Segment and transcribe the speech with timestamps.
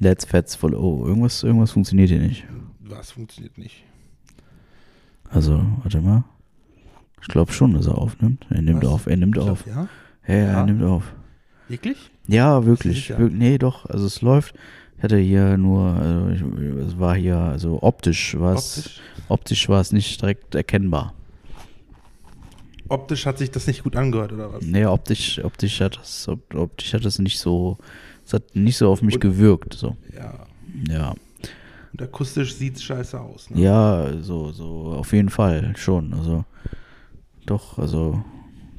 [0.00, 0.74] Let's Fats voll.
[0.74, 2.44] Oh, irgendwas, irgendwas funktioniert hier nicht.
[2.80, 3.84] Was funktioniert nicht?
[5.30, 6.24] Also, warte mal.
[7.22, 8.46] Ich glaube schon, dass er aufnimmt.
[8.50, 8.90] Er nimmt Was?
[8.90, 9.66] auf, er nimmt glaub, auf.
[9.66, 9.88] Ja?
[10.26, 11.14] Ja, ja, er nimmt auf.
[11.68, 12.10] Wirklich?
[12.26, 13.08] Ja, wirklich.
[13.10, 13.86] Wir- Nee, doch.
[13.86, 14.54] Also es läuft.
[14.98, 16.42] Ich hatte hier nur, also ich,
[16.86, 19.00] es war hier, also optisch war es, Optisch?
[19.28, 21.14] optisch war es nicht direkt erkennbar.
[22.88, 24.62] Optisch hat sich das nicht gut angehört, oder was?
[24.62, 27.78] Nee, optisch, optisch hat das, op- optisch hat das nicht so,
[28.26, 29.96] es hat nicht so auf mich Und- gewirkt, so.
[30.14, 30.34] Ja.
[30.88, 31.14] Ja.
[31.92, 33.50] Und akustisch sieht's scheiße aus.
[33.50, 33.60] Ne?
[33.62, 36.12] Ja, so, so, auf jeden Fall schon.
[36.12, 36.44] Also,
[37.46, 38.24] doch, also,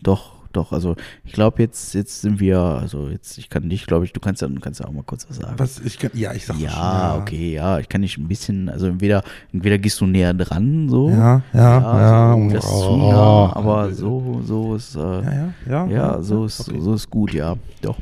[0.03, 4.03] doch, doch, also, ich glaube, jetzt, jetzt sind wir, also, jetzt, ich kann dich, glaube
[4.05, 5.53] ich, du kannst ja, du kannst ja auch mal kurz was sagen.
[5.57, 8.67] Was, ich kann, ja, ich sag Ja, schon, okay, ja, ich kann nicht ein bisschen,
[8.69, 11.09] also entweder, entweder gehst du näher dran, so.
[11.09, 12.33] Ja, ja, ja.
[12.35, 13.51] so, das ist zu Oh, nah, oh.
[13.55, 15.87] aber so, so ist, äh, Ja, ja, ja.
[15.87, 16.79] ja, so ist, okay.
[16.81, 17.97] so ist gut, ja, doch.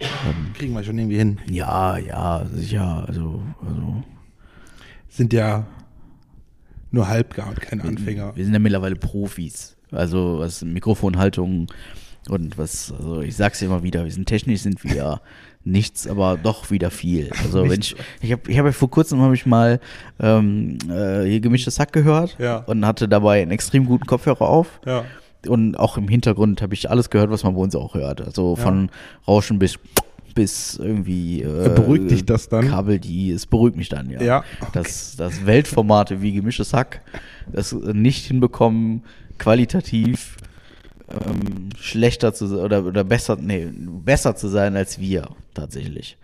[0.00, 1.38] Ähm, Kriegen wir schon irgendwie hin.
[1.50, 4.02] ja, ja, sicher, also, also
[5.08, 5.66] Sind ja
[6.90, 8.34] nur halbgar und keine Anfänger.
[8.36, 11.66] wir sind ja mittlerweile Profis, also was Mikrofonhaltung
[12.30, 15.20] und was, also ich sag's immer wieder, wir sind technisch sind wir
[15.64, 17.30] nichts, aber doch wieder viel.
[17.42, 19.80] Also wenn ich, ich habe, ich habe ja vor kurzem habe ich mal
[20.20, 22.58] ähm, äh, hier gemischtes Hack gehört Ja.
[22.58, 25.04] und hatte dabei einen extrem guten Kopfhörer auf Ja.
[25.48, 28.20] Und auch im Hintergrund habe ich alles gehört, was man bei uns auch hört.
[28.20, 28.90] Also von
[29.26, 29.78] Rauschen bis
[30.34, 32.68] bis irgendwie äh, Beruhigt dich das dann?
[32.68, 34.22] Kabel, die es beruhigt mich dann, ja.
[34.22, 37.00] Ja, Das, das Weltformate wie gemischtes Hack
[37.52, 39.02] das nicht hinbekommen,
[39.38, 40.36] qualitativ
[41.08, 43.68] ähm, schlechter zu oder, oder besser, nee,
[44.04, 46.16] besser zu sein als wir tatsächlich.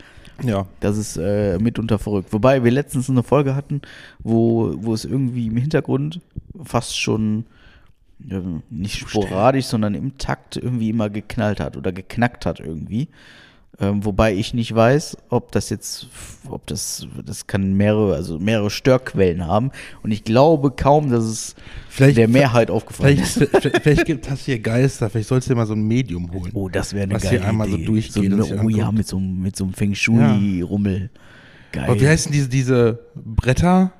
[0.42, 0.66] Ja.
[0.80, 2.32] Das ist äh, mitunter verrückt.
[2.32, 3.82] Wobei wir letztens eine Folge hatten,
[4.20, 6.20] wo, wo es irgendwie im Hintergrund
[6.62, 7.46] fast schon
[8.70, 13.08] nicht sporadisch, sondern im Takt irgendwie immer geknallt hat oder geknackt hat irgendwie.
[13.80, 16.06] Ähm, wobei ich nicht weiß, ob das jetzt,
[16.48, 19.72] ob das, das kann mehrere, also mehrere Störquellen haben.
[20.04, 21.56] Und ich glaube kaum, dass es
[21.88, 23.50] Vielleicht- der Mehrheit aufgefallen Vielleicht, ist.
[23.50, 25.10] vielleicht, vielleicht gibt das hier Geister.
[25.10, 26.52] Vielleicht sollst du dir mal so ein Medium holen.
[26.54, 27.84] Oh, das wäre eine Was geile hier einmal so Idee.
[27.84, 28.20] durchgeht So
[28.54, 31.10] eine, oh ja, mit so, einem- mit so einem Feng Shui-Rummel.
[31.72, 31.84] Geil.
[31.90, 33.92] Aber wie heißen diese, diese Bretter?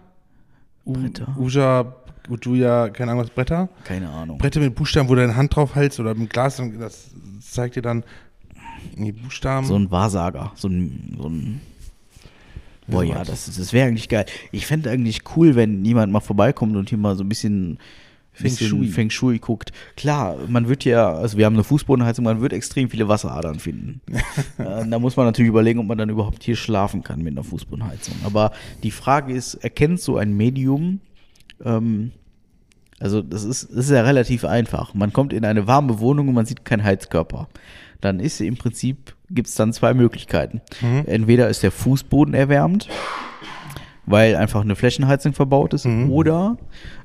[0.84, 1.34] Bretter?
[1.36, 1.97] Uja,
[2.28, 3.68] Ujuja, keine Ahnung was, Bretter?
[3.84, 4.38] Keine Ahnung.
[4.38, 7.76] Bretter mit Buchstaben, wo du deine Hand drauf hältst oder mit Glas und das zeigt
[7.76, 8.04] dir dann
[8.96, 9.66] die Buchstaben.
[9.66, 11.60] So ein Wahrsager, so ein, so ein
[12.86, 14.26] Boah, Ja, das, das wäre eigentlich geil.
[14.52, 17.78] Ich fände eigentlich cool, wenn jemand mal vorbeikommt und hier mal so ein bisschen
[18.32, 18.88] Feng Shui.
[18.88, 19.72] Feng Shui guckt.
[19.96, 24.00] Klar, man wird ja, also wir haben eine Fußbodenheizung, man wird extrem viele Wasseradern finden.
[24.58, 27.44] äh, da muss man natürlich überlegen, ob man dann überhaupt hier schlafen kann mit einer
[27.44, 28.16] Fußbodenheizung.
[28.24, 28.52] Aber
[28.82, 31.00] die Frage ist, erkennt so ein Medium,
[31.64, 32.12] ähm,
[33.00, 34.94] also das ist, das ist ja relativ einfach.
[34.94, 37.48] Man kommt in eine warme Wohnung und man sieht keinen Heizkörper.
[38.00, 40.60] Dann ist im Prinzip, gibt es dann zwei Möglichkeiten.
[41.06, 42.88] Entweder ist der Fußboden erwärmt,
[44.06, 46.56] weil einfach eine Flächenheizung verbaut ist, oder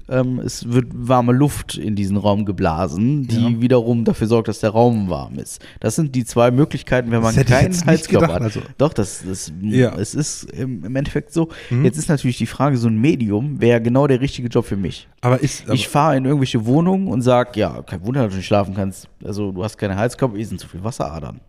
[0.10, 3.62] ähm, es wird warme Luft in diesen Raum geblasen, die Ja.
[3.62, 5.62] wiederum dafür sorgt, dass der Raum warm ist.
[5.80, 8.42] Das sind die zwei Möglichkeiten, wenn man keinen Heizkörper gedacht, hat.
[8.42, 8.62] also.
[8.78, 9.96] Doch, das, das Ja.
[9.98, 11.50] es ist im, Endeffekt so.
[11.84, 15.08] Jetzt ist natürlich die Frage, so ein Medium wäre genau der richtige Job für mich.
[15.22, 18.38] aber ist, aber, Ich fahre in irgendwelche Wohnungen und sag, ja, kein Wunder, dass du
[18.38, 19.08] nicht schlafen kannst.
[19.24, 21.42] Also du hast keine Heizkörper, hier sind zu viel Wasseradern.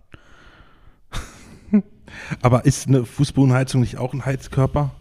[2.42, 4.92] aber ist eine Fußbodenheizung nicht auch ein Heizkörper?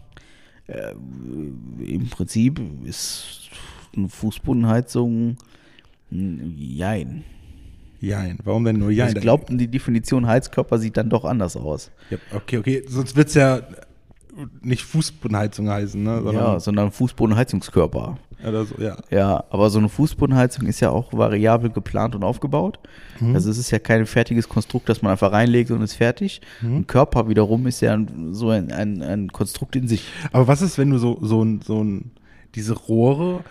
[1.84, 3.50] Im Prinzip ist
[3.96, 5.36] eine Fußbodenheizung
[6.12, 7.24] ein Jein.
[8.00, 8.38] Jein.
[8.44, 9.14] Warum denn nur Jein?
[9.14, 11.90] ich glaube, die Definition Heizkörper sieht dann doch anders aus.
[12.10, 12.82] Ja, okay, okay.
[12.86, 13.60] Sonst wird es ja
[14.62, 16.22] nicht Fußbodenheizung heißen, ne?
[16.22, 18.18] Sondern, ja, sondern Fußbodenheizungskörper.
[18.46, 18.96] Oder so, ja.
[19.10, 22.78] Ja, aber so eine Fußbodenheizung ist ja auch variabel geplant und aufgebaut.
[23.34, 26.40] Also es ist ja kein fertiges Konstrukt, das man einfach reinlegt und ist fertig.
[26.62, 30.04] Ein Körper wiederum ist ja ein, so ein, ein, ein Konstrukt in sich.
[30.32, 32.12] Aber was ist, wenn du so, so ein, so ein,
[32.54, 33.44] diese Rohre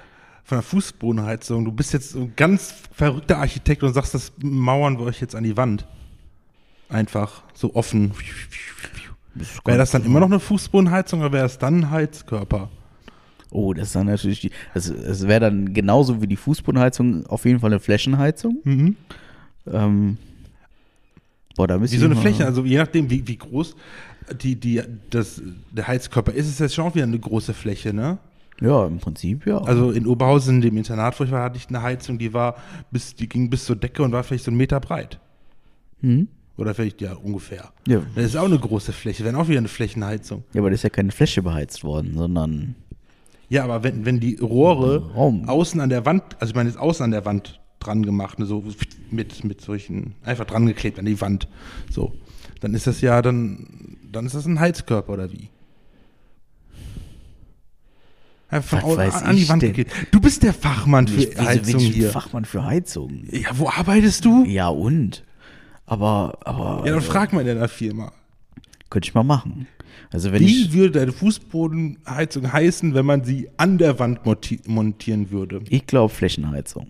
[0.44, 4.98] von der Fußbodenheizung, du bist jetzt so ein ganz verrückter Architekt und sagst, das mauern
[4.98, 5.86] wir euch jetzt an die Wand.
[6.90, 8.14] Einfach so offen.
[9.64, 12.70] Wäre das dann immer noch eine Fußbodenheizung oder wäre es dann ein Heizkörper?
[13.52, 14.52] Oh, das ist dann natürlich die.
[14.74, 18.60] Das, das wäre dann genauso wie die Fußbodenheizung auf jeden Fall eine Flächenheizung.
[18.64, 18.96] Mhm.
[19.66, 20.18] Ähm,
[21.56, 23.76] boah, da müsste Wie so eine Fläche, also je nachdem, wie, wie groß
[24.42, 25.42] die, die, das,
[25.72, 28.18] der Heizkörper ist, ist jetzt schon auch wieder eine große Fläche, ne?
[28.62, 29.60] Ja, im Prinzip, ja.
[29.60, 32.56] Also in Oberhausen, dem Internat, wo ich war, hatte ich eine Heizung, die war
[32.92, 35.20] bis, die ging bis zur Decke und war vielleicht so einen Meter breit.
[36.02, 36.28] Hm?
[36.58, 37.72] Oder vielleicht, ja, ungefähr.
[37.88, 38.02] Ja.
[38.16, 40.44] Das ist auch eine große Fläche, wäre auch wieder eine Flächenheizung.
[40.54, 42.76] ja, aber das ist ja keine Fläche beheizt worden, sondern.
[43.50, 45.50] Ja, aber wenn, wenn die Rohre Raum.
[45.50, 48.46] außen an der Wand, also ich meine, jetzt außen an der Wand dran gemacht, ne,
[48.46, 48.64] so
[49.10, 51.48] mit, mit solchen, einfach dran geklebt an die Wand,
[51.90, 52.14] so,
[52.62, 55.50] dann ist das ja, dann dann ist das ein Heizkörper oder wie?
[58.52, 59.74] Einfach Was an, die Wand denn?
[59.74, 59.90] geht.
[60.12, 62.10] Du bist der Fachmann für Ich- Heizung ich hier.
[62.10, 63.26] Fachmann für Heizung.
[63.32, 64.44] Ja, wo arbeitest du?
[64.46, 65.24] Ja, und?
[65.86, 68.12] Aber, aber Ja, dann frag mal in deiner Firma.
[68.90, 69.68] könnte ich mal machen.
[70.12, 74.62] Also wenn Wie ich, würde deine Fußbodenheizung heißen, wenn man sie an der Wand monti-
[74.68, 75.62] montieren würde?
[75.70, 76.88] ich glaube Flächenheizung.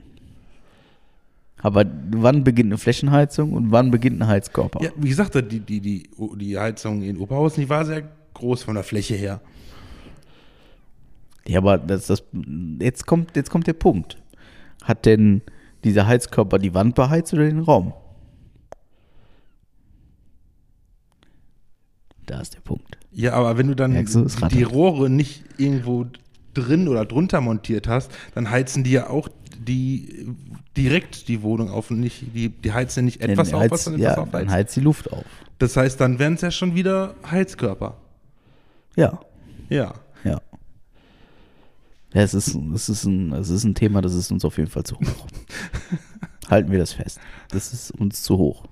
[1.62, 4.82] Aber wann beginnt eine Flächenheizung und wann beginnt ein Heizkörper?
[4.82, 8.76] Ja, wie gesagt, die, die, die, die Heizung in Oberhausen, die war sehr groß von
[8.76, 9.42] der Fläche her.
[11.46, 12.24] Ja, aber das, das,
[12.80, 14.18] jetzt, kommt, jetzt kommt der Punkt.
[14.84, 15.42] Hat denn
[15.84, 17.92] dieser Heizkörper die Wand beheizt oder den Raum?
[22.30, 22.96] Da ist der Punkt.
[23.12, 24.62] Ja, aber wenn du dann du, die.
[24.64, 26.06] Rohre nicht irgendwo
[26.54, 30.28] drin oder drunter montiert hast, dann heizen die ja auch die
[30.78, 33.72] direkt die Wohnung auf und nicht, die, die heizen ja nicht etwas Dann auf, heizt-
[33.72, 34.52] was dann ja, etwas dann aufheizt.
[34.52, 35.26] heizt die Luft auf.
[35.58, 37.98] Das heißt, dann wären es ja schon wieder Heizkörper.
[38.96, 39.20] Ja,
[39.70, 39.96] Ja.
[40.24, 40.40] ja.
[42.14, 44.70] Ja, es ist, es, ist ein, es ist ein Thema, das ist uns auf jeden
[44.70, 45.28] Fall zu hoch.
[46.50, 47.20] Halten wir das fest.
[47.52, 48.66] Das ist uns zu hoch.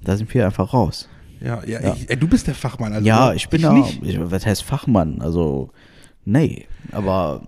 [0.00, 1.08] Da sind wir einfach raus.
[1.40, 1.94] Ja, ja, Ja.
[1.94, 2.92] Ich, ey, du bist der Fachmann.
[2.92, 3.72] Also ja, ich bin da.
[3.72, 4.02] nicht.
[4.02, 5.20] Ich, was heißt Fachmann?
[5.20, 5.70] Also,
[6.24, 7.42] nee, aber.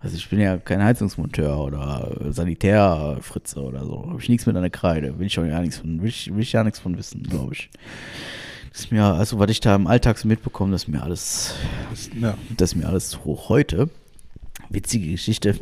[0.00, 4.06] Also, ich bin ja kein Heizungsmonteur oder Sanitärfritze oder so.
[4.08, 5.18] Habe ich nichts mit einer Kreide.
[5.18, 7.54] Will ich auch ja nichts von, will ich, will ich ja nichts von wissen, glaube
[7.54, 7.68] ich.
[8.70, 11.54] Das ist mir, also, was ich da im Alltag so mitbekomme, das ist mir alles,
[12.56, 13.48] das ist mir alles zu hoch.
[13.48, 13.90] Heute,
[14.70, 15.54] witzige Geschichte,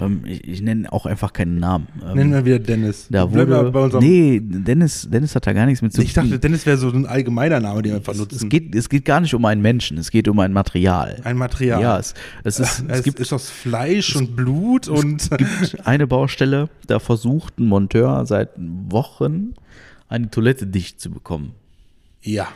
[0.00, 1.88] ähm, ich, ich nenne auch einfach keinen Namen.
[2.04, 3.06] Ähm, Nennen wir wieder Dennis.
[3.10, 6.12] da Bleib wurde, bei unserem, nee, Dennis, Dennis hat da gar nichts mit zu ich
[6.12, 8.36] dachte, Dennis wäre so ein allgemeiner Name, den wir einfach es, nutzen.
[8.36, 11.20] es, geht, es geht gar nicht um einen Menschen, es geht um ein Material.
[11.24, 11.80] ein Material.
[11.80, 16.06] Ja, es, es, ist, es, es, gibt, ist aus Fleisch und Blut und gibt eine
[16.06, 19.54] Baustelle, da versucht ein Monteur seit Wochen
[20.08, 21.52] eine Toilette dicht zu bekommen.
[22.22, 22.48] ja.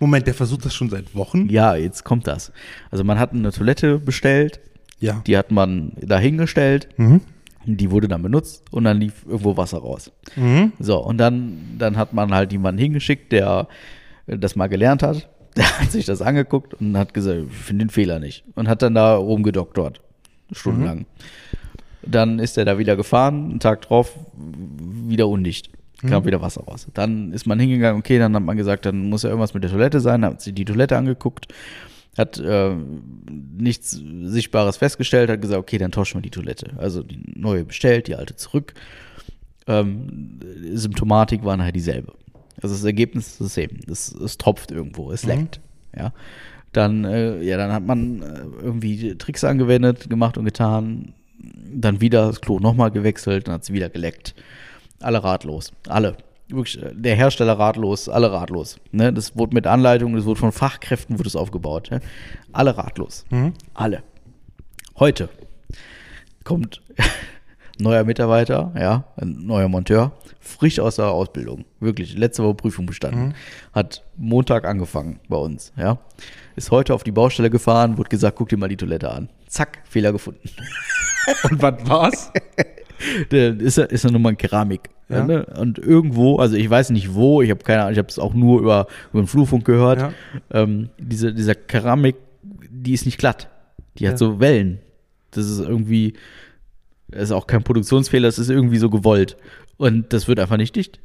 [0.00, 1.48] Moment, der versucht das schon seit Wochen.
[1.48, 2.52] Ja, jetzt kommt das.
[2.90, 4.60] Also man hat eine Toilette bestellt,
[5.00, 5.22] Ja.
[5.26, 7.20] die hat man dahingestellt, Mhm.
[7.66, 10.10] die wurde dann benutzt und dann lief irgendwo Wasser raus.
[10.36, 10.72] Mhm.
[10.80, 13.68] So, und dann, dann hat man halt jemanden hingeschickt, der
[14.26, 15.28] äh, das mal gelernt hat.
[15.56, 18.44] Der hat sich das angeguckt und hat gesagt, ich finde den Fehler nicht.
[18.54, 20.00] Und hat dann da rumgedoktort.
[20.52, 21.06] Stundenlang.
[22.02, 25.70] Dann ist er da wieder gefahren, einen Tag drauf, wieder undicht.
[26.06, 26.86] Kam wieder Wasser raus.
[26.94, 29.70] Dann ist man hingegangen, okay, dann hat man gesagt, dann muss ja irgendwas mit der
[29.72, 31.48] Toilette sein, hat sich die Toilette angeguckt,
[32.16, 32.74] hat äh,
[33.30, 36.72] nichts Sichtbares festgestellt, hat gesagt, okay, dann tauschen wir die Toilette.
[36.78, 38.74] Also die neue bestellt, die alte zurück
[39.68, 40.40] ähm,
[40.72, 42.12] Symptomatik war nachher dieselbe.
[42.60, 43.76] Also das Ergebnis ist dasselbe.
[43.90, 45.60] Es, es tropft irgendwo, es leckt.
[45.96, 46.12] Ja.
[46.72, 51.14] Dann, äh, ja, dann hat man äh, irgendwie Tricks angewendet, gemacht und getan.
[51.38, 54.34] Dann wieder das Klo nochmal gewechselt, dann hat es wieder geleckt.
[55.00, 55.72] Alle ratlos.
[55.86, 56.16] Alle.
[56.50, 58.78] Wirklich, äh, der Hersteller ratlos, alle ratlos.
[58.92, 59.12] Ne?
[59.12, 61.90] Das wurde mit Anleitung, das wurde von Fachkräften wurde es aufgebaut.
[61.90, 62.00] Ne?
[62.52, 63.24] Alle ratlos.
[63.74, 64.02] Alle.
[64.98, 65.28] Heute
[66.44, 66.80] kommt
[67.78, 73.34] neuer Mitarbeiter, ja, ein neuer Monteur, frisch aus der Ausbildung, wirklich, letzte Woche Prüfung bestanden,
[73.72, 75.98] hat Montag angefangen bei uns, ja,
[76.56, 79.28] ist heute auf die Baustelle gefahren, wurde gesagt, guck dir mal die Toilette an.
[79.46, 80.48] Zack, Fehler gefunden.
[81.50, 82.32] Und was war's?
[83.30, 84.90] Der ist, ja- ist ja nun mal ein Keramik.
[85.08, 85.24] Ja.
[85.24, 85.46] Ne?
[85.58, 88.34] Und irgendwo, also ich weiß nicht wo, ich habe keine Ahnung, ich habe es auch
[88.34, 90.00] nur über, über den Flurfunk gehört.
[90.00, 90.12] Ja.
[90.50, 92.16] Ähm, diese, dieser Keramik,
[92.70, 93.48] die ist nicht glatt.
[93.98, 94.18] Die hat Ja.
[94.18, 94.78] so Wellen.
[95.30, 96.14] Das ist irgendwie,
[97.08, 99.36] das ist auch kein Produktionsfehler, das ist irgendwie so gewollt.
[99.78, 101.00] Und das wird einfach nicht dicht.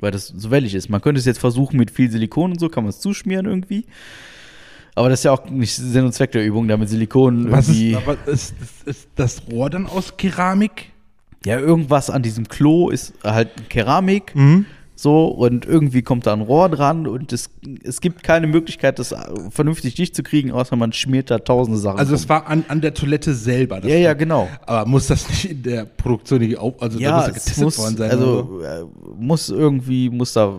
[0.00, 0.88] Weil das so wellig ist.
[0.90, 3.86] Man könnte es jetzt versuchen mit viel Silikon und so, kann man es zuschmieren irgendwie.
[4.94, 7.68] Aber das ist ja auch nicht Sinn und Zweck der Übung, da mit Silikon Was
[7.68, 7.92] irgendwie.
[7.92, 10.90] ist, aber ist, ist, ist das Rohr dann aus Keramik?
[11.44, 14.34] Ja, irgendwas an diesem Klo ist halt Keramik.
[14.34, 14.66] Mhm.
[15.02, 17.50] So, und irgendwie kommt da ein Rohr dran und es,
[17.82, 19.12] es gibt keine Möglichkeit, das
[19.50, 21.98] vernünftig dicht zu kriegen, außer man schmiert da tausende Sachen.
[21.98, 23.80] Also es war an, an der Toilette selber.
[23.80, 24.48] das Ja, ja, genau.
[24.64, 27.34] Aber muss das nicht in der Produktion irgendwie auf, also da ja, muss ja es
[27.34, 28.10] getestet muss, worden sein?
[28.12, 28.84] also äh,
[29.18, 30.54] muss irgendwie, muss da.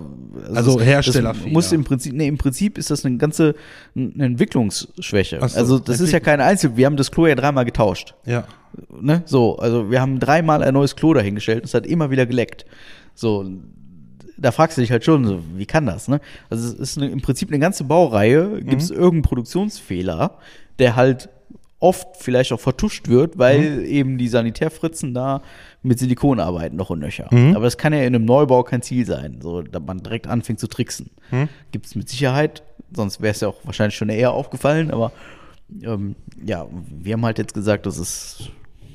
[0.53, 1.45] Also Herstellerfehler.
[1.45, 3.55] das Muss im Prinzip, nee, im Prinzip ist das eine ganze
[3.95, 5.37] eine Entwicklungsschwäche.
[5.39, 8.13] So, also das ist ja keine Einzel, wir haben das Klo ja dreimal getauscht.
[8.25, 8.43] ja.
[8.99, 9.21] Ne?
[9.25, 12.65] So, also wir haben dreimal ein neues Klo dahingestellt, es hat immer wieder geleckt.
[13.13, 13.45] So,
[14.37, 16.19] da fragst du dich halt schon, so, wie kann das, ne?
[16.49, 20.37] Also es ist eine, im Prinzip eine ganze Baureihe, gibt es irgendeinen Produktionsfehler,
[20.79, 21.29] der halt
[21.79, 25.41] oft vielleicht auch vertuscht wird, weil eben die Sanitärfritzen da
[25.81, 27.27] mit Silikon arbeiten noch und nöcher.
[27.55, 30.59] Aber das kann ja in einem Neubau kein Ziel sein, so dass man direkt anfängt
[30.61, 31.09] zu tricksen.
[31.71, 32.63] Gibt es mit Sicherheit,
[32.95, 35.11] sonst wäre es ja auch wahrscheinlich schon eher aufgefallen, aber
[35.81, 38.49] ähm, ja, wir haben halt jetzt gesagt, das ist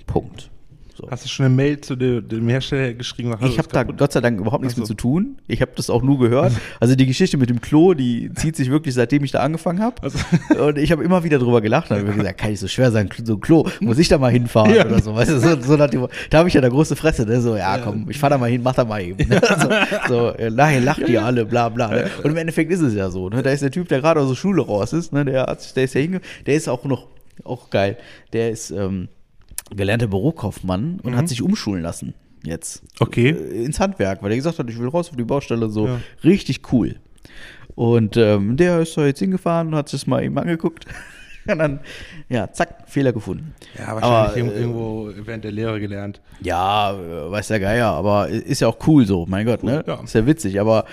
[0.06, 0.50] Punkt.
[0.98, 1.08] So.
[1.08, 3.32] Hast du schon eine Mail zu dem, dem Hersteller geschrieben?
[3.42, 5.36] Ich habe da Gott sei Dank überhaupt nichts mit zu tun.
[5.46, 6.52] Ich habe das auch nur gehört.
[6.80, 10.02] Also die Geschichte mit dem Klo, die zieht sich wirklich seitdem ich da angefangen habe.
[10.02, 10.18] Also-
[10.64, 13.08] Und ich habe immer wieder drüber gelacht und habe gesagt, kann nicht so schwer sein,
[13.24, 14.84] so ein Klo, muss ich da mal hinfahren Ja.
[14.86, 15.14] oder so.
[15.14, 17.40] Weißt du, so, so nach dem, da habe ich ja eine große Fresse, ne?
[17.40, 19.28] So, ja, komm, ich fahr da mal hin, mach da mal eben.
[19.28, 19.40] Ne?
[19.58, 21.88] So, so äh, nachher lacht ihr alle, bla bla.
[21.88, 22.10] Ne?
[22.22, 23.28] Und im Endeffekt ist es ja so.
[23.28, 23.42] Ne?
[23.42, 25.24] Da ist der Typ, der gerade aus der Schule raus ist, ne?
[25.24, 27.06] der, der ist ja hinge, der ist auch noch,
[27.44, 27.96] auch geil,
[28.32, 29.08] der ist ähm,
[29.74, 32.14] gelernter Bürokaufmann und hat sich umschulen lassen.
[32.44, 33.30] Jetzt Okay.
[33.30, 36.00] äh, ins Handwerk, weil er gesagt hat, ich will raus auf die Baustelle, so Ja.
[36.24, 36.96] richtig cool.
[37.74, 40.86] Und ähm, der ist da jetzt hingefahren und hat sich das mal eben angeguckt.
[41.50, 41.80] Und dann,
[42.28, 43.54] ja, zack, Fehler gefunden.
[43.78, 46.20] Ja, wahrscheinlich Aber, irgendwo, äh, irgendwo während der Lehre gelernt.
[46.42, 49.82] Ja, äh, weiß der Geier, aber ist ja auch cool so, mein Gott, ne?
[49.86, 50.02] ja.
[50.02, 50.84] Ist ja witzig, aber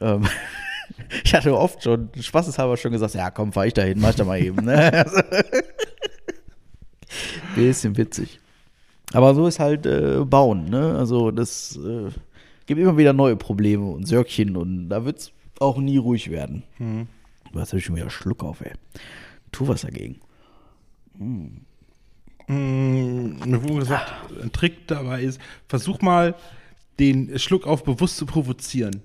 [0.00, 0.24] ähm,
[1.24, 4.16] ich hatte oft schon, spaßeshalber schon gesagt, ja komm, fahr ich da hin, mach ich
[4.16, 5.04] da mal eben, ne?
[7.54, 8.40] Bisschen witzig.
[9.12, 10.96] Aber so ist halt äh, Bauen, ne?
[10.96, 12.08] Also das äh,
[12.66, 16.62] gibt immer wieder neue Probleme und Sörkchen und da wird's auch nie ruhig werden.
[16.78, 17.08] Mhm.
[17.52, 18.72] Was habe ich schon wieder Schluck auf, ey.
[19.52, 20.18] Tu was dagegen.
[22.48, 26.34] Mir wurde gesagt, ein Trick dabei ist, versuch mal,
[26.98, 29.02] den Schluck auf bewusst zu provozieren.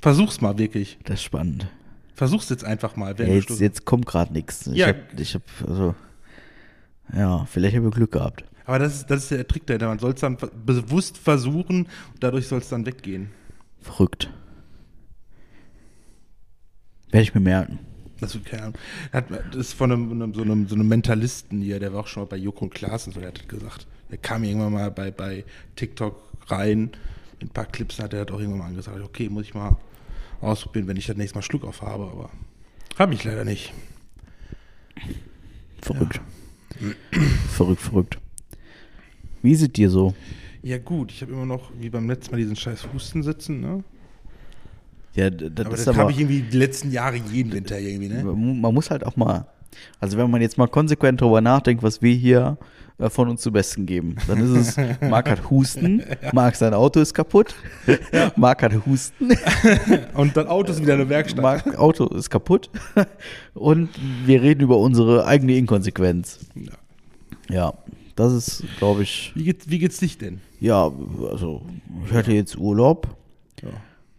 [0.00, 0.98] Versuch's mal wirklich.
[1.04, 1.66] Das ist spannend.
[2.14, 3.14] Versuch's jetzt einfach mal.
[3.18, 4.66] Ja, jetzt, jetzt kommt gerade nichts.
[4.66, 4.88] Ich Ja.
[4.88, 5.94] hab, ich hab, also,
[7.16, 8.44] ja, vielleicht habe ich Glück gehabt.
[8.66, 9.88] Aber das ist, das ist der Trick dahinter.
[9.88, 13.30] Man soll es dann bewusst versuchen und dadurch soll es dann weggehen.
[13.80, 14.30] Verrückt.
[17.10, 17.80] Werde ich mir merken.
[18.20, 18.36] Das,
[19.54, 22.28] ist von einem, einem, so, einem, so einem Mentalisten hier, der war auch schon mal
[22.28, 23.86] bei Joko und Klaas und so, der hat das gesagt.
[24.10, 25.44] Der kam irgendwann mal bei, bei
[25.76, 26.90] TikTok rein,
[27.40, 29.76] mit ein paar Clips hat er hat auch irgendwann mal angesagt, okay, muss ich mal
[30.42, 32.30] ausprobieren, wenn ich das nächste Mal Schluck auf habe, aber
[32.98, 33.72] habe ich leider nicht.
[35.80, 36.20] Verrückt.
[37.48, 38.18] Verrückt, verrückt.
[39.42, 40.14] Wie ist es dir so?
[40.62, 43.82] Ja gut, ich habe immer noch, wie beim letzten Mal, diesen scheiß Husten sitzen, ne?
[45.14, 48.22] Ja, das Aber ist das habe ich irgendwie die letzten Jahre jeden Winter irgendwie, ne?
[48.22, 49.46] man muss halt auch mal,
[49.98, 52.58] also wenn man jetzt mal konsequent darüber nachdenkt, was wir hier
[53.08, 56.02] von uns zu Besten geben, dann ist es, Marc hat Husten,
[56.32, 57.54] Marc sein Auto ist kaputt,
[58.36, 59.30] Marc hat Husten,
[60.14, 61.42] Und dann Autos wieder in der Werkstatt.
[61.42, 62.68] Marc Auto ist kaputt
[63.54, 63.88] und
[64.26, 66.40] wir reden über unsere eigene Inkonsequenz.
[66.54, 66.72] Ja.
[67.48, 67.74] Ja,
[68.16, 70.40] das ist, glaube ich, Wie, geht's, wie geht's dich denn?
[70.60, 70.90] ja,
[71.30, 71.62] also
[72.06, 73.08] ich hatte jetzt Urlaub,
[73.62, 73.68] Ja.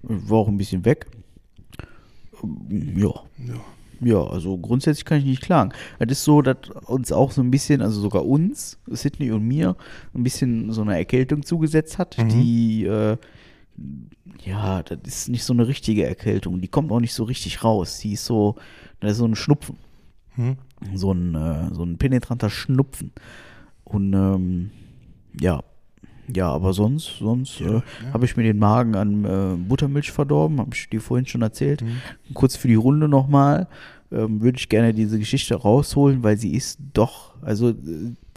[0.01, 1.05] war auch ein bisschen weg.
[2.71, 3.53] Ja, ja.
[4.01, 5.71] Ja, also grundsätzlich kann ich nicht klagen.
[5.99, 9.75] Es ist so, dass uns auch so ein bisschen, also sogar uns, Sydney und mir,
[10.13, 12.29] ein bisschen so eine Erkältung zugesetzt hat, Mhm.
[12.29, 13.17] die, äh,
[14.43, 16.61] ja, das ist nicht so eine richtige Erkältung.
[16.61, 17.99] Die kommt auch nicht so richtig raus.
[17.99, 18.55] Die ist so,
[18.99, 19.77] das ist so ein Schnupfen.
[20.35, 20.57] Hm?
[20.95, 23.11] so ein, äh, so ein penetranter Schnupfen.
[23.83, 24.71] Und ähm,
[25.39, 25.61] ja,
[26.35, 27.81] ja, aber sonst, sonst äh,
[28.13, 31.83] habe ich mir den Magen an äh, Buttermilch verdorben, habe ich dir vorhin schon erzählt.
[32.33, 33.67] Kurz für die Runde nochmal,
[34.11, 37.75] ähm, würde ich gerne diese Geschichte rausholen, weil sie ist doch, also äh,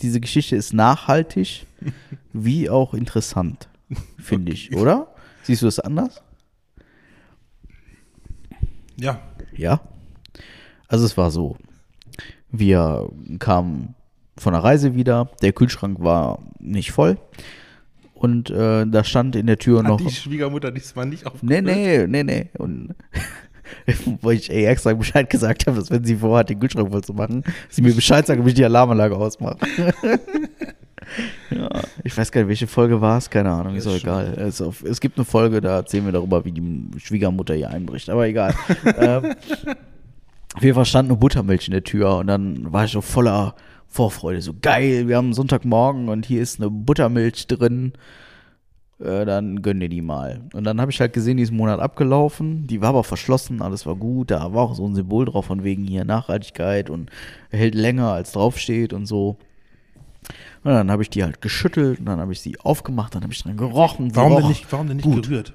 [0.01, 1.67] diese Geschichte ist nachhaltig
[2.33, 3.69] wie auch interessant,
[4.19, 5.09] finde ich, oder?
[5.43, 6.23] Siehst du das anders?
[8.97, 9.21] Ja.
[9.57, 9.81] Ja.
[10.89, 11.57] Also es war so.
[12.51, 13.11] Wir
[13.41, 13.95] kamen
[14.37, 17.19] von der Reise wieder, der Kühlschrank war nicht voll
[18.25, 20.01] und äh, da stand in der Tür Hat noch.
[20.01, 21.43] die Schwiegermutter diesmal nicht auf.
[21.43, 22.49] Nee, nee, nee, nee.
[22.57, 22.95] Und
[24.23, 27.13] wo ich ey, extra Bescheid gesagt habe, dass wenn sie vorhat, den Kühlschrank voll zu
[27.13, 29.59] machen, sie mir Bescheid sagen, ob ich die Alarmanlage ausmache.
[31.51, 31.69] ja,
[32.03, 34.35] ich weiß gar nicht, welche Folge war es, keine Ahnung, ist schon egal.
[34.39, 38.09] Es, auf, es gibt eine Folge, da erzählen wir darüber, wie die Schwiegermutter hier einbricht,
[38.09, 38.55] aber egal.
[38.97, 39.35] ähm,
[40.61, 43.55] wir verstanden eine Buttermilch in der Tür und dann war ich so voller
[43.95, 47.93] Vorfreude, so geil, wir haben Sonntagmorgen und hier ist eine Buttermilch drin
[49.01, 50.43] äh, dann gönn dir die mal.
[50.53, 53.63] Und dann habe ich halt gesehen, die ist einen Monat abgelaufen, die war aber verschlossen,
[53.63, 57.11] alles war gut, da war auch so ein Symbol drauf von wegen hier Nachhaltigkeit und
[57.51, 59.37] hält länger als draufsteht und so.
[60.63, 63.33] Und dann habe ich die halt geschüttelt und dann habe ich sie aufgemacht, dann habe
[63.33, 64.17] ich dran gerochen.
[64.17, 65.25] Warum denn nicht, warum denn nicht gut.
[65.25, 65.55] gerührt?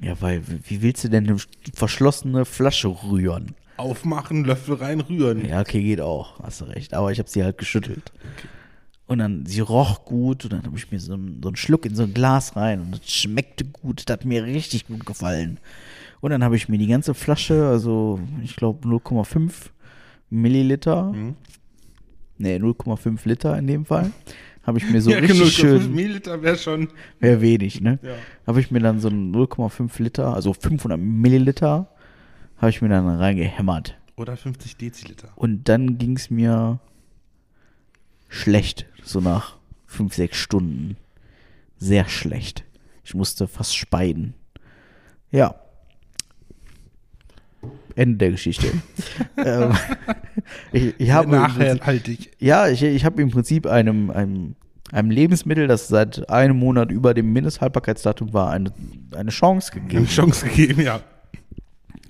[0.00, 1.36] Ja, weil wie willst du denn eine
[1.74, 3.54] verschlossene Flasche rühren?
[3.82, 5.44] Aufmachen, Löffel rein, rühren.
[5.46, 6.94] Ja, okay, geht auch, hast du recht.
[6.94, 8.12] Aber ich habe sie halt geschüttelt.
[9.06, 11.84] Und dann, sie roch gut und dann habe ich mir so, einen- so einen Schluck
[11.84, 15.58] in so ein Glas rein und das schmeckte gut, das hat mir richtig gut gefallen.
[16.20, 19.70] Und dann habe ich mir die ganze Flasche, also ich glaube 0,5
[20.30, 21.34] Milliliter, Mhm.
[22.38, 24.12] nee, 0,5 Liter in dem Fall,
[24.62, 26.88] habe ich mir so ja, richtig schön, Milliliter wäre schon.
[27.18, 27.98] wäre wenig, ne?
[28.02, 28.12] Ja.
[28.46, 31.88] Habe ich mir dann so einen 0,5 Liter, also 500 Milliliter,
[32.62, 33.98] habe ich mir dann reingehämmert.
[34.16, 35.32] Oder 50 Deziliter.
[35.34, 36.78] Und dann ging es mir
[38.28, 40.96] schlecht, so nach fünf, sechs Stunden.
[41.76, 42.64] Sehr schlecht.
[43.02, 44.34] Ich musste fast speiden.
[45.32, 45.56] Ja.
[47.96, 48.68] Ende der Geschichte.
[49.36, 49.72] ähm,
[50.70, 52.30] ich ich habe Nachhaltig.
[52.38, 54.54] ja, ich, ich habe im Prinzip einem, einem,
[54.92, 58.72] einem Lebensmittel, das seit einem Monat über dem Mindesthaltbarkeitsdatum war, eine,
[59.16, 60.06] eine Chance Eine gegeben.
[60.06, 61.00] Chance gegeben, ja.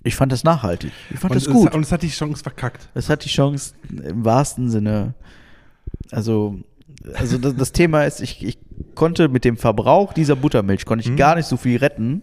[0.04, 0.90] Ich fand das nachhaltig.
[1.10, 1.74] Ich fand Und das es, gut.
[1.74, 2.88] und es hat die Chance verkackt.
[2.94, 5.14] Es hat die Chance im wahrsten Sinne.
[6.10, 6.58] Also,
[7.14, 8.58] also das, das Thema ist, ich, ich
[8.94, 11.16] konnte mit dem Verbrauch dieser Buttermilch konnte ich Mhm.
[11.16, 12.22] gar nicht so viel retten,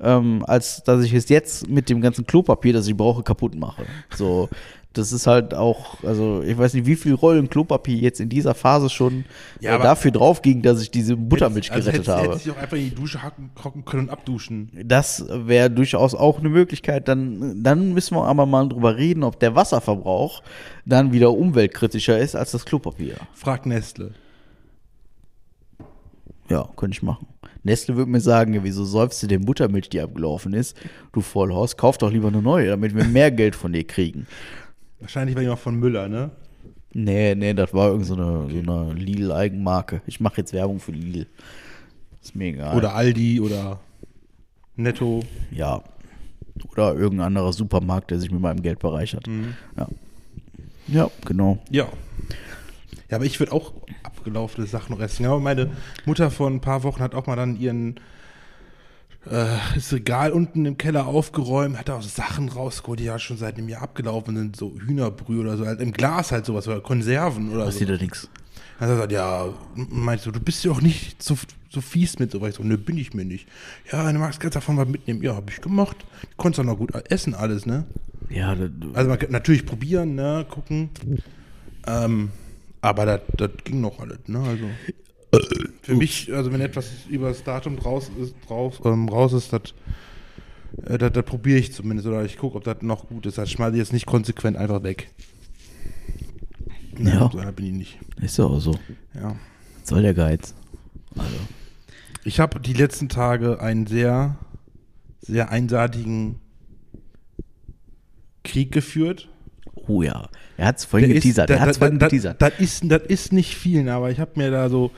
[0.00, 3.84] ähm, als dass ich es jetzt mit dem ganzen Klopapier, das ich brauche, kaputt mache.
[4.14, 4.48] So,
[4.94, 8.54] das ist halt auch, also ich weiß nicht, wie viel Rollen Klopapier jetzt in dieser
[8.54, 9.24] Phase schon
[9.60, 12.28] Ja, äh, dafür drauf ging, dass ich diese Buttermilch also gerettet hätte, habe.
[12.30, 14.70] Hätte sich auch einfach in die Dusche hacken, hocken können und abduschen.
[14.84, 17.06] Das wäre durchaus auch eine Möglichkeit.
[17.06, 20.42] Dann, dann müssen wir aber mal drüber reden, ob der Wasserverbrauch
[20.84, 23.16] dann wieder umweltkritischer ist als das Klopapier.
[23.34, 24.14] Fragt Nestle.
[26.48, 27.26] Ja, könnte ich machen.
[27.62, 30.76] Nestle würde mir sagen, wieso säufst du denn Buttermilch, die abgelaufen ist?
[31.12, 34.26] Du Vollhaus, kauf doch lieber eine neue, damit wir mehr Geld von dir kriegen.
[35.00, 36.30] Wahrscheinlich war jemand von Müller, ne?
[36.92, 40.00] Nee, nee, das war irgend so eine, so eine Lidl-Eigenmarke.
[40.06, 41.26] Ich mache jetzt Werbung für Lidl.
[42.22, 42.76] Ist mir egal.
[42.76, 43.80] Oder Aldi oder
[44.76, 45.22] Netto.
[45.50, 45.82] Ja.
[46.72, 49.26] Oder irgendein anderer Supermarkt, der sich mit meinem Geld bereichert.
[49.76, 49.88] Ja.
[50.88, 51.58] Ja, genau.
[51.70, 51.88] Ja.
[53.10, 55.22] Ja, aber ich würde auch abgelaufene Sachen noch essen.
[55.22, 55.70] Ja, meine
[56.04, 58.00] Mutter vor ein paar Wochen hat auch mal dann ihren
[59.30, 63.18] äh, das Regal unten im Keller aufgeräumt, hat da auch so Sachen rausgeholt, die ja
[63.18, 66.66] schon seit einem Jahr abgelaufen sind, so Hühnerbrühe oder so, halt im Glas halt sowas,
[66.68, 67.84] oder Konserven oder so.
[67.84, 68.28] Ja nichts.
[68.78, 71.36] Dann hat er gesagt, ja, meinst du, du bist ja auch nicht so,
[71.68, 72.50] so fies mit sowas.
[72.50, 73.48] Ich so, ne, bin ich mir nicht.
[73.90, 75.22] Ja, du magst ganz davon was mitnehmen.
[75.22, 75.96] Ja, habe ich gemacht.
[76.22, 77.84] Du konntest auch noch gut essen alles, ne?
[78.30, 80.90] Ja, das, Also man kann natürlich probieren, ne, gucken.
[81.86, 82.30] Ähm,
[82.80, 84.38] aber das, das ging noch alles, ne?
[84.40, 84.64] Also
[85.82, 89.74] für mich, also wenn etwas über das Datum raus ist, drauf, ähm, raus ist, das,
[90.84, 93.38] äh, das, das probiere ich zumindest oder ich gucke, ob das noch gut ist.
[93.38, 95.10] Das schmeiße ich jetzt nicht konsequent einfach weg.
[96.98, 97.30] Ja.
[97.32, 97.98] So einer bin ich nicht.
[98.22, 98.74] ist ja auch so.
[99.14, 99.36] Ja.
[99.80, 100.54] Was soll der Geiz?
[101.16, 101.36] Also.
[102.24, 104.36] Ich habe die letzten Tage einen sehr,
[105.20, 106.40] sehr einseitigen
[108.44, 109.28] Krieg geführt.
[109.86, 110.28] Oh ja.
[110.56, 111.50] Er hat es vorhin Der ist- geteasert.
[111.50, 112.40] da- Er hat es vorhin da- geteasert.
[112.42, 114.90] Das ist, das ist nicht viel, aber ich habe mir da so,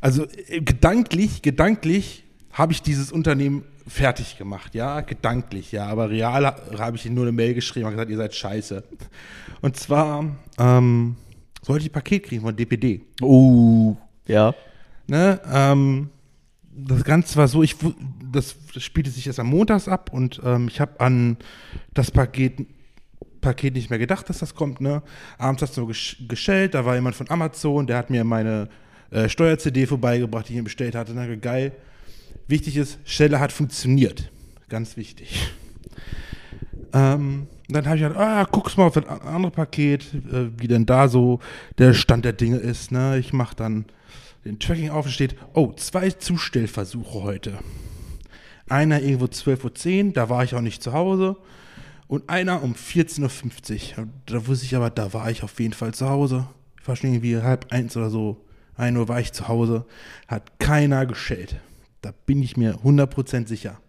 [0.00, 6.44] also äh, gedanklich, gedanklich habe ich dieses Unternehmen fertig gemacht, ja, gedanklich, ja, aber real
[6.46, 8.82] ha- habe ich ihnen nur eine Mail geschrieben und gesagt, ihr seid scheiße.
[9.60, 10.24] Und zwar
[10.58, 11.16] ähm,
[11.62, 13.02] sollte ich ein Paket kriegen von DPD.
[13.22, 13.96] Oh.
[14.26, 14.54] Ja.
[15.06, 16.10] Ne, ähm,
[16.74, 17.76] das Ganze war so, ich,
[18.32, 21.36] das, das spielte sich erst am Montags ab und ähm, ich habe an
[21.94, 22.66] das Paket,
[23.46, 24.80] Paket nicht mehr gedacht, dass das kommt.
[24.80, 25.02] Ne?
[25.38, 28.68] Abends hast du gesch geschellt, da war jemand von Amazon, der hat mir meine
[29.12, 31.12] äh, Steuer-CD vorbeigebracht, die ich mir bestellt hatte.
[31.14, 31.70] Na, geil.
[32.48, 34.32] Wichtig ist, Stelle hat funktioniert.
[34.68, 35.48] Ganz wichtig.
[36.92, 40.86] Ähm, dann habe ich gedacht, ah, guck's mal auf das andere Paket, äh, wie denn
[40.86, 41.38] da so
[41.78, 42.90] der Stand der Dinge ist.
[42.90, 43.18] Ne?
[43.18, 43.84] Ich mache dann
[44.44, 47.58] den Tracking auf und steht, oh, zwei Zustellversuche heute.
[48.68, 51.36] Einer irgendwo 12.10 Uhr, da war ich auch nicht zu Hause.
[52.08, 54.08] Und einer um 14.50 Uhr.
[54.26, 56.46] Da wusste ich aber, da war ich auf jeden Fall zu Hause.
[56.80, 58.44] Ich war schon irgendwie halb eins oder so.
[58.76, 59.86] Ein Uhr war ich zu Hause.
[60.28, 61.56] Hat keiner geschellt.
[62.02, 63.80] Da bin ich mir 100% sicher.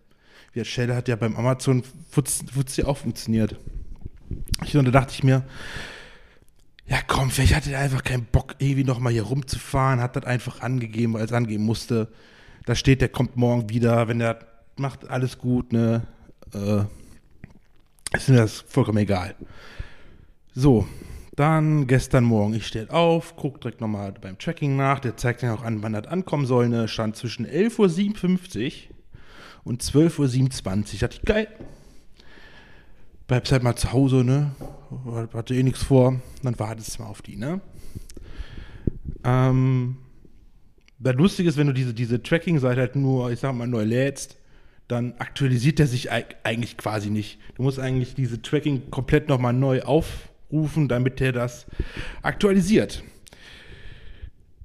[0.55, 3.59] Der Shell hat ja beim Amazon Fuzzi auch funktioniert.
[4.73, 5.43] Und da dachte ich mir,
[6.87, 10.61] ja komm, vielleicht hatte er einfach keinen Bock, irgendwie nochmal hier rumzufahren, hat das einfach
[10.61, 12.07] angegeben, weil es angeben musste.
[12.65, 14.39] Da steht, der kommt morgen wieder, wenn der
[14.77, 16.07] macht alles gut, ne?
[16.53, 16.85] Äh,
[18.13, 19.35] ist mir das vollkommen egal.
[20.53, 20.87] So,
[21.35, 25.53] dann gestern Morgen, ich stehe auf, guck direkt nochmal beim Tracking nach, der zeigt ja
[25.53, 26.87] auch an, wann das ankommen soll, ne?
[26.87, 28.95] Stand zwischen 11.57 Uhr
[29.63, 30.99] und 12.27 Uhr.
[30.99, 31.47] Dachte ich, geil.
[33.27, 34.55] Bleibst halt mal zu Hause, ne?
[35.33, 36.19] Hatte eh nichts vor.
[36.41, 37.61] Dann wartest du mal auf die, ne?
[39.23, 39.97] Ähm,
[40.97, 44.37] das Lustige ist, wenn du diese, diese Tracking-Seite halt nur, ich sag mal, neu lädst,
[44.87, 47.39] dann aktualisiert der sich eig- eigentlich quasi nicht.
[47.55, 51.65] Du musst eigentlich diese Tracking komplett nochmal neu aufrufen, damit der das
[52.21, 53.03] aktualisiert.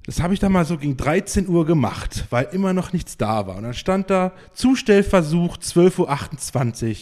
[0.05, 3.47] Das habe ich dann mal so gegen 13 Uhr gemacht, weil immer noch nichts da
[3.47, 3.55] war.
[3.57, 6.95] Und dann stand da Zustellversuch 12.28 Uhr,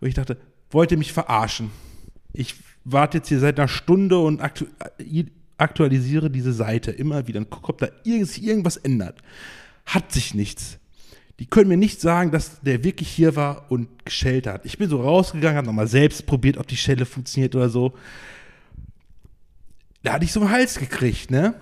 [0.00, 0.36] wo ich dachte,
[0.70, 1.70] wollt ihr mich verarschen?
[2.32, 4.66] Ich warte jetzt hier seit einer Stunde und aktu
[5.56, 9.20] aktualisiere diese Seite immer wieder und gucke, ob da irgendwas ändert.
[9.86, 10.78] Hat sich nichts.
[11.40, 14.64] Die können mir nicht sagen, dass der wirklich hier war und geschellt hat.
[14.64, 17.94] Ich bin so rausgegangen, habe nochmal selbst probiert, ob die Schelle funktioniert oder so.
[20.02, 21.54] da hatte ich so einen Hals gekriegt, ne?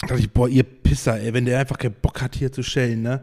[0.00, 2.64] Da dachte ich, boah, ihr Pisser, ey, wenn der einfach keinen Bock hat, hier zu
[2.64, 3.22] stellen, ne?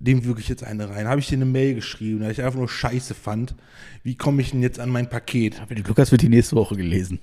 [0.00, 1.08] Dem wirklich jetzt eine rein.
[1.08, 3.56] Habe ich dir eine Mail geschrieben, da ich einfach nur scheiße fand.
[4.04, 5.60] Wie komme ich denn jetzt an mein Paket?
[5.60, 7.18] Aber den Lukas wird die nächste Woche gelesen.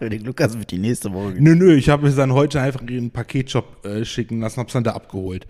[0.00, 1.44] den Lukas wird die nächste Woche gelesen.
[1.44, 4.74] Nö, nö, ich habe es dann heute einfach in den Paketshop äh, schicken lassen, hab's
[4.74, 5.46] dann da abgeholt.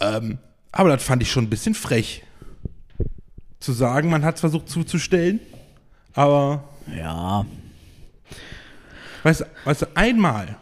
[0.00, 0.38] Ähm,
[0.72, 2.24] aber das fand ich schon ein bisschen frech.
[3.58, 5.38] Zu sagen, man hat es versucht zuzustellen,
[6.14, 6.64] aber
[6.96, 7.44] Ja,
[9.22, 10.56] Weißt, du- weißt du, einmal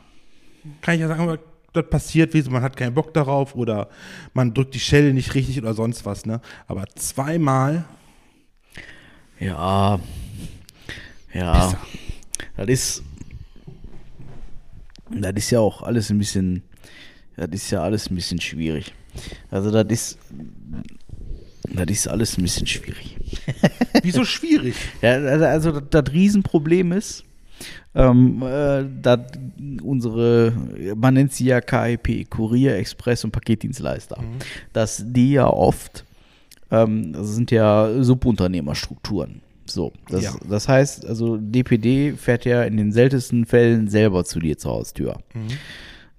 [0.80, 1.38] kann ich ja sagen,
[1.82, 3.88] das passiert, wie so, man hat keinen Bock darauf oder
[4.34, 6.40] man drückt die Schelle nicht richtig oder sonst was, ne?
[6.66, 7.84] Aber zweimal,
[9.40, 10.00] ja,
[11.32, 11.52] ja.
[11.52, 11.78] Pisser.
[12.56, 13.02] Das ist,
[15.10, 16.62] das ist ja auch alles ein bisschen,
[17.36, 18.92] das ist ja alles ein bisschen schwierig.
[19.50, 20.18] Also das ist,
[21.68, 23.16] das ist alles ein bisschen schwierig.
[24.02, 24.74] wieso schwierig?
[25.02, 27.24] Ja, also, also das, das Riesenproblem ist,
[27.94, 29.20] ähm, äh, dass
[29.82, 30.52] unsere,
[30.96, 34.22] man nennt sie ja KIP, Kurier, Express und Paketdienstleister,
[34.72, 36.04] dass die ja oft,
[36.70, 39.40] ähm, das sind ja Subunternehmerstrukturen.
[39.66, 40.34] So, das, Ja.
[40.48, 45.18] das heißt, also DPD fährt ja in den seltensten Fällen selber zu dir zur Haustür.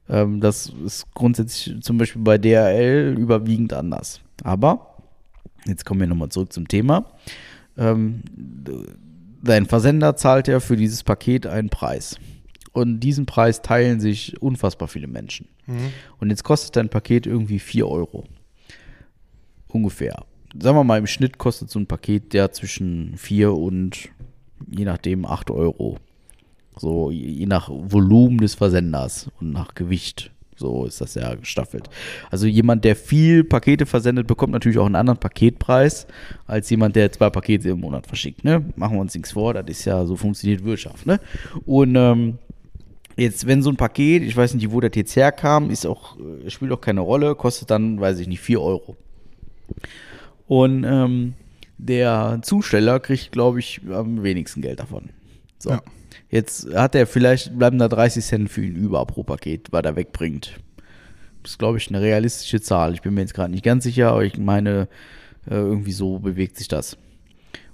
[0.07, 4.21] Ähm, das ist grundsätzlich zum Beispiel bei DHL überwiegend anders.
[4.43, 4.95] Aber,
[5.65, 7.05] jetzt kommen wir nochmal zurück zum Thema.
[7.77, 8.21] Ähm,
[9.41, 12.17] dein Versender zahlt ja für dieses Paket einen Preis.
[12.71, 15.47] Und diesen Preis teilen sich unfassbar viele Menschen.
[16.19, 18.25] Und jetzt kostet dein Paket irgendwie 4 Euro.
[19.67, 20.23] Ungefähr.
[20.59, 24.09] Sagen wir mal, im Schnitt kostet so ein Paket ja zwischen 4 und
[24.67, 25.97] je nachdem 8 Euro.
[26.77, 30.31] So, je nach Volumen des Versenders und nach Gewicht.
[30.59, 31.89] So ist das ja gestaffelt.
[32.29, 36.05] Also jemand, der viel Pakete versendet, bekommt natürlich auch einen anderen Paketpreis
[36.47, 38.43] als jemand, der zwei Pakete im Monat verschickt.
[38.43, 38.65] Ne?
[38.75, 41.05] Machen wir uns nichts vor, das ist ja, so funktioniert Wirtschaft.
[41.05, 41.19] Ne?
[41.65, 42.37] Und ähm,
[43.15, 46.49] Jetzt, wenn so ein Paket, ich weiß nicht, wo das jetzt herkam, ist auch, äh,
[46.49, 48.95] spielt auch keine Rolle, kostet dann, weiß ich nicht, 4 Euro.
[50.47, 51.33] Und ähm,
[51.77, 55.09] der Zusteller kriegt, glaube ich, am wenigsten Geld davon.
[55.57, 55.71] So.
[55.71, 55.81] Ja.
[56.29, 59.95] Jetzt hat er vielleicht, bleiben da 30 Cent für ihn über pro Paket, was er
[59.95, 60.59] wegbringt.
[61.41, 62.93] Das ist, glaube ich, eine realistische Zahl.
[62.93, 64.87] Ich bin mir jetzt gerade nicht ganz sicher, aber ich meine,
[65.47, 66.97] äh, irgendwie so bewegt sich das.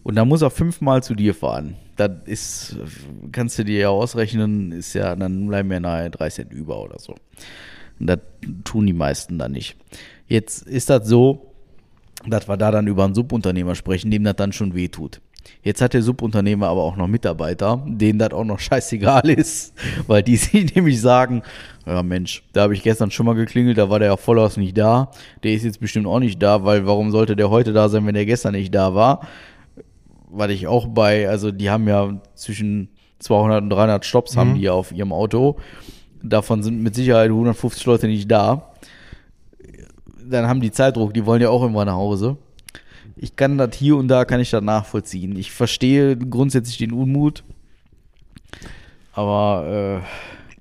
[0.04, 1.76] Und dann muss er fünfmal zu dir fahren.
[1.96, 2.78] Das ist,
[3.32, 7.00] kannst du dir ja ausrechnen, ist ja, dann bleiben ja nahe drei Cent über oder
[7.00, 7.15] so.
[8.00, 8.20] Und das
[8.63, 9.78] tun die meisten dann nicht.
[10.28, 11.52] Jetzt ist das so,
[12.28, 15.22] dass wir da dann über einen Subunternehmer sprechen, dem das dann schon wehtut.
[15.63, 19.73] Jetzt hat der Subunternehmer aber auch noch Mitarbeiter, denen das auch noch scheißegal ist,
[20.08, 21.43] weil die sich nämlich sagen,
[21.86, 24.58] ja Mensch, da habe ich gestern schon mal geklingelt, da war der ja voll aus
[24.58, 25.12] nicht da,
[25.43, 28.15] der ist jetzt bestimmt auch nicht da, weil warum sollte der heute da sein, wenn
[28.15, 29.27] der gestern nicht da war?
[30.29, 34.62] Weil ich auch bei, also die haben ja zwischen 200 und 300 Stops haben die
[34.62, 35.58] ja auf ihrem Auto,
[36.21, 38.71] davon sind mit Sicherheit 150 Leute nicht da
[40.29, 42.38] dann haben die Zeitdruck, die wollen ja auch irgendwann nach Hause.
[43.25, 45.35] Ich kann das hier und da kann ich das nachvollziehen.
[45.35, 47.43] Ich verstehe grundsätzlich den Unmut,
[49.13, 50.03] aber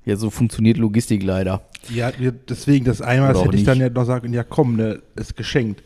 [0.07, 1.61] äh, ja, so funktioniert Logistik leider.
[1.90, 5.37] Ja, deswegen das einmal, das hätte ich dann ja noch sagen, ja komm, ne, ist
[5.37, 5.83] geschenkt.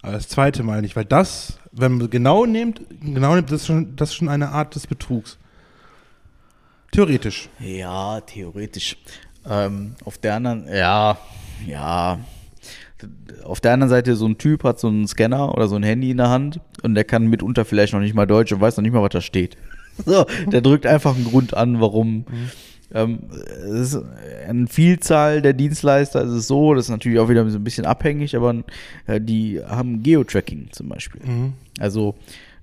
[0.00, 3.66] Aber das zweite Mal nicht, weil das, wenn man genau nimmt, genau nimmt, das ist
[3.66, 5.36] schon, das ist schon eine Art des Betrugs.
[6.90, 7.50] Theoretisch.
[7.60, 8.96] Ja, theoretisch.
[9.46, 11.18] Ähm, auf der anderen, ja,
[11.66, 12.18] ja.
[13.44, 16.10] Auf der anderen Seite, so ein Typ hat so einen Scanner oder so ein Handy
[16.10, 18.82] in der Hand und der kann mitunter vielleicht noch nicht mal Deutsch und weiß noch
[18.82, 19.56] nicht mal, was da steht.
[20.06, 22.24] So, der drückt einfach einen Grund an, warum.
[22.94, 24.04] Ähm, es ist
[24.48, 27.84] eine Vielzahl der Dienstleister ist es so, das ist natürlich auch wieder so ein bisschen
[27.84, 28.62] abhängig, aber
[29.08, 31.20] äh, die haben Geo-Tracking zum Beispiel.
[31.80, 32.14] Also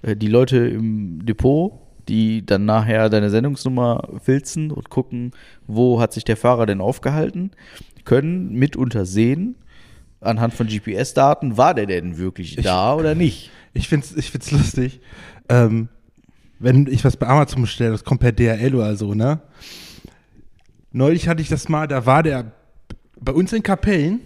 [0.02, 1.74] äh, die Leute im Depot,
[2.08, 5.32] die dann nachher deine Sendungsnummer filzen und gucken,
[5.67, 7.52] wo hat sich der Fahrer denn aufgehalten,
[8.06, 9.56] können mitunter sehen,
[10.26, 13.52] anhand von GPS-Daten, war der denn wirklich da oder nicht.
[13.74, 15.02] Ich find's, ich find's lustig.
[15.50, 15.90] Ähm,
[16.60, 19.42] wenn ich was bei Amazon bestelle, das kommt per DHL oder so, ne?
[20.92, 22.52] Neulich hatte ich das mal, da war der
[23.20, 24.22] bei uns in Kapellen.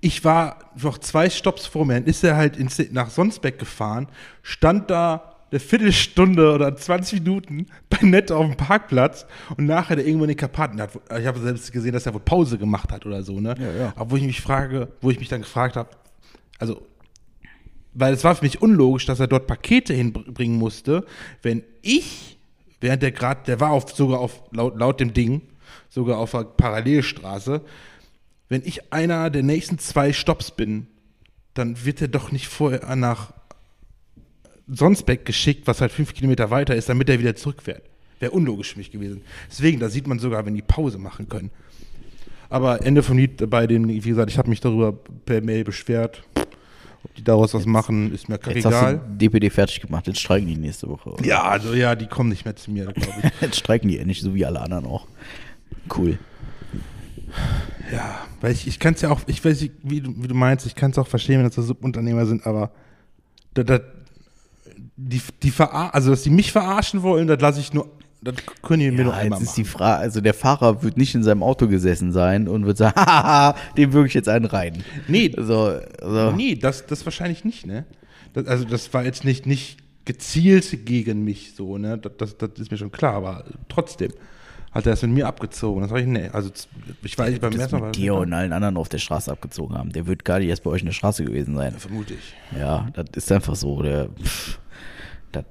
[0.00, 4.08] Ich war noch zwei Stops vor mir, dann ist er halt ins, nach Sonsbeck gefahren,
[4.42, 10.06] stand da eine Viertelstunde oder 20 Minuten bei Netto auf dem Parkplatz und nachher der
[10.06, 10.98] irgendwo in den Karpaten hat.
[11.18, 13.54] Ich habe selbst gesehen, dass er wohl Pause gemacht hat oder so, ne?
[13.58, 13.92] Ja, ja.
[13.94, 15.90] Aber wo ich mich frage, wo ich mich dann gefragt habe,
[16.58, 16.82] also
[17.94, 21.04] weil es war für mich unlogisch, dass er dort Pakete hinbringen musste,
[21.42, 22.38] wenn ich,
[22.80, 25.42] während der gerade, der war auf, sogar auf, laut, laut dem Ding,
[25.90, 27.60] sogar auf einer Parallelstraße,
[28.48, 30.86] wenn ich einer der nächsten zwei Stops bin,
[31.52, 33.32] dann wird er doch nicht vorher nach
[34.68, 37.82] Sonsbeck geschickt, was halt fünf Kilometer weiter ist, damit er wieder zurückfährt.
[38.20, 39.22] Wäre unlogisch für mich gewesen.
[39.50, 41.50] Deswegen, da sieht man sogar, wenn die Pause machen können.
[42.48, 46.22] Aber Ende vom Lied bei den, wie gesagt, ich habe mich darüber per Mail beschwert.
[47.04, 48.98] Ob die daraus was machen, ist mir Jetzt hast egal.
[48.98, 51.14] du DPD fertig gemacht, jetzt streiken die nächste Woche.
[51.14, 51.24] oder?
[51.24, 53.30] Ja, also ja, die kommen nicht mehr zu mir, glaube ich.
[53.40, 55.08] Jetzt streiken die endlich, so wie alle anderen auch.
[55.96, 56.18] Cool.
[57.92, 60.34] Ja, weil ich, ich kann es ja auch, ich weiß nicht, wie du, wie du
[60.34, 62.70] meinst, ich kann es auch verstehen, wenn das so Subunternehmer sind, aber
[63.54, 63.80] da, da,
[64.96, 67.88] die, die verar also dass die mich verarschen wollen, das lasse ich nur,
[68.22, 69.64] das können die mir nur Ja, einmal jetzt ist die.
[69.64, 73.54] Frage, also der Fahrer wird nicht in seinem Auto gesessen sein und wird sagen, haha,
[73.76, 74.82] dem würge ich jetzt einen rein.
[75.08, 76.30] Nee, So, so.
[76.32, 77.84] nee, das, das wahrscheinlich nicht, ne?
[78.32, 81.98] Das, also das war jetzt nicht, nicht gezielt gegen mich so, ne?
[81.98, 84.12] Das, das, das ist mir schon klar, aber trotzdem
[84.70, 85.82] hat er es mit mir abgezogen.
[85.82, 86.50] Das war ich, nee, also
[87.02, 89.30] ich weiß nicht, beim das ersten Mal das dir und allen anderen auf der Straße
[89.30, 89.90] abgezogen haben.
[89.92, 91.70] Der wird gar nicht erst bei euch in der Straße gewesen sein.
[91.70, 92.58] klar, vermute ich.
[92.58, 93.82] Ja, das ist einfach so.
[93.82, 94.58] Der, pff,
[95.32, 95.44] das,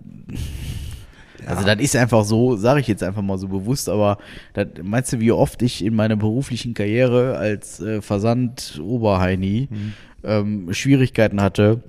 [1.46, 4.18] Also das ist einfach so, sage ich jetzt einfach mal so bewusst, aber
[4.54, 9.94] das, meinst du, wie oft ich in meiner beruflichen Karriere als äh, Versand-Oberheini Mhm.
[10.24, 11.82] ähm, Schwierigkeiten hatte,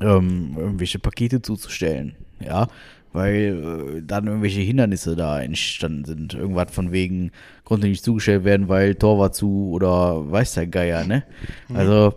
[0.00, 2.68] ähm, irgendwelche Pakete zuzustellen, ja,
[3.12, 6.34] weil äh, dann irgendwelche Hindernisse da entstanden sind.
[6.34, 7.30] Irgendwas von wegen,
[7.64, 11.24] konnte nicht zugestellt werden, weil Tor war zu oder weiß der Geier, ne?
[11.74, 12.14] Also,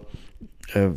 [0.73, 0.89] äh,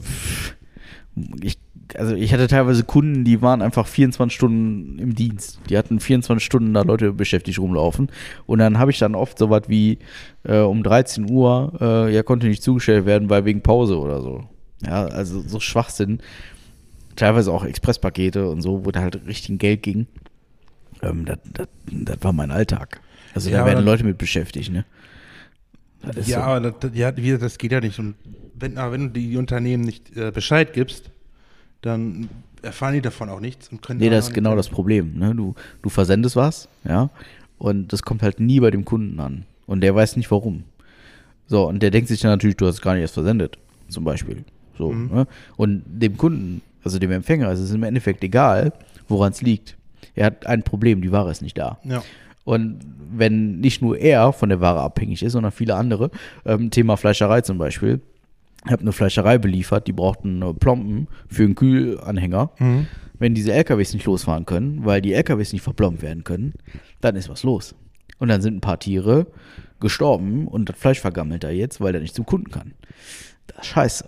[1.43, 1.59] ich,
[1.97, 5.61] also ich hatte teilweise Kunden, die waren einfach 24 Stunden im Dienst.
[5.69, 8.09] Die hatten 24 Stunden da Leute beschäftigt rumlaufen.
[8.47, 9.99] Und dann habe ich dann oft so was wie
[10.45, 14.45] äh, um 13 Uhr, äh, ja, konnte nicht zugestellt werden, weil wegen Pause oder so.
[14.85, 16.21] Ja, also so Schwachsinn.
[17.17, 20.07] Teilweise auch Expresspakete und so, wo da halt richtig Geld ging.
[21.03, 23.01] Ähm, das, das, das war mein Alltag.
[23.35, 24.85] Also Ja, da werden Leute mit beschäftigt, ne?
[26.15, 26.37] Ja, so.
[26.37, 27.99] aber das, ja, das geht ja nicht.
[27.99, 28.15] Und
[28.55, 31.11] wenn, aber wenn du die Unternehmen nicht äh, Bescheid gibst,
[31.83, 32.29] dann
[32.63, 35.17] erfahren die davon auch nichts und können Nee, da das ist genau das Problem.
[35.19, 35.35] Ne?
[35.35, 37.11] Du, du versendest was, ja,
[37.59, 39.45] und das kommt halt nie bei dem Kunden an.
[39.67, 40.65] Und der weiß nicht warum.
[41.47, 44.05] So, und der denkt sich dann natürlich, du hast es gar nicht erst versendet, zum
[44.05, 44.45] Beispiel.
[44.77, 45.11] So, Mhm.
[45.13, 45.27] ne?
[45.57, 48.73] Und dem Kunden, also dem Empfänger, ist es im Endeffekt egal,
[49.09, 49.77] woran es liegt.
[50.15, 51.79] Er hat ein Problem, die Ware ist nicht da.
[51.85, 52.03] Ja.
[52.45, 52.79] Und
[53.13, 56.11] wenn nicht nur er von der Ware abhängig ist, sondern viele andere,
[56.47, 58.01] ähm, Thema Fleischerei zum Beispiel,
[58.67, 62.51] habe eine Fleischerei beliefert, die brauchten äh, Plomben für einen Kühlanhänger.
[63.19, 66.55] Wenn diese LKWs nicht losfahren können, weil die LKWs nicht verplombt werden können,
[67.01, 67.75] dann ist was los.
[68.19, 69.27] Und dann sind ein paar Tiere
[69.81, 72.75] gestorben und das Fleisch vergammelt da jetzt, weil der nicht zum Kunden kann.
[73.49, 74.05] Das ist scheiße.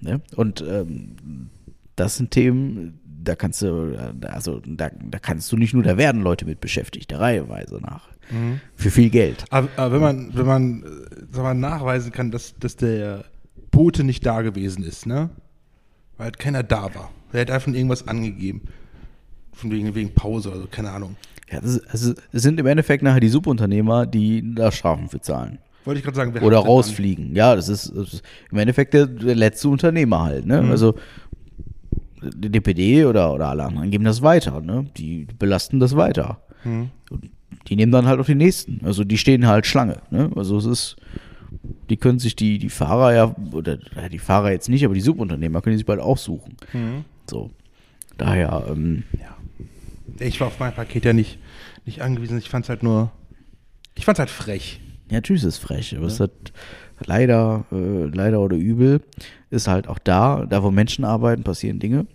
[0.00, 0.20] Ne?
[0.36, 1.50] Und ähm,
[1.96, 6.22] das sind Themen, da kannst du, also da, da kannst du nicht nur, da werden
[6.22, 8.08] Leute mit beschäftigt, der Reiheweise nach.
[8.74, 9.44] Für viel Geld.
[9.50, 10.86] Aber, aber wenn man, wenn man, äh,
[11.32, 13.24] sag mal, nachweisen kann, dass, dass der
[13.70, 15.30] Bote nicht da gewesen ist, ne?
[16.16, 17.10] Weil halt keiner da war.
[17.32, 18.62] Er hat einfach irgendwas angegeben.
[19.52, 21.16] Von wegen, wegen Pause oder so, keine Ahnung.
[21.50, 25.58] Ja, das also es sind im Endeffekt nachher die Subunternehmer, die da Strafen für zahlen.
[25.84, 27.34] Wollte ich gerade sagen, wer Oder rausfliegen.
[27.34, 30.44] Ja, das ist, das ist im Endeffekt der, der letzte Unternehmer halt.
[30.44, 30.60] Ne?
[30.62, 30.70] Mhm.
[30.70, 30.94] Also
[32.22, 34.60] die DPD oder, oder alle anderen geben das weiter.
[34.60, 34.86] Ne?
[34.96, 36.42] Die belasten das weiter.
[36.64, 36.90] Mhm.
[37.68, 38.80] Die nehmen dann halt auch die nächsten.
[38.84, 40.02] Also die stehen halt Schlange.
[40.10, 40.30] Ne?
[40.36, 40.96] Also es ist,
[41.88, 45.00] die können sich die, die Fahrer ja, oder ja, die Fahrer jetzt nicht, aber die
[45.00, 46.56] Subunternehmer können die sich bald auch suchen.
[46.72, 47.04] Mhm.
[47.28, 47.50] So.
[48.16, 49.36] Daher, ähm, ja.
[50.18, 51.38] Ich war auf mein Paket ja nicht,
[51.86, 52.38] nicht angewiesen.
[52.38, 53.12] Ich fand es halt nur,
[53.94, 54.80] ich fand es halt frech.
[55.10, 56.32] Ja, natürlich ist es frech, aber es hat
[57.04, 59.00] leider, äh, leider oder übel,
[59.50, 62.06] ist halt auch da, da wo Menschen arbeiten, passieren Dinge.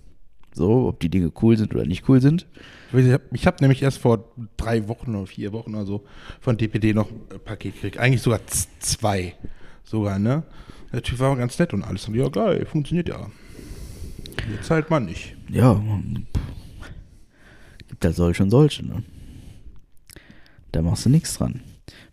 [0.53, 2.45] So, ob die Dinge cool sind oder nicht cool sind.
[2.93, 6.05] Ich habe ich hab nämlich erst vor drei Wochen oder vier Wochen oder so
[6.39, 7.97] von DPD noch ein Paket gekriegt.
[7.97, 8.39] Eigentlich sogar
[8.79, 9.35] zwei.
[9.83, 10.43] Sogar, ne?
[10.91, 12.07] Der Typ war ganz nett und alles.
[12.07, 13.27] Und ja, geil, funktioniert ja.
[14.55, 15.35] Jetzt halt mal nicht.
[15.49, 15.81] Ja,
[17.87, 19.03] gibt halt solche und solche, ne?
[20.71, 21.61] Da machst du nichts dran.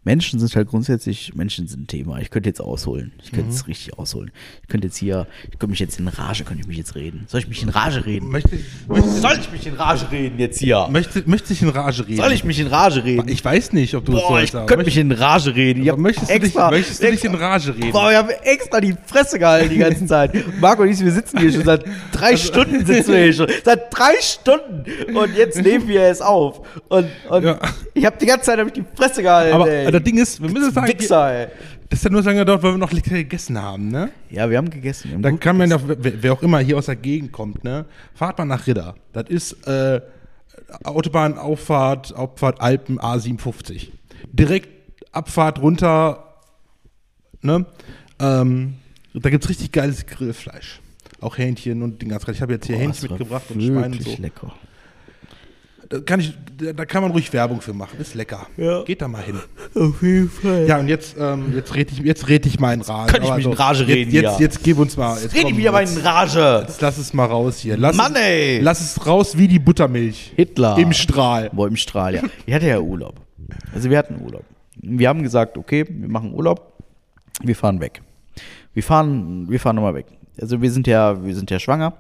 [0.02, 2.20] Menschen sind halt grundsätzlich, Menschen sind ein Thema.
[2.20, 3.12] Ich könnte jetzt ausholen.
[3.22, 4.30] Ich könnte jetzt richtig ausholen.
[4.62, 7.24] Ich könnte jetzt hier, ich könnte mich jetzt in Rage, könnte ich mich jetzt reden.
[7.28, 8.30] Soll ich mich in Rage reden?
[8.30, 8.58] Möchte,
[8.88, 10.88] möchte, Soll ich mich in Rage reden jetzt hier?
[10.90, 12.16] möchte, möchte ich in Rage reden?
[12.16, 13.28] Soll ich mich in Rage reden?
[13.28, 14.54] Ich weiß nicht, ob du es Boah, sollst.
[14.54, 15.86] ich könnte mich möcht- in Rage reden.
[15.86, 17.92] Ich möchtest, extra, du dich, möchtest du dich in Rage reden?
[17.92, 20.32] Boah, ich habe extra die Fresse gehalten die ganze Zeit.
[20.62, 23.48] Marco und ich, wir sitzen hier schon seit drei Also- Stunden sitzen wir hier schon.
[23.62, 25.14] Seit drei Stunden.
[25.14, 26.62] Und jetzt nehmen wir es auf.
[26.88, 27.58] Und, und Ja.
[27.92, 29.52] ich habe die ganze Zeit hab ich die Fresse gehalten.
[29.54, 29.89] aber ey.
[29.90, 31.48] Das Ding ist, wir müssen sagen, Wichser,
[31.88, 34.11] das hat nur sagen gedauert, weil wir noch lecker gegessen haben, ne?
[34.31, 35.09] Ja, wir haben gegessen.
[35.09, 37.64] Wir haben Dann kann man ja, wer wer auch immer hier aus der Gegend kommt,
[37.64, 37.87] ne?
[38.14, 38.94] Fahrt mal nach Ridder.
[39.12, 40.00] Das ist äh,
[40.85, 43.88] Autobahnauffahrt, Auffahrt Alpen A57.
[44.33, 44.68] Direkt
[45.12, 46.24] Abfahrt runter,
[47.42, 47.66] ne?
[48.18, 48.74] Ähm,
[49.14, 50.81] da gibt's richtig geiles Grillfleisch.
[51.20, 54.03] Auch Hähnchen und Ding ganz Ich habe jetzt hier Boah, Hähnchen mitgebracht und Schwein und
[54.03, 54.16] so.
[54.18, 54.55] lecker.
[55.92, 57.98] Da kann, ich, da- kann man ruhig Werbung für machen.
[57.98, 58.46] Ist lecker.
[58.57, 58.85] Ja.
[58.85, 59.40] Geht da mal hin.
[59.74, 60.64] Auf jeden Fall.
[60.68, 63.12] Ja, und jetzt, ähm, jetzt rede ich, jetzt red ich mal in Rage.
[63.12, 64.38] Kann ich mich in Rage jetzt, reden, Jetzt, ja.
[64.38, 65.20] jetzt gib uns mal.
[65.20, 66.64] Jetzt Red ich wieder mal jetzt, in Rage.
[66.66, 67.76] jetzt lass es mal raus hier.
[67.76, 68.61] Lass Mann, es, ey.
[68.61, 70.33] Lass es raus wie die Buttermilch.
[70.37, 70.79] Hitler.
[70.79, 71.50] Im Strahl.
[71.53, 72.22] Boah, im Strahl, ja.
[72.46, 73.16] Ich hatte ja Urlaub.
[73.74, 74.44] Also wir hatten Urlaub.
[74.81, 76.72] Wir haben gesagt, okay, wir machen Urlaub,
[77.42, 78.00] wir fahren weg.
[78.74, 80.07] Wir fahren, wir fahren nochmal weg.
[80.40, 81.94] Also wir sind ja, wir sind ja schwanger,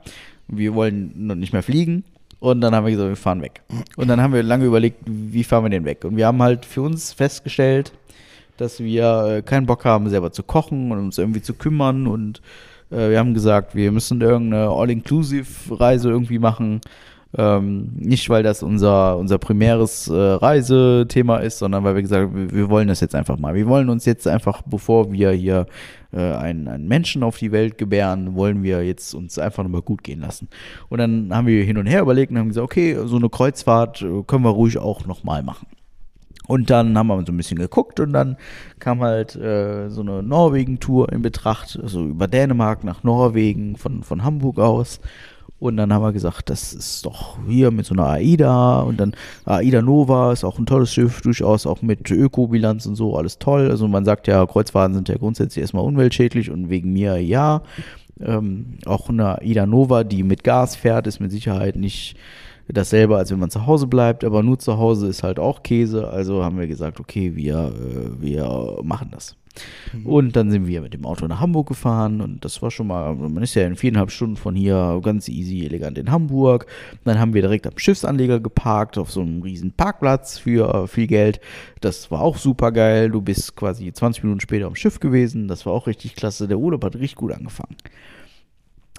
[0.46, 2.04] wir wollen noch nicht mehr fliegen.
[2.40, 3.62] Und dann haben wir gesagt, wir fahren weg.
[3.96, 6.04] Und dann haben wir lange überlegt, wie fahren wir denn weg?
[6.04, 7.92] Und wir haben halt für uns festgestellt,
[8.56, 12.06] dass wir äh, keinen Bock haben, selber zu kochen und uns irgendwie zu kümmern.
[12.06, 12.40] Und
[12.90, 16.80] äh, wir haben gesagt, wir müssen irgendeine All-Inclusive-Reise irgendwie machen.
[17.36, 22.34] Ähm, nicht, weil das unser, unser primäres äh, Reisethema ist, sondern weil wir gesagt haben,
[22.34, 23.54] wir, wir wollen das jetzt einfach mal.
[23.54, 25.66] Wir wollen uns jetzt einfach, bevor wir hier
[26.12, 30.02] äh, einen, einen Menschen auf die Welt gebären, wollen wir jetzt uns einfach nochmal gut
[30.02, 30.48] gehen lassen.
[30.88, 34.02] Und dann haben wir hin und her überlegt und haben gesagt, okay, so eine Kreuzfahrt
[34.02, 35.68] äh, können wir ruhig auch nochmal machen.
[36.48, 38.36] Und dann haben wir so ein bisschen geguckt und dann
[38.80, 44.24] kam halt äh, so eine Norwegen-Tour in Betracht, also über Dänemark nach Norwegen von, von
[44.24, 45.00] Hamburg aus.
[45.60, 49.12] Und dann haben wir gesagt, das ist doch hier mit so einer AIDA und dann
[49.44, 53.70] AIDA Nova ist auch ein tolles Schiff, durchaus auch mit Ökobilanz und so, alles toll.
[53.70, 57.62] Also man sagt ja, Kreuzfahrten sind ja grundsätzlich erstmal umweltschädlich und wegen mir ja.
[58.22, 62.16] Ähm, auch eine AIDA Nova, die mit Gas fährt, ist mit Sicherheit nicht
[62.68, 66.08] dasselbe, als wenn man zu Hause bleibt, aber nur zu Hause ist halt auch Käse.
[66.08, 69.36] Also haben wir gesagt, okay, wir, äh, wir machen das.
[70.04, 73.14] Und dann sind wir mit dem Auto nach Hamburg gefahren und das war schon mal,
[73.14, 76.66] man ist ja in viereinhalb Stunden von hier ganz easy, elegant in Hamburg.
[77.04, 81.40] Dann haben wir direkt am Schiffsanleger geparkt, auf so einem riesen Parkplatz für viel Geld.
[81.80, 83.10] Das war auch super geil.
[83.10, 85.48] Du bist quasi 20 Minuten später am Schiff gewesen.
[85.48, 86.46] Das war auch richtig klasse.
[86.46, 87.76] Der Urlaub hat richtig gut angefangen.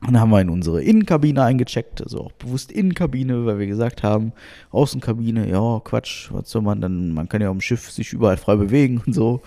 [0.04, 4.34] Dann haben wir in unsere Innenkabine eingecheckt, also auch bewusst Innenkabine, weil wir gesagt haben,
[4.72, 8.56] Außenkabine, ja, Quatsch, was soll man dann, man kann ja am Schiff sich überall frei
[8.56, 9.42] bewegen und so,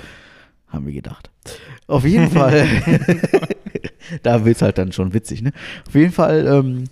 [0.69, 1.31] haben wir gedacht.
[1.87, 2.67] Auf jeden Fall,
[4.23, 5.53] da wird's halt dann schon witzig, ne?
[5.87, 6.85] Auf jeden Fall ähm,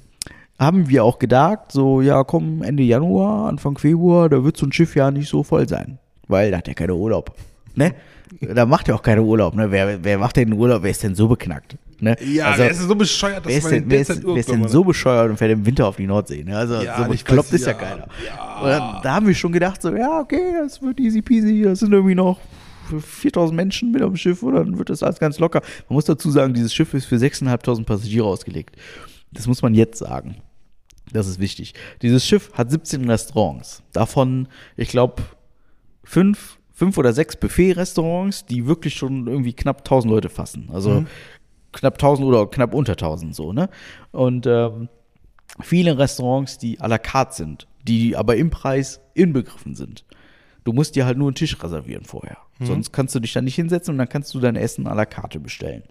[0.59, 4.73] haben wir auch gedacht, so, ja, komm, Ende Januar, Anfang Februar, da wird so ein
[4.73, 7.35] Schiff ja nicht so voll sein, weil da hat ja keiner Urlaub,
[7.75, 7.95] ne?
[8.41, 9.71] Da macht ja auch keiner Urlaub, ne?
[9.71, 10.83] Wer, wer macht denn Urlaub?
[10.83, 11.77] Wer ist denn so beknackt?
[12.01, 12.17] Ne?
[12.25, 14.83] Ja, Also- der ist so bescheuert, Wer ist, denn, wer, ist, wer ist denn so
[14.83, 16.43] bescheuert und fährt im Winter auf die Nordsee?
[16.43, 16.57] Ne?
[16.57, 18.09] Also Ja, so bekloppt weiß, ist ja, ja, keiner.
[18.27, 18.63] ja.
[18.79, 21.93] Dann, da haben wir schon gedacht, so, ja, okay, das wird easy peasy, das sind
[21.93, 22.41] irgendwie noch
[23.01, 25.63] 4000 Menschen mit am Schiff und dann wird das alles ganz locker.
[25.89, 28.77] Man muss dazu sagen, dieses Schiff ist für 6.500 Passagiere ausgelegt.
[29.33, 30.37] Das muss man jetzt sagen.
[31.13, 31.75] Das ist wichtig.
[32.01, 33.83] Dieses Schiff hat 17 Restaurants.
[33.93, 35.23] Davon, ich glaube,
[36.05, 40.71] fünf, fünf oder sechs Buffet-Restaurants, die wirklich schon irgendwie knapp 1000 Leute fassen.
[40.73, 41.05] Also
[41.73, 43.69] knapp 1000 oder knapp unter 1000 so, ne?
[44.11, 44.89] Und ähm,
[45.61, 50.05] viele Restaurants, die à la carte sind, die aber im Preis inbegriffen sind.
[50.65, 52.39] Du musst dir halt nur einen Tisch reservieren vorher.
[52.61, 55.05] Sonst kannst du dich da nicht hinsetzen und dann kannst du dein Essen à la
[55.05, 55.83] carte bestellen.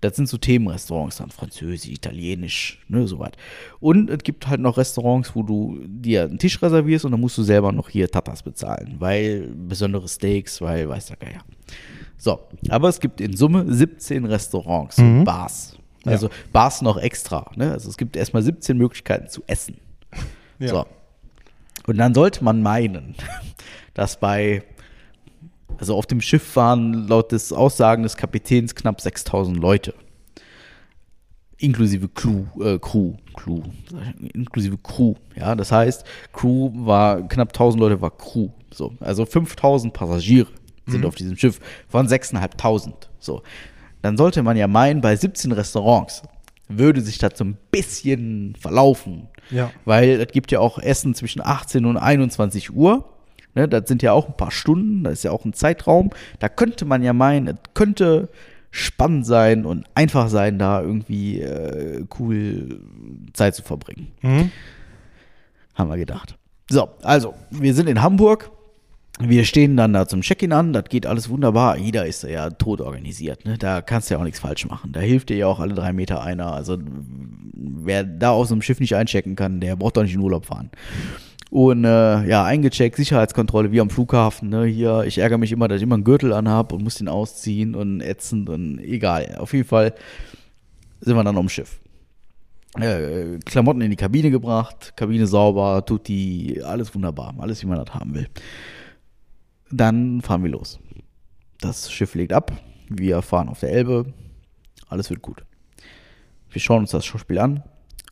[0.00, 3.38] Das sind so Themenrestaurants dann, Französisch, Italienisch, ne, soweit.
[3.80, 7.38] Und es gibt halt noch Restaurants, wo du dir einen Tisch reservierst und dann musst
[7.38, 11.40] du selber noch hier Tapas bezahlen, weil besondere Steaks, weil weiß der Geier.
[12.18, 15.78] So, aber es gibt in Summe 17 Restaurants und Bars.
[16.04, 17.50] Also Bars noch extra.
[17.56, 17.72] Ne?
[17.72, 19.78] Also es gibt erstmal 17 Möglichkeiten zu essen.
[20.58, 20.68] Ja.
[20.68, 20.86] So.
[21.86, 23.14] Und dann sollte man meinen,
[23.94, 24.62] dass bei,
[25.78, 29.94] also auf dem Schiff waren laut des Aussagen des Kapitäns knapp 6000 Leute.
[31.56, 33.60] Inklusive Crew, äh, Crew, Crew,
[34.34, 39.92] inklusive Crew, ja, das heißt, Crew war, knapp 1000 Leute war Crew, so, also 5000
[39.94, 40.48] Passagiere
[40.86, 43.42] sind auf diesem Schiff von 6500, so.
[44.02, 46.22] Dann sollte man ja meinen, bei 17 Restaurants
[46.68, 49.70] würde sich das so ein bisschen verlaufen, Ja.
[49.84, 53.13] weil es gibt ja auch Essen zwischen 18 und 21 Uhr.
[53.54, 56.10] Ne, das sind ja auch ein paar Stunden, das ist ja auch ein Zeitraum.
[56.40, 58.28] Da könnte man ja meinen, es könnte
[58.70, 62.80] spannend sein und einfach sein, da irgendwie äh, cool
[63.32, 64.08] Zeit zu verbringen.
[64.22, 64.50] Mhm.
[65.74, 66.36] Haben wir gedacht.
[66.68, 68.50] So, also, wir sind in Hamburg.
[69.20, 71.76] Wir stehen dann da zum Check-in an, das geht alles wunderbar.
[71.76, 73.56] Jeder ist ja tot organisiert, ne?
[73.58, 74.90] Da kannst du ja auch nichts falsch machen.
[74.90, 76.52] Da hilft dir ja auch alle drei Meter einer.
[76.52, 76.78] Also
[77.54, 80.70] wer da aus einem Schiff nicht einchecken kann, der braucht doch nicht in Urlaub fahren.
[81.54, 84.48] Und äh, ja, eingecheckt, Sicherheitskontrolle wie am Flughafen.
[84.48, 84.64] Ne?
[84.64, 87.76] Hier, ich ärgere mich immer, dass ich immer einen Gürtel anhab und muss den ausziehen
[87.76, 89.36] und ätzend und egal.
[89.38, 89.94] Auf jeden Fall
[90.98, 91.80] sind wir dann am Schiff.
[92.80, 97.94] Äh, Klamotten in die Kabine gebracht, Kabine sauber, tutti, alles wunderbar, alles wie man das
[97.94, 98.26] haben will.
[99.70, 100.80] Dann fahren wir los.
[101.60, 102.50] Das Schiff legt ab,
[102.88, 104.12] wir fahren auf der Elbe,
[104.88, 105.44] alles wird gut.
[106.50, 107.62] Wir schauen uns das Schauspiel an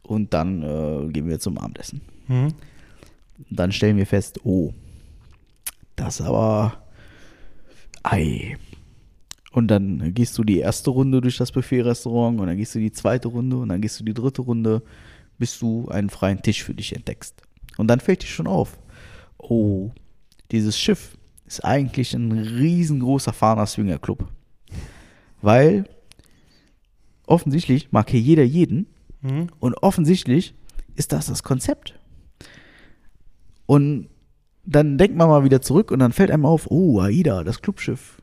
[0.04, 2.02] und dann äh, gehen wir zum Abendessen.
[2.28, 2.54] Mhm.
[3.50, 4.72] Und dann stellen wir fest, oh,
[5.96, 6.82] das aber
[8.02, 8.56] Ei.
[9.52, 12.92] Und dann gehst du die erste Runde durch das Buffet-Restaurant und dann gehst du die
[12.92, 14.82] zweite Runde und dann gehst du die dritte Runde,
[15.38, 17.42] bis du einen freien Tisch für dich entdeckst.
[17.76, 18.78] Und dann fällt dir schon auf,
[19.38, 19.90] oh,
[20.50, 21.16] dieses Schiff
[21.46, 24.26] ist eigentlich ein riesengroßer Fahner Swinger Club.
[25.42, 25.84] Weil
[27.26, 28.86] offensichtlich mag hier jeder jeden
[29.22, 29.50] Mhm.
[29.60, 30.54] und offensichtlich
[30.96, 31.94] ist das das Konzept.
[33.72, 34.10] Und
[34.66, 38.20] dann denkt man mal wieder zurück und dann fällt einem auf, oh, AIDA, das Clubschiff.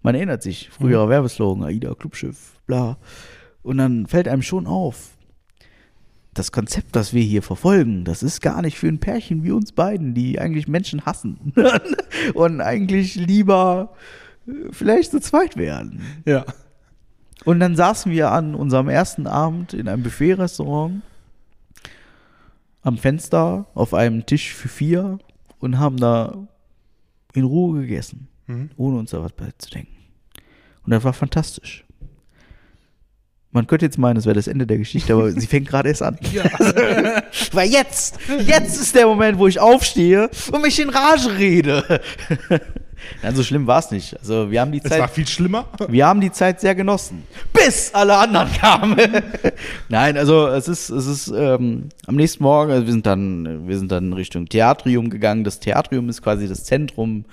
[0.00, 2.96] Man erinnert sich, früherer Werbeslogan, AIDA, Clubschiff, bla.
[3.60, 5.18] Und dann fällt einem schon auf,
[6.32, 9.72] das Konzept, das wir hier verfolgen, das ist gar nicht für ein Pärchen wie uns
[9.72, 11.52] beiden, die eigentlich Menschen hassen
[12.32, 13.92] und eigentlich lieber
[14.46, 16.00] äh, vielleicht zu zweit wären.
[16.24, 16.46] Ja.
[17.44, 21.02] Und dann saßen wir an unserem ersten Abend in einem Buffet-Restaurant
[22.88, 25.18] am Fenster auf einem Tisch für vier
[25.60, 26.48] und haben da
[27.34, 28.70] in Ruhe gegessen, Mhm.
[28.76, 29.94] ohne uns da was beizudenken.
[30.84, 31.84] Und das war fantastisch.
[33.50, 36.02] Man könnte jetzt meinen, es wäre das Ende der Geschichte, aber sie fängt gerade erst
[36.02, 36.18] an.
[37.52, 42.00] Weil jetzt, jetzt ist der Moment, wo ich aufstehe und mich in Rage rede.
[43.22, 44.18] Nein, so schlimm war es nicht.
[44.18, 45.00] Also wir haben die Es Zeit.
[45.00, 45.66] war viel schlimmer.
[45.88, 47.22] Wir haben die Zeit sehr genossen,
[47.52, 48.98] bis alle anderen kamen.
[49.88, 53.78] Nein, also es ist, es ist ähm, am nächsten Morgen, also wir sind dann, wir
[53.78, 55.44] sind dann Richtung Theatrium gegangen.
[55.44, 57.24] Das Theatrium ist quasi das Zentrum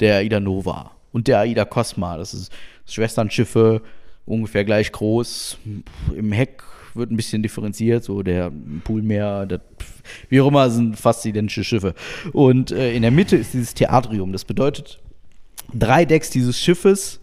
[0.00, 2.16] der Aida Nova und der Aida Cosma.
[2.16, 2.52] Das ist
[2.86, 3.80] Schwesternschiffe,
[4.26, 5.58] ungefähr gleich groß.
[6.14, 6.62] Im Heck
[6.94, 8.52] wird ein bisschen differenziert, so der
[8.84, 9.60] Poolmeer, das,
[10.28, 11.94] wie auch immer, sind fast identische Schiffe.
[12.32, 14.32] Und äh, in der Mitte ist dieses Theatrium.
[14.32, 15.00] Das bedeutet,
[15.72, 17.20] drei Decks dieses Schiffes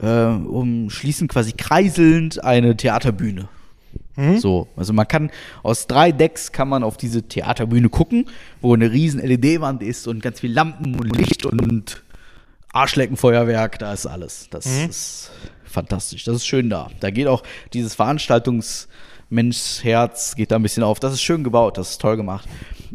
[0.00, 3.48] äh, umschließen quasi kreiselnd eine Theaterbühne.
[4.38, 5.30] So, also man kann
[5.62, 8.26] aus drei Decks kann man auf diese Theaterbühne gucken,
[8.60, 12.02] wo eine riesen LED-Wand ist und ganz viel Lampen und Licht und
[12.72, 14.48] Arschleckenfeuerwerk, da ist alles.
[14.50, 15.30] Das ist
[15.68, 16.24] fantastisch.
[16.24, 16.88] Das ist schön da.
[17.00, 17.42] Da geht auch
[17.72, 17.94] dieses
[19.30, 21.00] Veranstaltungsmenschsherz geht da ein bisschen auf.
[21.00, 22.48] Das ist schön gebaut, das ist toll gemacht.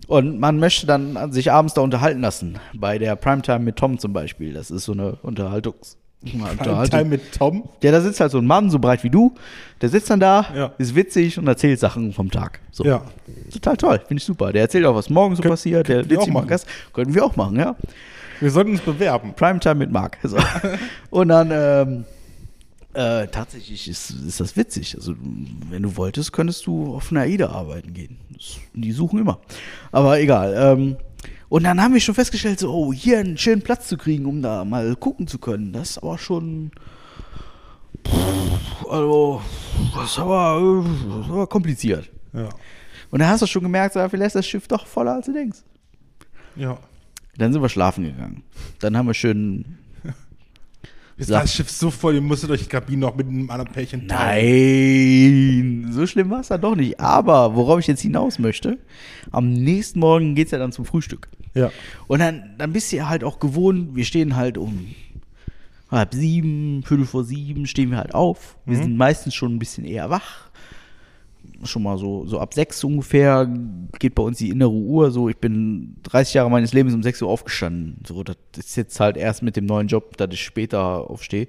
[0.08, 2.60] Und man möchte dann sich abends da unterhalten lassen.
[2.74, 4.54] Bei der Primetime mit Tom zum Beispiel.
[4.54, 5.98] Das ist so eine Unterhaltungs
[6.90, 7.68] Teil mit Tom.
[7.84, 9.34] ja, da sitzt halt so ein Mann, so breit wie du.
[9.82, 10.72] Der sitzt dann da, Ja.
[10.78, 12.62] ist witzig und erzählt Sachen vom Tag.
[12.72, 12.86] So.
[12.86, 13.04] Ja.
[13.52, 14.54] Total toll, finde ich super.
[14.54, 15.90] Der erzählt auch, was morgen so Könnt- passiert.
[15.90, 16.48] Der machen.
[16.48, 16.66] Gast.
[16.94, 17.76] Könnten wir auch machen, ja.
[18.40, 19.34] Wir sollten uns bewerben.
[19.36, 20.18] Primetime mit Marc.
[20.24, 20.38] So.
[21.10, 22.06] und dann, ähm,
[22.94, 24.96] äh, tatsächlich ist, ist das witzig.
[24.96, 25.16] Also,
[25.70, 28.18] wenn du wolltest, könntest du auf einer AIDA arbeiten gehen.
[28.32, 29.40] Das, die suchen immer.
[29.92, 30.54] Aber egal.
[30.56, 30.98] Ähm,
[31.50, 34.42] und dann haben wir schon festgestellt, so, oh, hier einen schönen Platz zu kriegen, um
[34.42, 35.74] da mal gucken zu können.
[35.74, 36.72] Das ist aber schon.
[38.08, 39.42] Pff, Also,
[39.96, 42.12] das ist aber, äh, das ist aber kompliziert.
[42.34, 42.50] Ja.
[43.12, 45.34] Und da hast du schon gemerkt, so, vielleicht ist das Schiff doch voller, als du
[45.34, 45.60] denkst.
[46.56, 46.78] Ja.
[47.38, 48.44] Dann sind wir schlafen gegangen.
[48.80, 49.78] Dann haben wir schön
[51.16, 53.72] Ist Sag- das Schiff so voll, ihr musstet euch die Kabine noch mit einem anderen
[53.72, 55.82] Pärchen teilen?
[55.82, 57.00] Nein, so schlimm war es dann doch nicht.
[57.00, 58.80] Aber worauf ich jetzt hinaus möchte,
[59.32, 61.30] am nächsten Morgen geht es ja dann zum Frühstück.
[61.54, 61.72] Ja.
[62.08, 64.88] Und dann, dann bist du ja halt auch gewohnt, wir stehen halt um
[65.92, 68.58] halb sieben, viertel vor sieben stehen wir halt auf.
[68.66, 70.50] Wir sind meistens schon ein bisschen eher wach.
[71.66, 73.48] Schon mal so, so ab sechs ungefähr
[74.00, 75.30] geht bei uns die innere Uhr so.
[75.30, 77.98] Ich bin 30 Jahre meines Lebens um sechs Uhr aufgestanden.
[78.08, 81.48] So, das ist jetzt halt erst mit dem neuen Job, dass ich später aufstehe.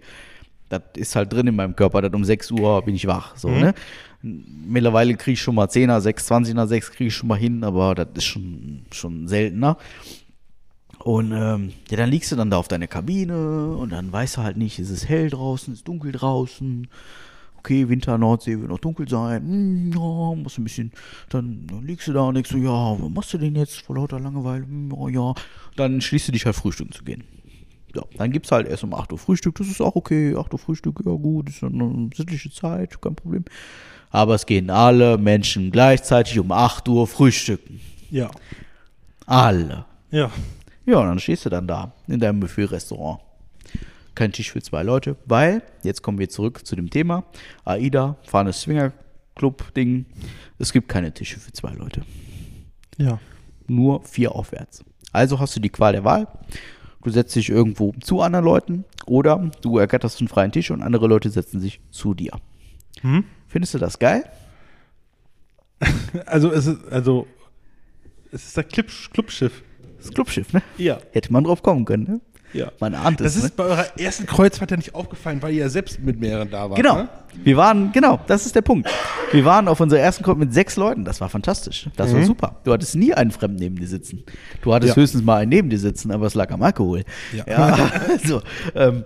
[0.68, 3.36] Das ist halt drin in meinem Körper, dass um 6 Uhr bin ich wach.
[3.36, 3.74] So, ne?
[4.22, 7.62] Mittlerweile kriege ich schon mal 10er, 6, 20 nach 6 kriege ich schon mal hin,
[7.62, 9.76] aber das ist schon, schon seltener.
[11.04, 14.42] Und ähm, ja, dann liegst du dann da auf deiner Kabine und dann weißt du
[14.42, 16.88] halt nicht, ist es hell draußen, ist es dunkel draußen.
[17.64, 19.42] Okay, Winter, Nordsee wird noch dunkel sein.
[19.42, 20.92] Hm, ja, musst ein bisschen.
[21.30, 23.96] Dann, dann liegst du da und denkst so, ja, was machst du denn jetzt vor
[23.96, 24.66] lauter Langeweile?
[24.66, 25.34] Hm, oh, ja.
[25.74, 27.24] Dann schließt du dich halt frühstücken zu gehen.
[27.94, 30.36] Ja, dann gibt's halt erst um 8 Uhr Frühstück, das ist auch okay.
[30.36, 33.46] 8 Uhr Frühstück, ja gut, ist eine sittliche Zeit, kein Problem.
[34.10, 37.80] Aber es gehen alle Menschen gleichzeitig um 8 Uhr frühstücken.
[38.10, 38.30] Ja.
[39.24, 39.86] Alle.
[40.10, 40.30] Ja.
[40.84, 43.20] Ja, und dann stehst du dann da in deinem Buffet-Restaurant.
[44.14, 47.24] Kein Tisch für zwei Leute, weil, jetzt kommen wir zurück zu dem Thema,
[47.64, 50.06] AIDA, fahren das Swinger-Club-Ding,
[50.58, 52.02] es gibt keine Tische für zwei Leute.
[52.96, 53.18] Ja.
[53.66, 54.84] Nur vier aufwärts.
[55.12, 56.28] Also hast du die Qual der Wahl.
[57.02, 61.06] Du setzt dich irgendwo zu anderen Leuten oder du ergatterst einen freien Tisch und andere
[61.06, 62.32] Leute setzen sich zu dir.
[63.02, 63.24] Hm?
[63.46, 64.24] Findest du das geil?
[66.26, 67.26] Also es ist, also
[68.30, 69.62] es ist das Club, Clubschiff.
[69.98, 70.62] Das Clubschiff, ne?
[70.78, 70.98] Ja.
[71.12, 72.20] Hätte man drauf kommen können, ne?
[72.54, 72.70] Ja.
[72.80, 73.44] Man ahnt Das es.
[73.44, 76.70] ist bei eurer ersten Kreuzfahrt ja nicht aufgefallen, weil ihr ja selbst mit mehreren da
[76.70, 76.76] wart.
[76.76, 76.96] Genau.
[76.98, 77.08] Ne?
[77.42, 78.88] Wir waren, genau, das ist der Punkt.
[79.32, 81.04] Wir waren auf unserer ersten Kreuz mit sechs Leuten.
[81.04, 81.88] Das war fantastisch.
[81.96, 82.60] Das war super.
[82.64, 84.22] Du hattest nie einen Fremden neben dir sitzen.
[84.62, 85.02] Du hattest Ja.
[85.02, 87.02] höchstens mal einen neben dir sitzen, aber es lag am Alkohol.
[87.44, 87.44] Ja.
[88.08, 88.40] also,
[88.76, 89.04] ähm,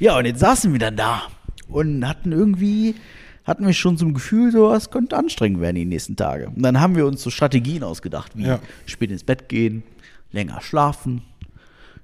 [0.00, 1.22] ja, und jetzt saßen wir dann da
[1.68, 2.96] und hatten irgendwie,
[3.44, 6.48] hatten wir schon so ein Gefühl, so, es könnte anstrengend werden die nächsten Tage.
[6.48, 8.58] Und dann haben wir uns so Strategien ausgedacht, wie Ja.
[8.86, 9.84] spät ins Bett gehen,
[10.32, 11.22] länger schlafen.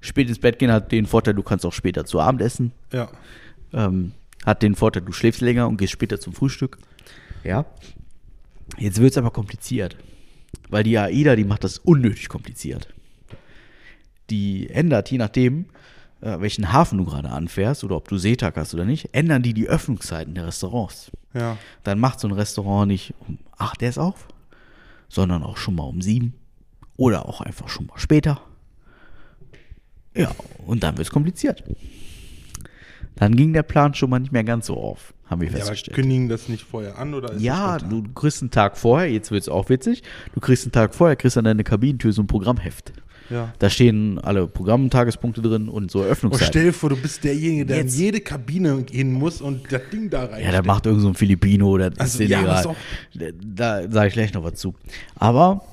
[0.01, 3.09] Spät ins Bett gehen hat den Vorteil, du kannst auch später zu Abend essen Ja.
[3.73, 4.13] ähm,
[4.45, 6.79] hat den Vorteil, du schläfst länger und gehst später zum Frühstück.
[7.43, 7.65] Ja.
[8.79, 9.97] Jetzt wird es aber kompliziert.
[10.69, 12.93] Weil die AIDA, die macht das unnötig kompliziert.
[14.31, 15.67] Die ändert, je nachdem,
[16.21, 19.55] äh, welchen Hafen du gerade anfährst oder ob du Seetag hast oder nicht, ändern die
[19.55, 21.13] die Öffnungszeiten der Restaurants.
[21.35, 21.57] Ja.
[21.85, 24.27] Dann macht so ein Restaurant nicht um 8 erst auf,
[25.09, 26.35] sondern auch schon mal um 7
[26.97, 28.41] oder auch einfach schon mal später.
[30.17, 30.31] Ja,
[30.67, 31.62] und dann wird es kompliziert.
[33.17, 35.95] Dann ging der Plan schon mal nicht mehr ganz so auf, haben wir ja festgestellt.
[35.95, 39.31] kündigen das nicht vorher an oder ist Ja, das du kriegst einen Tag vorher, jetzt
[39.31, 40.03] wird es auch witzig,
[40.35, 42.93] du kriegst einen Tag vorher, kriegst an deine Kabinentür so ein Programmheft.
[43.31, 43.53] Ja.
[43.59, 46.47] Da stehen alle Programmtagespunkte drin und so Und Eröffnungszeiten.
[46.53, 49.81] stell dir vor, du bist derjenige, der Jetzt- in jede Kabine gehen muss und das
[49.91, 50.45] Ding da rein.
[50.45, 52.55] Ja, da macht irgend so ein Filipino, das Also, ist ja, illegal.
[52.59, 52.77] was auch-
[53.14, 53.27] Da,
[53.83, 54.75] da sage ich gleich noch was zu.
[55.17, 55.64] Aber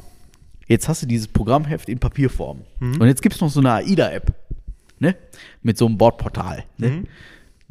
[0.67, 2.61] jetzt hast du dieses Programmheft in Papierform.
[2.79, 3.01] Mhm.
[3.01, 4.33] Und jetzt gibt es noch so eine AIDA-App,
[4.99, 5.15] ne?
[5.61, 6.63] Mit so einem Bordportal.
[6.77, 6.89] Ne?
[6.89, 7.03] Mhm.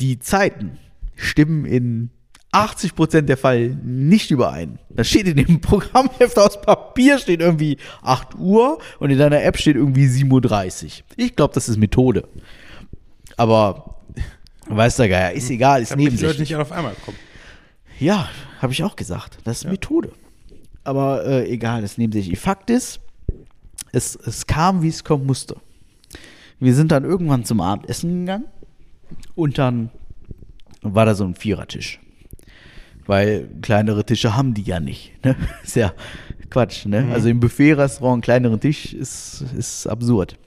[0.01, 0.79] Die Zeiten
[1.17, 2.11] stimmen in
[2.53, 4.79] 80% der Fall nicht überein.
[4.91, 9.57] Da steht in dem Programmheft aus Papier steht irgendwie 8 Uhr und in deiner App
[9.57, 10.91] steht irgendwie 7.30 Uhr.
[11.17, 12.29] Ich glaube, das ist Methode.
[13.39, 14.01] Aber
[14.67, 16.51] weiß der Geier, ist egal, ist Damit die Leute nebensächlich.
[16.51, 17.17] nicht auf einmal kommen.
[17.99, 18.29] Ja,
[18.61, 19.39] habe ich auch gesagt.
[19.45, 20.13] Das ist Methode.
[20.85, 22.39] Aber äh, egal, das nehmen sich.
[22.39, 23.01] Fakt ist,
[23.93, 25.57] es, es kam, wie es kommen musste.
[26.59, 28.47] Wir sind dann irgendwann zum Abendessen gegangen
[29.35, 29.91] und dann
[30.83, 32.01] war da so ein Vierertisch.
[33.05, 35.13] Weil kleinere Tische haben die ja nicht.
[35.25, 35.37] Ne?
[35.65, 35.93] Ist ja
[36.51, 36.87] Quatsch.
[36.87, 37.09] Ne?
[37.13, 40.39] Also im Buffet-Restaurant einen kleineren Tisch ist, ist absurd.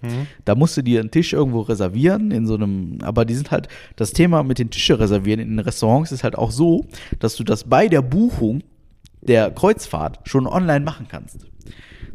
[0.45, 3.67] Da musst du dir einen Tisch irgendwo reservieren, in so einem, aber die sind halt,
[3.95, 6.85] das Thema mit den Tische reservieren in den Restaurants ist halt auch so,
[7.19, 8.61] dass du das bei der Buchung
[9.27, 11.47] der Kreuzfahrt schon online machen kannst.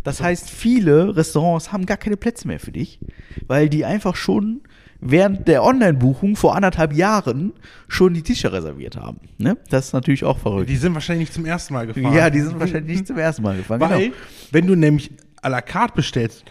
[0.02, 3.00] Das heißt, viele Restaurants haben gar keine Plätze mehr für dich,
[3.46, 4.62] weil die einfach schon
[5.00, 7.52] während der Online-Buchung vor anderthalb Jahren
[7.88, 9.20] schon die Tische reserviert haben.
[9.38, 9.56] Ne?
[9.68, 10.68] Das ist natürlich auch verrückt.
[10.68, 12.14] Die sind wahrscheinlich nicht zum ersten Mal gefahren.
[12.14, 13.80] Ja, die sind wahrscheinlich nicht zum ersten Mal gefahren.
[13.80, 14.14] Weil, genau.
[14.52, 15.10] wenn du nämlich
[15.42, 16.44] à la carte bestellst,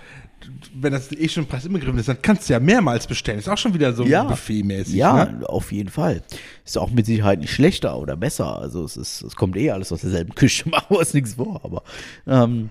[0.74, 3.40] wenn das eh schon Preis inbegriffen ist, dann kannst du ja mehrmals bestellen.
[3.40, 4.96] Ist auch schon wieder so Ja, buffetmäßig.
[4.96, 5.48] ja Ne?
[5.50, 6.22] auf jeden Fall.
[6.66, 8.60] Ist auch mit Sicherheit nicht schlechter oder besser.
[8.60, 11.62] Also es, ist, es kommt eh alles aus derselben Küche, machen wir uns nichts vor.
[11.64, 11.84] Aber
[12.28, 12.70] ähm,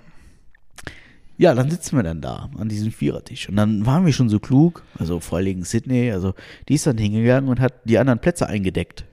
[1.37, 3.49] ja, dann sitzen wir dann da an diesem Vierertisch.
[3.49, 6.35] Und dann waren wir schon so klug, also vor Dingen Sydney, also
[6.69, 9.05] die ist dann hingegangen und hat die anderen Plätze eingedeckt.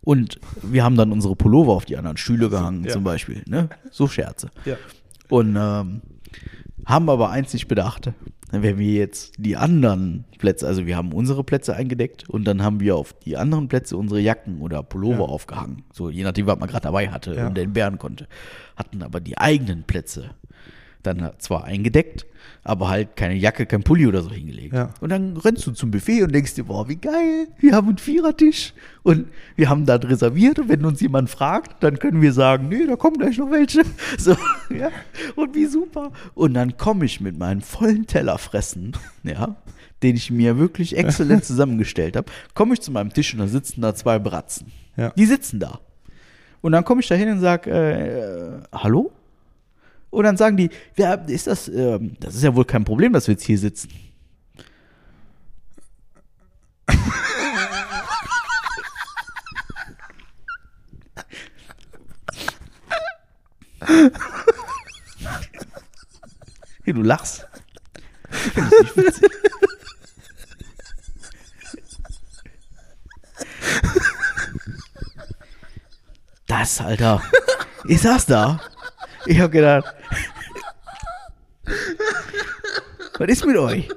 [0.00, 2.90] Und wir haben dann unsere Pullover auf die anderen Stühle gehangen, ja.
[2.90, 3.42] zum Beispiel.
[3.46, 3.68] Ne?
[3.92, 4.50] So Scherze.
[4.64, 4.76] Ja.
[5.28, 6.02] Und ähm,
[6.86, 8.10] haben aber eins nicht bedacht.
[8.50, 12.80] Wenn wir jetzt die anderen Plätze, also wir haben unsere Plätze eingedeckt und dann haben
[12.80, 15.28] wir auf die anderen Plätze unsere Jacken oder Pullover Ja.
[15.28, 15.84] aufgehangen.
[15.92, 17.46] So je nachdem, was man gerade dabei hatte Ja.
[17.46, 18.26] und entbehren konnte.
[18.76, 20.32] Hatten aber die eigenen Plätze
[21.02, 22.26] dann zwar eingedeckt,
[22.64, 24.74] aber halt keine Jacke, kein Pulli oder so hingelegt.
[24.74, 24.90] Ja.
[25.00, 27.98] Und dann rennst du zum Buffet und denkst dir, boah, wie geil, wir haben einen
[27.98, 28.72] Vierertisch
[29.02, 29.26] und
[29.56, 32.96] wir haben da reserviert und wenn uns jemand fragt, dann können wir sagen, nee, da
[32.96, 33.82] kommen gleich noch welche.
[34.18, 34.36] So,
[34.70, 34.90] ja,
[35.36, 36.12] und wie super.
[36.34, 38.92] Und dann komme ich mit meinem vollen Teller fressen,
[39.22, 39.56] ja,
[40.02, 43.80] den ich mir wirklich exzellent zusammengestellt habe, komme ich zu meinem Tisch und da sitzen
[43.80, 44.70] da zwei Bratzen.
[44.96, 45.10] Ja.
[45.10, 45.80] Die sitzen da.
[46.60, 49.12] Und dann komme ich da hin und sage, äh, hallo?
[50.12, 53.28] Und dann sagen die, ja, ist das, ähm, das ist ja wohl kein Problem, dass
[53.28, 53.88] wir jetzt hier sitzen.
[66.84, 67.46] Hey, du lachst.
[68.30, 69.32] Ich finde das nicht witzig.
[76.46, 77.22] Das, Alter.
[77.86, 78.60] Ich saß da.
[79.26, 79.94] Ich hab gedacht.
[83.18, 83.88] Was ist mit euch?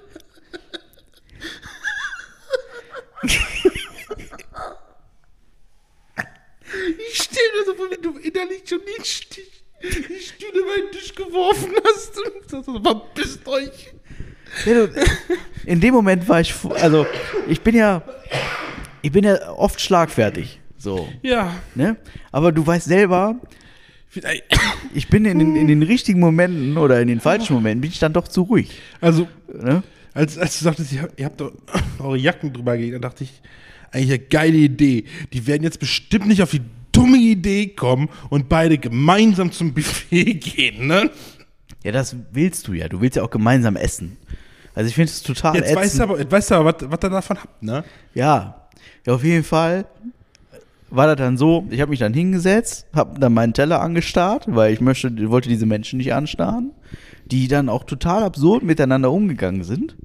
[7.10, 11.14] Ich stelle mir so vor, wie du innerlich schon Stich, die Stühle über den Tisch
[11.14, 13.94] geworfen hast und so, verpisst euch.
[14.66, 15.06] Ja, du,
[15.66, 17.06] in dem Moment war ich, also
[17.48, 18.02] ich bin ja,
[19.02, 21.56] ich bin ja oft schlagfertig, so, Ja.
[21.76, 21.98] ne?
[22.32, 23.36] Aber du weißt selber,
[24.94, 28.00] ich bin in den, in den richtigen Momenten oder in den falschen Momenten bin ich
[28.00, 28.70] dann doch zu ruhig,
[29.02, 29.84] Also, ne?
[30.14, 31.52] Als, als du sagtest, ihr habt, ihr habt doch
[32.00, 33.42] eure Jacken drüber gelegt, da dachte ich,
[33.92, 35.06] eigentlich eine geile Idee.
[35.34, 36.62] Die werden jetzt bestimmt nicht auf die
[36.92, 41.12] dumme Idee kommen und beide gemeinsam zum Buffet gehen, ne?
[41.84, 42.88] Ja, das willst du ja.
[42.88, 44.18] Du willst ja auch gemeinsam essen.
[44.74, 47.00] Also ich finde es total Jetzt weißt du aber, jetzt weißt du aber was, was
[47.04, 47.84] ihr davon habt, ne?
[48.14, 48.68] Ja.
[49.06, 49.86] ja, auf jeden Fall
[50.96, 54.74] war das dann so, ich habe mich dann hingesetzt, habe dann meinen Teller angestarrt, weil
[54.74, 56.72] ich möchte, wollte diese Menschen nicht anstarren,
[57.26, 59.96] die dann auch total absurd miteinander umgegangen sind.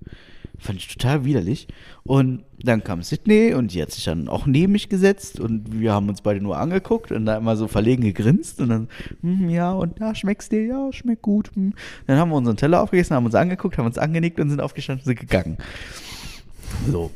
[0.59, 1.69] Fand ich total widerlich.
[2.05, 5.93] Und dann kam Sydney und die hat sich dann auch neben mich gesetzt und wir
[5.93, 8.89] haben uns beide nur angeguckt und da immer so verlegen gegrinst und dann,
[9.23, 10.67] hm, ja, und ja, schmeckt's dir?
[10.67, 11.51] Ja, schmeckt gut.
[11.55, 11.73] Hm.
[12.07, 15.01] Dann haben wir unseren Teller aufgegessen, haben uns angeguckt, haben uns angenickt und sind aufgestanden
[15.01, 15.57] und sind gegangen.
[16.91, 17.11] So.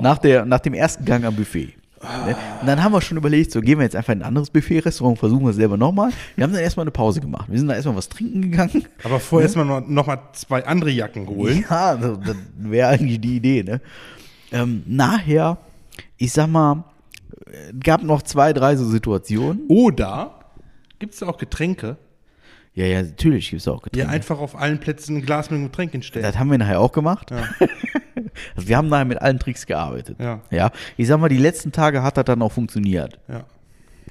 [0.00, 1.74] Nach, der, nach dem ersten Gang am Buffet.
[2.02, 2.34] Ne?
[2.62, 5.18] Und dann haben wir schon überlegt, so gehen wir jetzt einfach in ein anderes Buffet-Restaurant,
[5.18, 6.10] versuchen wir es selber nochmal.
[6.34, 7.46] Wir haben dann erstmal eine Pause gemacht.
[7.50, 8.86] Wir sind dann erstmal was trinken gegangen.
[9.04, 11.64] Aber vorher erstmal noch, noch mal zwei andere Jacken holen.
[11.68, 13.80] Ja, das, das wäre eigentlich die Idee, ne?
[14.52, 15.58] Ähm, nachher,
[16.16, 16.84] ich sag mal,
[17.46, 19.66] äh, gab noch zwei, drei so Situationen.
[19.68, 20.40] Oder
[20.98, 21.98] gibt es da auch Getränke?
[22.72, 24.08] Ja, ja, natürlich gibt es auch Ja, Getränke.
[24.10, 26.24] einfach auf allen Plätzen ein Glas mit einem Getränk hinstellen.
[26.26, 27.30] das haben wir nachher auch gemacht.
[27.30, 27.42] Ja.
[28.56, 30.16] Also wir haben nachher mit allen Tricks gearbeitet.
[30.20, 30.40] Ja.
[30.50, 30.70] ja.
[30.96, 33.18] Ich sag mal, die letzten Tage hat das dann auch funktioniert.
[33.28, 33.44] ja.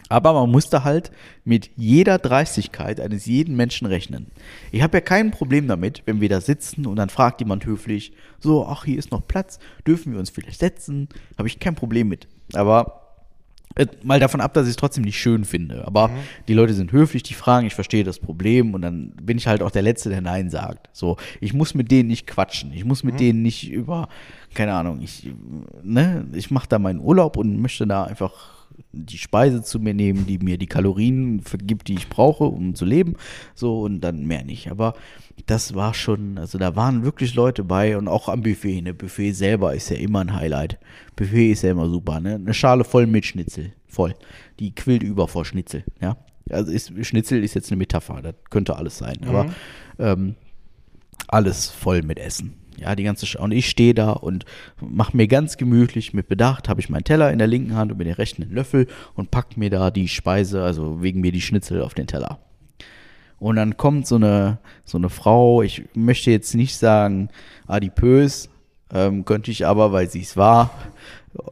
[0.10, 1.12] Aber man musste halt
[1.46, 4.32] mit jeder Dreistigkeit eines jeden Menschen rechnen.
[4.72, 8.12] Ich habe ja kein Problem damit, wenn wir da sitzen und dann fragt jemand höflich,
[8.40, 11.10] so, ach, hier ist noch Platz, dürfen wir uns vielleicht setzen?
[11.38, 12.28] Habe ich kein Problem mit.
[12.54, 13.09] Aber
[14.04, 15.86] mal davon ab, dass ich es trotzdem nicht schön finde.
[15.88, 16.10] Aber
[16.48, 19.62] die Leute sind höflich, die fragen, ich verstehe das Problem und dann bin ich halt
[19.62, 20.90] auch der Letzte, der Nein sagt.
[20.92, 22.74] So, ich muss mit denen nicht quatschen.
[22.74, 24.10] Ich muss mit denen nicht über,
[24.54, 25.32] keine Ahnung, ich,
[25.84, 28.59] ne, ich mache da meinen Urlaub und möchte da einfach
[28.92, 32.86] die Speise zu mir nehmen, die mir die Kalorien vergibt, die ich brauche, um zu
[32.86, 33.16] leben.
[33.56, 34.72] So und dann mehr nicht.
[34.72, 34.94] Aber
[35.46, 38.82] das war schon, also da waren wirklich Leute bei und auch am Buffet.
[38.82, 38.94] Ne?
[38.94, 40.80] Buffet selber ist ja immer ein Highlight.
[41.16, 42.20] Buffet ist ja immer super.
[42.20, 42.36] Ne?
[42.36, 43.74] Eine Schale voll mit Schnitzel.
[43.88, 44.16] Voll.
[44.60, 45.84] Die quillt über vor Schnitzel.
[46.02, 46.18] Ja.
[46.50, 48.22] Also ist, Schnitzel ist jetzt eine Metapher.
[48.22, 49.18] Das könnte alles sein.
[49.26, 49.54] Aber
[50.00, 50.36] ähm,
[51.28, 52.54] alles voll mit Essen.
[52.80, 54.46] Ja, die ganze Sch und ich stehe da und
[54.80, 57.98] mache mir ganz gemütlich mit Bedacht, habe ich meinen Teller in der linken Hand und
[57.98, 61.42] mit der rechten einen Löffel und pack mir da die Speise, also wegen mir die
[61.42, 62.40] Schnitzel auf den Teller.
[63.40, 67.30] Und dann kommt so eine, so eine Frau, ich möchte jetzt nicht sagen
[67.68, 68.50] adipös,
[68.94, 70.72] ähm, könnte ich aber, weil sie es war.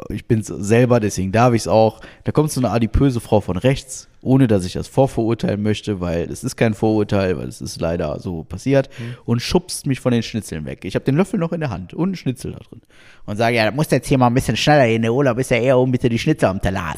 [0.09, 2.01] Ich bin es selber, deswegen darf ich es auch.
[2.23, 6.31] Da kommt so eine adipöse Frau von rechts, ohne dass ich das vorverurteilen möchte, weil
[6.31, 8.89] es ist kein Vorurteil, weil es ist leider so passiert,
[9.25, 10.83] und schubst mich von den Schnitzeln weg.
[10.83, 12.81] Ich habe den Löffel noch in der Hand und einen Schnitzel da drin.
[13.25, 15.03] Und sage, ja, das muss jetzt hier mal ein bisschen schneller gehen.
[15.03, 16.95] Der Urlaub ist ja eher um bitte die Schnitzel am Teller.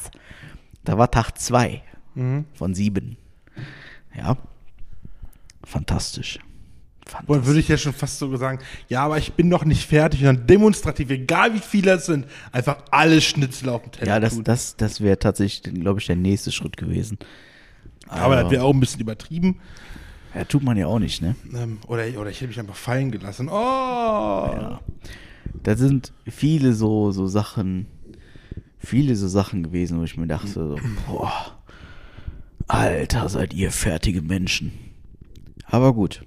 [0.86, 1.82] Da war Tag zwei
[2.53, 3.17] von sieben.
[4.17, 4.38] Ja.
[5.63, 6.39] Fantastisch.
[7.28, 10.22] Und würde ich ja schon fast so sagen, ja, aber ich bin noch nicht fertig
[10.22, 14.20] und dann demonstrativ, egal wie viele es sind, einfach alle Schnitzel auf dem Teller Ja,
[14.20, 14.43] das, tun.
[14.43, 17.18] das, das wäre tatsächlich, glaube ich, der nächste Schritt gewesen.
[18.07, 19.60] aber das wäre auch ein bisschen übertrieben.
[20.36, 21.36] Ja, tut man ja auch nicht, ne?
[21.55, 23.49] Ähm, oder, oder ich hätte mich einfach fallen gelassen.
[23.49, 23.51] Oh!
[23.53, 24.80] Ja.
[25.64, 27.88] Da sind viele so, so Sachen,
[28.78, 30.76] viele so Sachen gewesen, wo ich mir dachte, so,
[31.07, 31.57] boah,
[32.68, 34.72] Alter, seid ihr fertige Menschen.
[35.66, 36.24] Aber gut.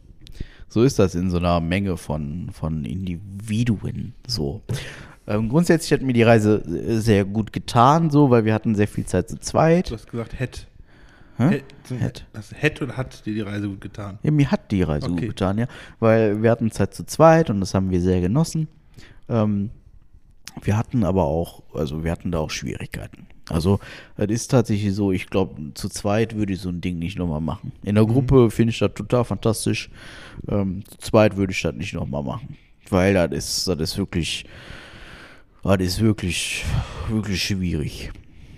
[0.73, 4.63] So ist das in so einer Menge von, von Individuen so.
[5.27, 8.89] Ähm, grundsätzlich hat mir die Reise äh, sehr gut getan, so, weil wir hatten sehr
[8.89, 9.91] viel Zeit zu zweit.
[9.91, 10.67] Du hast gesagt, hätt.
[11.37, 11.49] Hä?
[11.49, 11.65] Hätt,
[12.01, 12.27] Hätt.
[12.33, 14.19] Das hätt oder hat dir die Reise gut getan?
[14.23, 15.27] Ja, mir hat die Reise Okay.
[15.27, 15.67] gut getan, ja.
[16.01, 18.67] Weil wir hatten Zeit zu zweit und das haben wir sehr genossen.
[19.29, 19.69] Ähm,
[20.63, 23.27] wir hatten aber auch, also wir hatten da auch Schwierigkeiten.
[23.53, 23.81] Also,
[24.17, 27.43] es ist tatsächlich so, ich glaube, zu zweit würde ich so ein Ding nicht nochmal
[27.43, 27.73] machen.
[27.85, 29.91] In der Gruppe finde ich das total fantastisch.
[30.49, 32.57] Ähm, zu zweit würde ich das nicht nochmal machen.
[32.89, 34.47] Weil das ist, das ist wirklich,
[35.63, 36.65] das ist wirklich,
[37.11, 38.11] wirklich schwierig.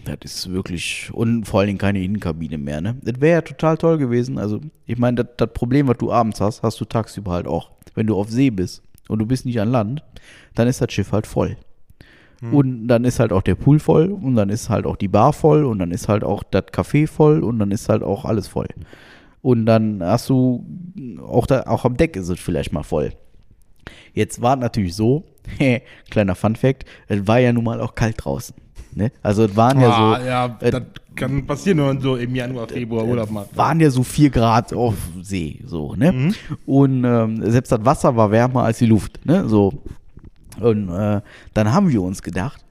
[0.05, 2.97] Das ist wirklich, und vor allen Dingen keine Innenkabine mehr, ne?
[3.03, 4.39] Das wäre ja total toll gewesen.
[4.39, 7.73] Also, ich meine, das, das Problem, was du abends hast, hast du tagsüber halt auch.
[7.97, 10.05] Wenn du auf See bist und du bist nicht an Land,
[10.55, 11.57] dann ist das Schiff halt voll.
[12.53, 15.33] Und dann ist halt auch der Pool voll und dann ist halt auch die Bar
[15.33, 18.49] voll und dann ist halt auch das Café voll und dann ist halt auch alles
[18.49, 18.69] voll.
[19.41, 20.65] Und dann hast du,
[21.27, 23.13] auch, da, auch am Deck ist es vielleicht mal voll.
[24.13, 25.25] Jetzt war es natürlich so,
[26.11, 28.55] kleiner Fun Fact, es war ja nun mal auch kalt draußen.
[28.95, 29.11] Ne?
[29.23, 30.83] Also es waren ja ah, so, ja, äh, das
[31.17, 33.57] kann passieren, wenn man so im Januar, Februar Urlaub macht.
[33.57, 36.13] waren ja so vier Grad auf See, so, ne?
[36.13, 36.35] Mhm.
[36.65, 39.49] Und ähm, selbst das Wasser war wärmer als die Luft, ne?
[39.49, 39.73] So.
[40.61, 41.21] Und äh,
[41.55, 42.65] dann haben wir uns gedacht,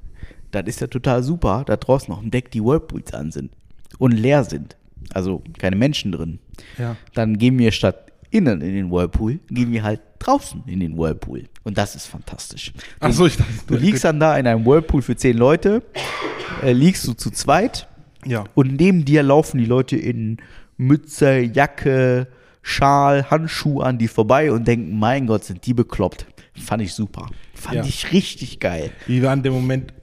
[0.51, 3.51] das ist ja total super, da draußen auf dem Deck die Whirlpools an sind
[3.97, 4.75] und leer sind.
[5.13, 6.39] Also keine Menschen drin.
[6.77, 6.95] Ja.
[7.13, 11.43] Dann gehen wir statt innen in den Whirlpool, gehen wir halt draußen in den Whirlpool.
[11.63, 12.71] Und das ist fantastisch.
[12.99, 15.84] Ach so, ich dachte, Du liegst dann da in einem Whirlpool für zehn Leute,
[16.63, 17.88] äh, liegst du zu zweit
[18.25, 18.45] Ja.
[18.55, 20.38] und neben dir laufen die Leute in
[20.77, 22.27] Mütze, Jacke,
[22.64, 26.26] Schal, Handschuh an die vorbei und denken, mein Gott, sind die bekloppt.
[26.55, 27.28] Fand ich super.
[27.53, 27.84] Fand Ja.
[27.84, 28.89] ich richtig geil.
[29.05, 29.93] Wie war in dem Moment,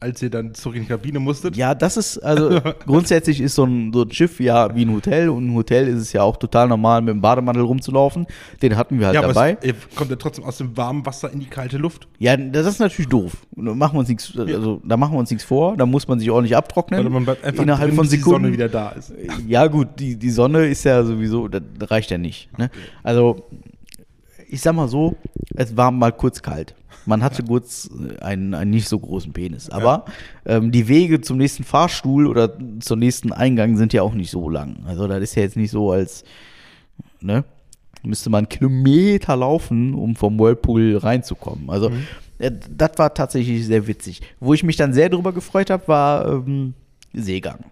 [0.00, 1.56] als ihr dann zurück in die Kabine musstet?
[1.56, 5.28] Ja, das ist, also grundsätzlich ist so ein, so ein Schiff ja wie ein Hotel
[5.28, 8.26] und ein Hotel ist es ja auch total normal, mit dem Bademantel rumzulaufen.
[8.62, 9.58] Den hatten wir halt Ja, aber dabei.
[9.60, 12.08] es, ihr kommt ja trotzdem aus dem warmen Wasser in die kalte Luft.
[12.18, 13.32] Ja, das ist natürlich doof.
[13.56, 15.76] Da machen wir uns nichts, also da machen wir uns nichts vor.
[15.76, 17.00] Da muss man sich ordentlich abtrocknen.
[17.00, 18.44] Oder man bleibt einfach innerhalb drin, von bis die Sekunden.
[18.44, 19.12] Sonne wieder da ist.
[19.46, 22.56] Ja, gut, die, die Sonne ist ja sowieso, das reicht ja nicht.
[22.58, 22.70] Ne?
[23.02, 23.44] Also,
[24.48, 25.16] ich sag mal so,
[25.54, 26.74] es war mal kurz kalt.
[27.06, 29.70] Man hatte kurz äh, einen, einen nicht so großen Penis.
[29.70, 30.04] Aber
[30.46, 34.48] ähm, die Wege zum nächsten Fahrstuhl oder zum nächsten Eingang sind ja auch nicht so
[34.48, 34.84] lang.
[34.86, 36.24] Also, das ist ja jetzt nicht so, als
[37.20, 37.44] ne,
[38.02, 41.70] müsste man Kilometer laufen, um vom Whirlpool reinzukommen.
[41.70, 41.90] Also,
[42.38, 44.22] äh, das war tatsächlich sehr witzig.
[44.40, 46.74] Wo ich mich dann sehr drüber gefreut habe, war ähm,
[47.12, 47.64] Seegang.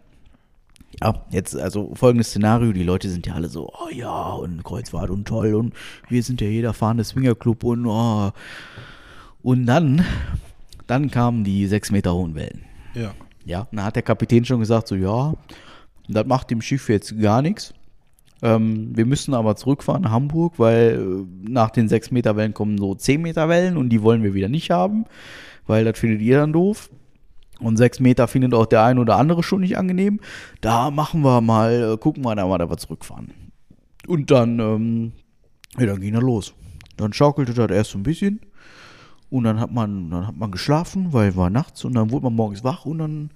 [1.03, 5.11] Ja, jetzt also folgendes Szenario, die Leute sind ja alle so, oh ja, und Kreuzfahrt
[5.11, 5.73] und toll und
[6.09, 8.33] wir sind ja jeder fahrende Swingerclub und oh.
[9.49, 10.05] Und dann,
[10.87, 12.67] dann kamen die sechs Meter hohen Wellen.
[12.93, 13.15] Ja.
[13.47, 15.33] Ja, dann hat der Kapitän schon gesagt, so ja,
[16.07, 17.73] das macht dem Schiff jetzt gar nichts.
[18.43, 22.77] Ähm, wir müssen aber zurückfahren nach Hamburg, weil äh, nach den sechs Meter Wellen kommen
[22.77, 25.07] so zehn Meter Wellen und die wollen wir wieder nicht haben,
[25.67, 26.91] weil das findet ihr dann doof.
[27.59, 30.21] Und sechs Meter findet auch der ein oder andere schon nicht angenehm.
[30.61, 33.33] Da machen wir mal, äh, gucken wir da mal, dass wir zurückfahren.
[34.07, 35.13] Und dann, ähm,
[35.79, 36.53] ja, dann ging er los.
[36.99, 38.41] Dann schaukelte das erst so ein bisschen.
[39.31, 42.35] Und dann hat man, dann hat man geschlafen, weil war nachts und dann wurde man
[42.35, 43.31] morgens wach und dann,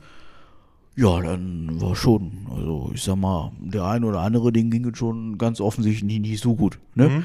[0.96, 4.96] ja, dann war schon, also ich sag mal, der ein oder andere, den ging es
[4.98, 6.78] schon ganz offensichtlich nicht, nicht so gut.
[6.94, 7.24] Ne?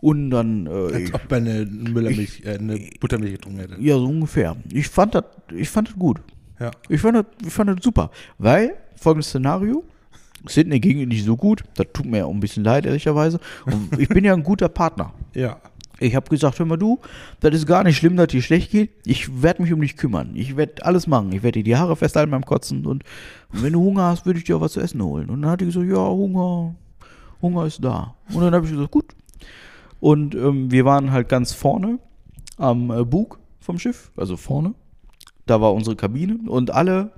[0.00, 3.76] Und dann, äh, Als ob er eine Müllermilch, äh, eine Buttermilch getrunken hätte.
[3.80, 4.56] ja, so ungefähr.
[4.72, 6.20] Ich fand das, ich fand das gut.
[6.58, 6.70] Ja.
[6.88, 8.10] Ich fand das, ich fand das super.
[8.38, 9.84] Weil, folgendes Szenario,
[10.46, 13.38] Sydney ging nicht so gut, das tut mir auch ein bisschen leid, ehrlicherweise.
[13.64, 15.12] Und ich bin ja ein guter Partner.
[15.34, 15.56] Ja.
[16.02, 17.00] Ich habe gesagt, hör mal du,
[17.40, 18.90] das ist gar nicht schlimm, dass dir schlecht geht.
[19.04, 20.32] Ich werde mich um dich kümmern.
[20.34, 21.32] Ich werde alles machen.
[21.32, 23.04] Ich werde dir die Haare festhalten beim Kotzen und
[23.50, 25.30] wenn du Hunger hast, würde ich dir auch was zu essen holen.
[25.30, 26.74] Und dann hat die gesagt, ja, Hunger,
[27.40, 28.14] Hunger ist da.
[28.32, 29.14] Und dann habe ich gesagt, gut.
[30.00, 31.98] Und ähm, wir waren halt ganz vorne
[32.56, 34.74] am äh, Bug vom Schiff, also vorne.
[35.46, 37.12] Da war unsere Kabine und alle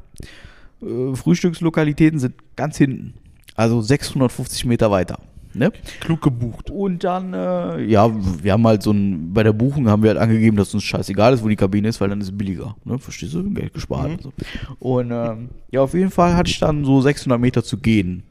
[0.82, 3.14] äh, Frühstückslokalitäten sind ganz hinten.
[3.54, 5.18] Also 650 Meter weiter.
[5.54, 5.72] Ne?
[6.00, 6.68] Klug gebucht.
[6.70, 8.10] Und dann, äh, ja,
[8.42, 11.32] wir haben halt so ein, bei der Buchung haben wir halt angegeben, dass uns scheißegal
[11.34, 12.74] ist, wo die Kabine ist, weil dann ist es billiger.
[12.84, 12.98] Ne?
[12.98, 13.48] Verstehst du?
[13.50, 14.10] Geld gespart.
[14.10, 14.32] Und, so.
[14.80, 18.24] und ähm, ja, auf jeden Fall hatte ich dann so 600 Meter zu gehen.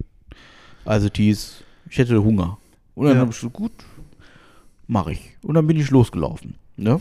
[0.84, 2.57] Also die ist, ich hätte Hunger.
[2.95, 3.21] Und dann Ja.
[3.21, 3.71] habe ich so, gut,
[4.88, 5.38] mache ich.
[5.43, 6.55] Und dann bin ich losgelaufen.
[6.76, 6.99] Ne?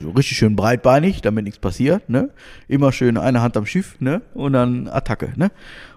[0.00, 2.30] So richtig schön breitbeinig, damit nichts passiert, ne?
[2.68, 4.22] Immer schön eine Hand am Schiff, ne?
[4.34, 5.50] Und dann Attacke, ne?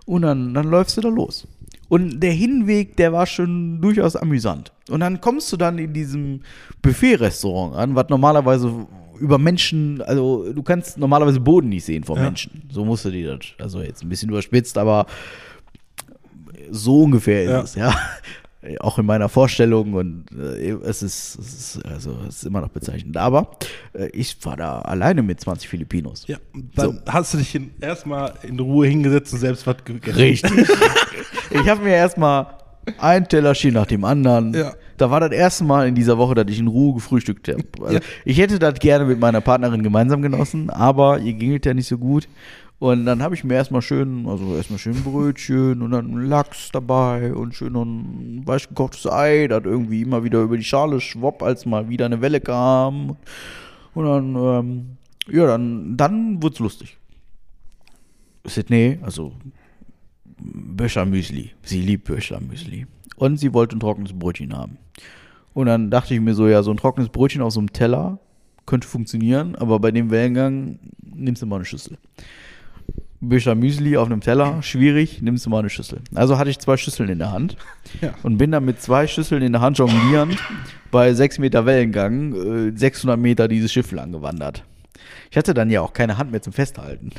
[0.05, 1.47] Und dann, dann läufst du da los.
[1.89, 4.71] Und der Hinweg, der war schon durchaus amüsant.
[4.89, 6.41] Und dann kommst du dann in diesem
[6.81, 8.87] Buffet-Restaurant an, was normalerweise
[9.19, 12.23] über Menschen, also du kannst normalerweise Boden nicht sehen vor Ja.
[12.23, 12.63] Menschen.
[12.71, 15.05] So musst du dir das, also jetzt ein bisschen überspitzt, aber
[16.69, 17.61] so ungefähr ist Ja.
[17.61, 17.95] es, ja.
[18.79, 22.69] Auch in meiner Vorstellung und äh, es, ist, es ist also es ist immer noch
[22.69, 23.15] bezeichnend.
[23.15, 23.51] Aber
[23.93, 26.25] äh, ich war da alleine mit 20 Filipinos.
[26.27, 26.37] Ja.
[26.75, 30.17] Dann hast du dich erstmal in Ruhe hingesetzt und selbst was gegessen.
[30.17, 30.67] Richtig.
[31.51, 32.47] ich habe mir erstmal
[32.97, 34.53] ein Tellerchen nach dem anderen.
[34.53, 34.73] Ja.
[34.97, 37.63] Da war das erste Mal in dieser Woche, dass ich in Ruhe gefrühstückt habe.
[37.81, 37.99] Also, Ja.
[38.25, 41.87] Ich hätte das gerne mit meiner Partnerin gemeinsam genossen, aber ihr ging es ja nicht
[41.87, 42.27] so gut.
[42.79, 47.33] Und dann habe ich mir erstmal schön, also erstmal schön Brötchen und dann Lachs dabei
[47.33, 51.65] und schön ein weich gekochtes Ei, das irgendwie immer wieder über die Schale schwopp, als
[51.65, 53.17] mal wieder eine Welle kam.
[53.95, 54.97] Und dann, ähm,
[55.27, 56.97] ja, dann, dann es lustig.
[58.45, 59.33] Sydney, also
[60.39, 61.51] Böscher Müsli.
[61.63, 62.85] Sie liebt Böscher Müsli.
[63.15, 64.77] Und sie wollte ein trockenes Brötchen haben.
[65.55, 68.19] Und dann dachte ich mir so, ja, so ein trockenes Brötchen auf so einem Teller
[68.67, 71.97] könnte funktionieren, aber bei dem Wellengang nimmst du mal eine Schüssel.
[73.19, 76.01] Böscher Müsli auf einem Teller, schwierig, nimmst du mal eine Schüssel.
[76.13, 77.57] Also hatte ich zwei Schüsseln in der Hand
[78.01, 78.13] Ja.
[78.23, 80.37] und bin dann mit zwei Schüsseln in der Hand jonglierend
[80.91, 84.63] bei sechs Meter Wellengang äh, 600 Meter dieses Schiff lang gewandert.
[85.31, 87.09] Ich hatte dann ja auch keine Hand mehr zum Festhalten.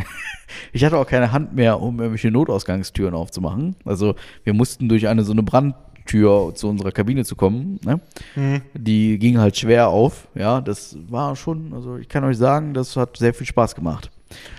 [0.73, 3.77] Ich hatte auch keine Hand mehr, um irgendwelche Notausgangstüren aufzumachen.
[3.85, 7.79] Also wir mussten durch eine so eine Brandtür zu unserer Kabine zu kommen.
[7.85, 8.63] Ne?
[8.75, 10.29] Die ging halt schwer auf.
[10.35, 14.11] Ja, das war schon, also ich kann euch sagen, das hat sehr viel Spaß gemacht.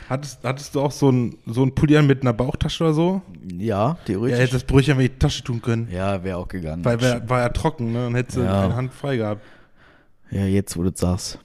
[0.09, 3.21] Hattest, hattest du auch so ein, so ein Pulli an mit einer Bauchtasche oder so?
[3.57, 3.59] Ja,
[3.89, 4.37] Ja, theoretisch.
[4.39, 5.87] hättest das Brüchchen in die Tasche tun können.
[5.91, 6.83] Ja, wäre auch gegangen.
[6.83, 8.05] Weil wär, war ja trocken, ne?
[8.05, 8.63] Dann hättest du Ja.
[8.65, 9.41] eine Hand frei gehabt.
[10.31, 11.39] ja, jetzt, wo du sagst.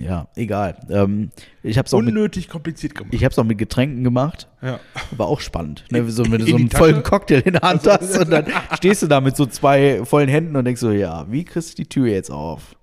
[0.00, 0.76] Ja, egal.
[0.90, 1.30] Ähm,
[1.62, 3.14] ich habe es auch, mit- Unnötig kompliziert gemacht.
[3.14, 4.48] ich hab's auch mit Getränken gemacht.
[4.60, 4.80] ja.
[5.12, 5.84] War auch spannend.
[5.90, 6.10] Ne?
[6.10, 9.06] So, wenn du so einen vollen Cocktail in der Hand hast und dann stehst du
[9.06, 12.08] da mit so zwei vollen Händen und denkst so, ja, wie kriegst du die Tür
[12.08, 12.74] jetzt auf?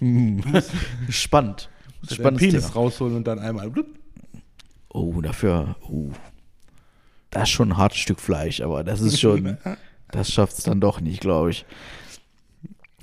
[0.00, 0.42] Hm.
[1.08, 1.68] Spannend.
[2.02, 2.74] Deinen Spannendes Penis Thema.
[2.74, 3.70] rausholen und dann einmal.
[4.92, 6.10] Oh, dafür, oh.
[7.30, 9.56] Das ist schon ein hartes Stück Fleisch, aber das ist schon,
[10.10, 11.64] das schafft es dann doch nicht, glaube ich.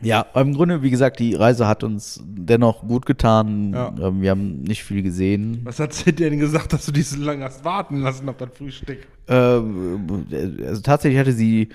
[0.02, 3.74] Ja, im Grunde, wie gesagt, die Reise hat uns dennoch gut getan.
[3.74, 3.96] Ja.
[4.00, 5.62] Ähm, Wir haben nicht viel gesehen.
[5.64, 8.50] Was hat sie denn gesagt, dass du die so lange hast warten lassen auf das
[8.56, 9.08] Frühstück?
[9.28, 10.28] Ähm,
[10.64, 11.70] also tatsächlich hatte sie,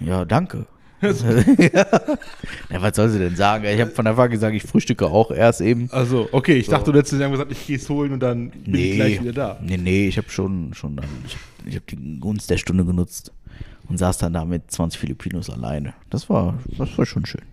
[0.00, 0.66] ja, danke.
[1.02, 1.86] Ja.
[2.80, 3.64] was soll sie denn sagen?
[3.64, 5.88] Ich habe von Anfang an gesagt, ich frühstücke auch erst eben.
[5.90, 8.74] Also, okay, ich dachte, du hättest dann gesagt, ich gehe es holen und dann bin
[8.74, 9.58] ich gleich wieder da.
[9.62, 11.06] Nee, nee, ich habe schon, schon dann,
[11.66, 13.32] ich, habe die Gunst der Stunde genutzt
[13.88, 15.94] und saß dann da mit 20 Filipinos alleine.
[16.10, 17.44] Das war, das war schon schön.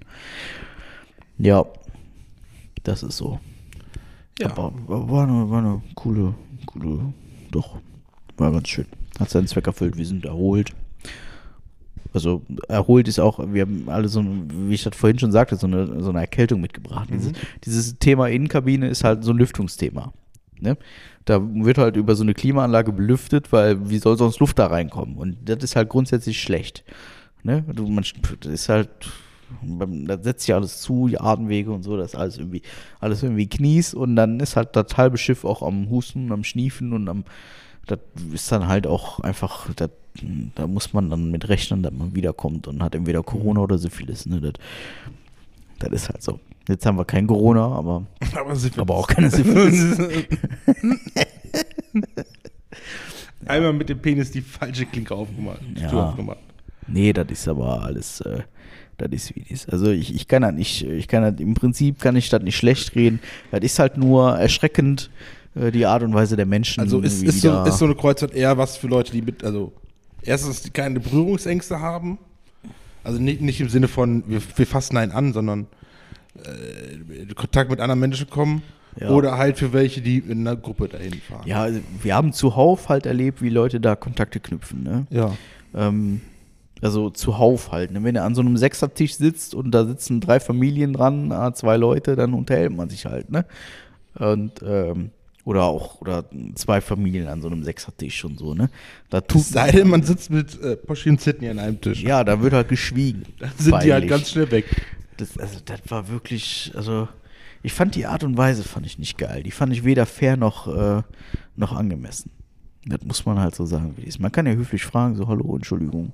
[1.38, 1.66] Ja,
[2.84, 3.40] das ist so.
[4.40, 4.52] Ja.
[4.52, 6.34] Aber war eine, war eine coole,
[6.66, 7.14] coole,
[7.52, 7.78] doch,
[8.38, 8.86] war ganz schön.
[9.20, 10.74] Hat seinen Zweck erfüllt, wir sind erholt.
[12.14, 15.68] Also erholt ist auch, wir haben alle so, wie ich das vorhin schon sagte, so
[15.68, 17.10] eine, so eine Erkältung mitgebracht.
[17.12, 17.34] Dieses,
[17.64, 20.14] dieses Thema Innenkabine ist halt so ein Lüftungsthema.
[20.60, 20.78] Ne?
[21.26, 25.18] Da wird halt über so eine Klimaanlage belüftet, weil wie soll sonst Luft da reinkommen?
[25.18, 26.84] Und das ist halt grundsätzlich schlecht.
[27.44, 27.64] Ne?
[27.74, 28.04] Du, man,
[28.40, 28.90] das ist halt,
[29.62, 32.62] da setzt sich alles zu, die Atemwege und so, das ist alles irgendwie,
[33.00, 36.94] alles irgendwie Knies und dann ist halt das halbe Schiff auch am Husten, am Schniefen
[36.94, 37.24] und am,
[37.86, 38.00] das
[38.34, 39.92] ist dann halt auch einfach, das,
[40.56, 44.26] da muss man dann mit rechnen, dass man wiederkommt und hat entweder Corona oder Syphilis.
[44.26, 44.42] Ne?
[44.42, 44.54] Das,
[45.80, 46.40] das ist halt so.
[46.68, 48.06] Jetzt haben wir kein Corona, aber,
[48.36, 49.98] Aber, aber auch keine Syphilis.
[53.46, 55.62] Einmal mit dem Penis die falsche Klinke aufgemacht.
[55.76, 56.10] Ja.
[56.10, 56.40] Aufgemacht.
[56.88, 58.42] Nee, das ist aber alles, äh,
[58.98, 59.68] das ist wie das.
[59.70, 62.58] Also ich, ich kann das nicht, ich kann das, im Prinzip kann ich das nicht
[62.58, 63.20] schlecht reden.
[63.52, 65.10] Das ist halt nur erschreckend,
[65.56, 66.82] äh, die Art und Weise der Menschen.
[66.82, 69.74] Also ist, ist, so, ist so eine Kreuzfahrt eher was für Leute, die mit, also
[70.28, 72.18] erstens keine Berührungsängste haben.
[73.04, 75.68] Also nicht, nicht im Sinne von, wir, wir fassen einen an, sondern
[76.44, 78.62] äh, in Kontakt mit anderen Menschen kommen.
[79.00, 79.10] Ja.
[79.10, 81.44] Oder halt für welche, die in einer Gruppe dahin fahren.
[81.46, 84.84] ja, also wir haben zuhauf halt erlebt, wie Leute da Kontakte knüpfen.
[84.84, 85.06] Ne?
[85.12, 85.36] Ja.
[85.76, 86.22] Ähm,
[86.82, 87.92] also zuhauf halt.
[87.92, 88.04] Ne?
[88.04, 91.78] Wenn du an so einem Sechsertisch sitzt und da sitzen drei Familien dran, ah, zwei
[91.78, 93.32] Leute, dann unterhält man sich halt.
[93.32, 93.46] Ne?
[94.16, 95.12] Und ähm,
[95.48, 96.26] oder auch oder
[96.56, 98.54] zwei Familien an so einem Sechsertisch und so.
[98.54, 98.70] Ne?
[99.10, 102.04] Da tut Es sei denn, man sitzt mit äh, Poschi und Sydney an einem Tisch.
[102.04, 103.24] Ja, da wird halt geschwiegen.
[103.40, 104.66] Dann sind die halt ganz schnell weg.
[105.16, 107.08] Das, also, das war wirklich, also,
[107.64, 109.42] ich fand die Art und Weise fand ich nicht geil.
[109.42, 111.02] Die fand ich weder fair noch, äh,
[111.56, 112.30] noch angemessen.
[112.86, 114.20] Das muss man halt so sagen, wie ist.
[114.20, 116.12] Man kann ja höflich fragen, so, hallo, Entschuldigung,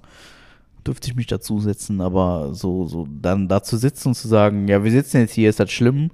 [0.86, 4.84] dürfte ich mich dazusetzen, aber so, so, dann da zu sitzen und zu sagen, ja,
[4.84, 6.12] wir sitzen jetzt hier, ist das schlimm?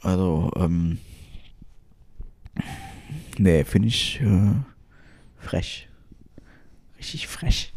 [0.00, 0.98] Also, ähm,
[3.38, 4.54] nee, finde ich äh,
[5.38, 5.88] frech.
[6.98, 7.72] Richtig frech.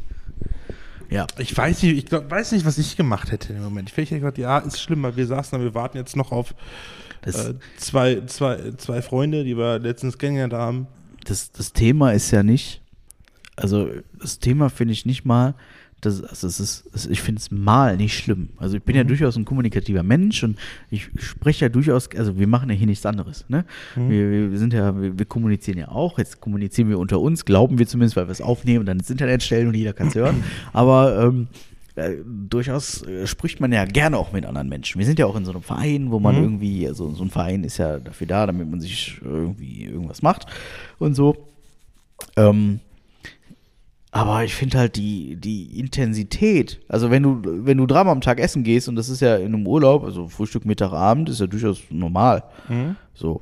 [1.09, 1.25] Ja.
[1.37, 3.89] Ich weiß nicht, ich glaub, weiß nicht, was ich gemacht hätte im Moment.
[3.89, 6.53] Ich hätte gesagt, ja, ist schlimm, weil wir saßen da, wir warten jetzt noch auf
[7.25, 10.87] äh, zwei, zwei, zwei Freunde, die wir letztens kennengelernt haben.
[11.25, 12.81] das, das Thema ist ja nicht,
[13.55, 15.55] also das Thema finde ich nicht mal,
[16.01, 18.49] das, also es ist, ich finde es mal nicht schlimm.
[18.57, 20.57] Also ich bin ja durchaus ein kommunikativer Mensch und
[20.89, 23.45] ich spreche ja durchaus, also wir machen ja hier nichts anderes.
[23.49, 23.65] Ne?
[23.95, 27.79] Wir, wir sind ja, wir, wir kommunizieren ja auch, jetzt kommunizieren wir unter uns, glauben
[27.79, 30.15] wir zumindest, weil wir es aufnehmen und dann ins Internet stellen und jeder kann es
[30.15, 30.43] hören.
[30.73, 31.47] Aber ähm,
[31.95, 34.99] äh, durchaus äh, spricht man ja gerne auch mit anderen Menschen.
[34.99, 36.43] Wir sind ja auch in so einem Verein, wo man Mhm.
[36.43, 40.45] irgendwie, also so ein Verein ist ja dafür da, damit man sich irgendwie irgendwas macht
[40.97, 41.35] und so.
[42.37, 42.79] Ähm,
[44.11, 48.39] aber ich finde halt die, die Intensität, also wenn du, wenn du dreimal am Tag
[48.39, 51.47] essen gehst und das ist ja in einem Urlaub, also Frühstück, Mittag, Abend, ist ja
[51.47, 52.43] durchaus normal.
[53.13, 53.41] So.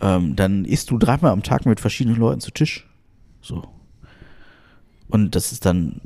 [0.00, 2.88] Ähm, dann isst du dreimal am Tag mit verschiedenen Leuten zu Tisch.
[3.40, 3.64] So.
[5.08, 6.00] Und das ist dann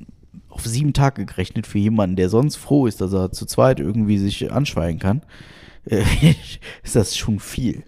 [0.48, 4.18] auf sieben Tage gerechnet für jemanden, der sonst froh ist, dass er zu zweit irgendwie
[4.18, 5.22] sich anschweigen kann,
[5.84, 6.02] äh,
[6.82, 7.84] ist das schon viel.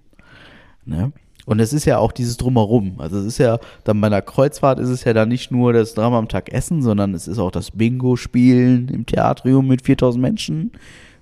[0.84, 1.12] Ne?
[1.50, 2.94] Und es ist ja auch dieses Drumherum.
[2.98, 5.94] Also es ist ja, dann bei einer Kreuzfahrt ist es ja dann nicht nur das
[5.94, 10.70] Drama am Tag Essen, sondern es ist auch das Bingo-Spielen im Theatrium mit 4000 Menschen,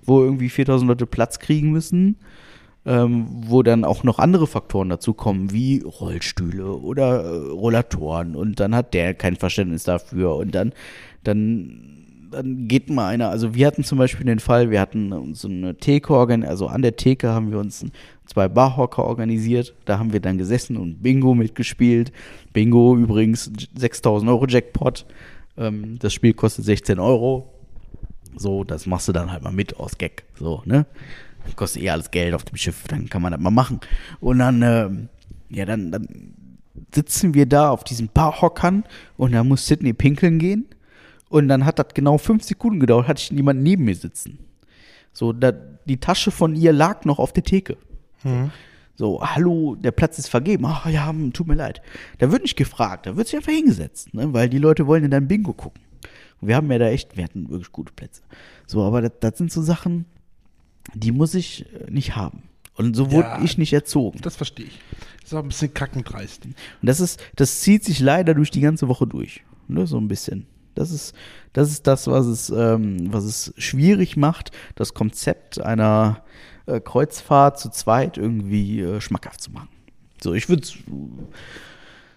[0.02, 2.18] wo irgendwie 4000 Leute Platz kriegen müssen
[2.88, 8.34] ähm, wo dann auch noch andere Faktoren dazu kommen, wie Rollstühle oder äh, Rollatoren.
[8.34, 10.36] Und dann hat der kein Verständnis dafür.
[10.36, 10.72] Und dann,
[11.24, 15.48] dann, dann geht mal einer, also wir hatten zum Beispiel den Fall, wir hatten so
[15.48, 17.84] eine Theke also an der Theke haben wir uns
[18.28, 19.74] zwei Barhocker organisiert.
[19.84, 22.12] Da haben wir dann gesessen und Bingo mitgespielt.
[22.52, 25.06] Bingo übrigens 6000 Euro Jackpot.
[25.56, 27.52] Ähm, das Spiel kostet 16 Euro.
[28.36, 30.24] So, das machst du dann halt mal mit aus Gag.
[30.38, 30.86] So, ne?
[31.56, 33.80] Kostet eh alles Geld auf dem Schiff, dann kann man das mal machen.
[34.20, 35.08] Und dann, ähm,
[35.48, 36.06] ja, dann, dann
[36.94, 38.84] sitzen wir da auf diesen Barhockern
[39.16, 40.66] und da muss Sydney pinkeln gehen.
[41.30, 44.38] Und dann hat das genau fünf Sekunden gedauert, hatte ich jemanden neben mir sitzen.
[45.12, 47.76] So, da, die Tasche von ihr lag noch auf der Theke.
[48.96, 50.64] So, hallo, der Platz ist vergeben.
[50.66, 51.80] Ach ja, hm, tut mir leid.
[52.18, 54.32] Da wird nicht gefragt, da wird sich einfach hingesetzt, ne?
[54.32, 55.80] weil die Leute wollen in dein Bingo gucken.
[56.40, 58.22] Und wir haben ja da echt, wir hatten wirklich gute Plätze.
[58.66, 60.04] So, aber das, das sind so Sachen,
[60.94, 62.42] die muss ich äh, nicht haben.
[62.74, 63.42] Und so wurde Ja.
[63.42, 64.20] ich nicht erzogen.
[64.22, 64.78] Das verstehe ich.
[65.20, 66.44] Das ist auch ein bisschen kackendreist.
[66.46, 69.42] Und das ist, das zieht sich leider durch die ganze Woche durch.
[69.68, 70.46] Ne, so ein bisschen.
[70.74, 71.14] Das ist,
[71.52, 76.22] das ist das, was es, ähm, was es schwierig macht, das Konzept einer
[76.68, 79.68] äh, Kreuzfahrt zu zweit irgendwie äh, schmackhaft zu machen.
[80.22, 80.66] So, ich würde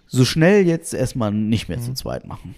[0.08, 2.56] so schnell jetzt erstmal nicht mehr zu zweit machen.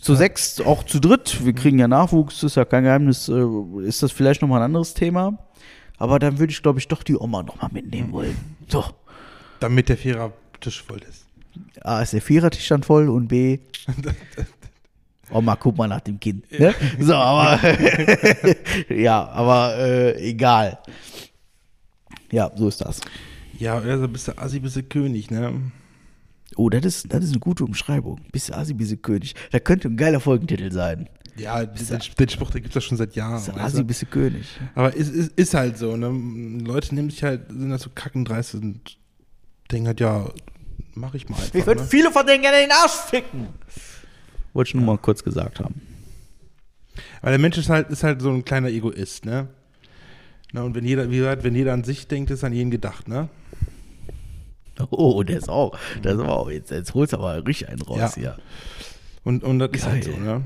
[0.00, 3.44] Zu sechs, auch zu dritt, wir kriegen ja Nachwuchs, ist ja kein Geheimnis, äh,
[3.84, 5.38] ist das vielleicht nochmal ein anderes Thema.
[5.96, 8.36] Aber dann würde ich, glaube ich, doch die Oma nochmal mitnehmen wollen.
[8.68, 8.84] So.
[9.60, 11.26] Damit der Vierer-Tisch voll ist.
[11.82, 13.60] A ist der Vierertisch dann voll und B.
[15.32, 16.50] Oma, guck mal nach dem Kind.
[16.58, 16.74] Ne?
[17.00, 17.58] So, aber
[18.88, 20.78] ja, aber äh, egal.
[22.30, 23.00] Ja, so ist das.
[23.58, 25.60] Ja, also bist du Assi, bist du König, ne?
[26.56, 28.20] Oh, das ist, das ist eine gute Umschreibung.
[28.30, 29.34] Bist du Asi, bist du König.
[29.50, 31.08] Da könnte ein geiler Folgentitel sein.
[31.36, 33.42] Ja, den, den Spruch, den gibt es schon seit Jahren.
[33.42, 33.84] Bist du du?
[33.84, 34.46] bist du König.
[34.74, 36.10] Aber es ist, ist halt so, ne?
[36.62, 38.98] Leute nehmen sich halt, sind halt so kackendreist und
[39.70, 40.28] denken halt, ja,
[40.94, 41.54] mach ich mal einfach.
[41.54, 41.86] Ich würde ne?
[41.86, 43.48] viele von denen gerne in den Arsch ficken.
[44.52, 45.80] Wollte ich nur mal kurz gesagt haben.
[47.22, 49.48] Weil der Mensch ist halt, ist halt so ein kleiner Egoist, ne?
[50.52, 53.08] Na, und wenn jeder, wie gesagt, wenn jeder an sich denkt, ist an jeden gedacht,
[53.08, 53.28] ne?
[54.90, 55.78] Oh, der ist auch.
[56.02, 58.14] Das ist auch jetzt, jetzt holst du aber richtig einen raus Ja.
[58.14, 58.36] hier.
[59.24, 60.20] Und, und das ist halt so, Geil.
[60.20, 60.42] ne?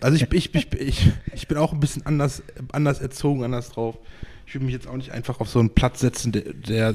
[0.00, 2.42] Also ich, ich, ich, ich, ich bin auch ein bisschen anders,
[2.72, 3.98] anders erzogen, anders drauf.
[4.46, 6.94] Ich will mich jetzt auch nicht einfach auf so einen Platz setzen, der, der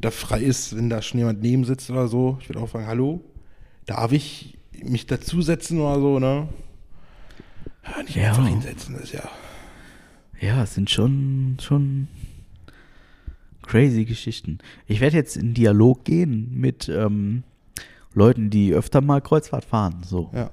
[0.00, 2.38] da frei ist, wenn da schon jemand neben sitzt oder so.
[2.40, 3.20] Ich würde auch fragen, hallo,
[3.86, 6.48] darf ich mich dazusetzen oder so, ne?
[7.84, 8.28] Ja, nicht Ja.
[8.30, 9.28] einfach hinsetzen, das ist ja.
[10.40, 12.08] Ja, es sind schon, schon
[13.62, 14.58] crazy Geschichten.
[14.86, 17.42] Ich werde jetzt in Dialog gehen mit ähm,
[18.14, 20.02] Leuten, die öfter mal Kreuzfahrt fahren.
[20.04, 20.30] So.
[20.34, 20.50] Ja.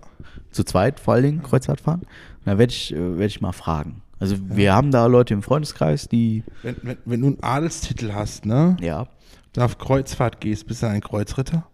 [0.51, 2.01] Zu zweit vor allen Dingen Kreuzfahrt fahren.
[2.01, 4.01] Und da werde ich, äh, werde ich mal fragen.
[4.19, 8.45] Also wir haben da Leute im Freundeskreis, die, Wenn, wenn, wenn du einen Adelstitel hast,
[8.45, 8.75] ne?
[8.81, 9.07] ja,
[9.53, 11.67] Da auf Kreuzfahrt gehst, bist du ein Kreuzritter?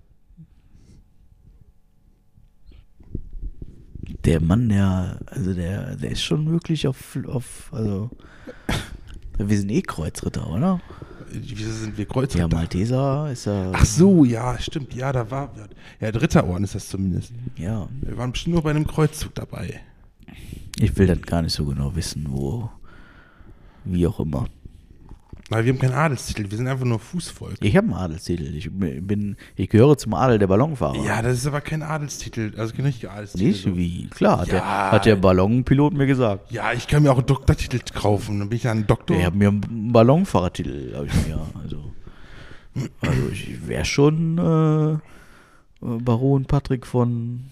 [4.25, 8.09] Der Mann, der, also der, der ist schon wirklich auf, auf also
[9.37, 10.81] wir sind eh Kreuzritter, oder?
[11.31, 12.47] Wieso sind wir Ja, Kreuzritter?
[12.47, 14.93] Malteser ist ja, Ach so, ja, stimmt.
[14.93, 15.51] Ja, da war.
[15.99, 17.33] Ja, dritter Orden ist das zumindest.
[17.57, 19.81] ja, Wir waren bestimmt nur bei einem Kreuzzug dabei.
[20.79, 22.69] ich will das gar nicht so genau wissen, wo,
[23.83, 24.47] wie auch immer.
[25.49, 27.57] Weil wir haben keinen Adelstitel, wir sind einfach nur Fußvolk.
[27.61, 28.55] Ich habe einen Adelstitel.
[28.55, 30.97] Ich bin, ich gehöre zum Adel der Ballonfahrer.
[31.05, 33.45] Ja, das ist aber kein Adelstitel, also kein richtiger Adelstitel.
[33.45, 33.77] Nicht so.
[33.77, 34.07] wie?
[34.07, 34.53] Klar, hat, Ja.
[34.53, 36.51] der, hat der Ballonpilot mir gesagt.
[36.51, 39.17] Ja, ich kann mir auch einen Doktortitel kaufen, dann bin ich ja ein Doktor.
[39.17, 41.39] Ich habe mir einen Ballonfahrertitel, habe ich mir.
[41.61, 41.91] Also,
[43.01, 44.97] also ich wäre schon äh, äh,
[45.99, 47.51] Baron Patrick von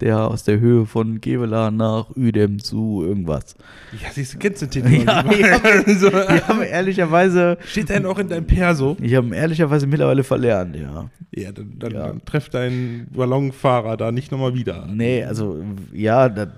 [0.00, 3.54] der aus der Höhe von Gevela nach Uedem zu irgendwas.
[4.02, 5.24] Ja, siehst du, kennst du den Titel Ja,
[5.98, 8.96] so, Wir haben ehrlicherweise, Steht denn auch in deinem Perso?
[9.00, 11.10] ich habe ehrlicherweise mittlerweile verlernt, ja.
[11.34, 12.06] Ja, dann, dann, Ja.
[12.08, 14.86] dann treff deinen Ballonfahrer da nicht nochmal wieder.
[14.86, 16.48] Nee, also ja, das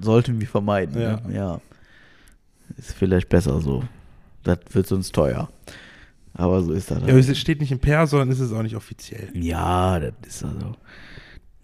[0.00, 1.00] sollten wir vermeiden.
[1.00, 1.10] Ja.
[1.10, 1.20] Ja.
[1.26, 1.34] Ne?
[1.34, 1.60] ja.
[2.76, 3.84] Ist vielleicht besser so.
[4.44, 5.48] Das wird sonst teuer.
[6.34, 7.00] Aber so ist das.
[7.00, 7.28] Ja, halt.
[7.28, 9.28] es steht nicht im Perso, dann ist es auch nicht offiziell.
[9.34, 10.76] Ja, das ist also.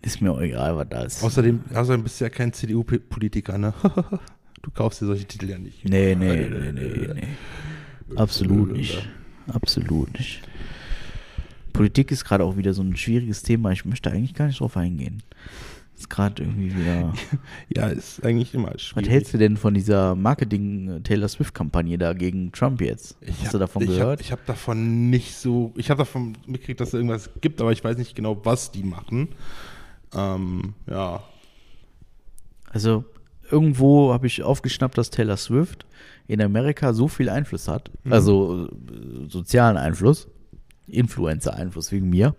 [0.02, 1.24] Ist mir auch egal, was da ist.
[1.24, 3.74] Außerdem, außerdem bist du ja kein CDU-Politiker, ne?
[4.62, 5.84] du kaufst dir solche Titel ja nicht.
[5.84, 8.16] Nee, nee, nee, nee, nee.
[8.16, 9.08] Absolut nicht.
[9.48, 10.42] Absolut nicht.
[11.72, 13.70] Politik ist gerade auch wieder so ein schwieriges Thema.
[13.72, 15.22] Ich möchte eigentlich gar nicht drauf eingehen.
[15.96, 17.12] Ist gerade irgendwie wieder.
[17.74, 19.10] Ja, ist eigentlich immer Was schwierig.
[19.10, 23.16] hältst du denn von dieser Marketing-Taylor Swift-Kampagne da gegen Trump jetzt?
[23.26, 24.18] Hast hab, du davon ich gehört?
[24.18, 25.72] Hab, ich habe davon nicht so.
[25.76, 28.82] Ich habe davon mitgekriegt, dass es irgendwas gibt, aber ich weiß nicht genau, was die
[28.84, 29.28] machen.
[30.16, 31.22] Ähm, ja.
[32.70, 33.04] Also
[33.50, 35.86] irgendwo habe ich aufgeschnappt, dass Taylor Swift
[36.26, 38.12] in Amerika so viel Einfluss hat, Mhm.
[38.12, 40.26] also äh, sozialen Einfluss,
[40.88, 42.34] Influencer-Einfluss wegen mir,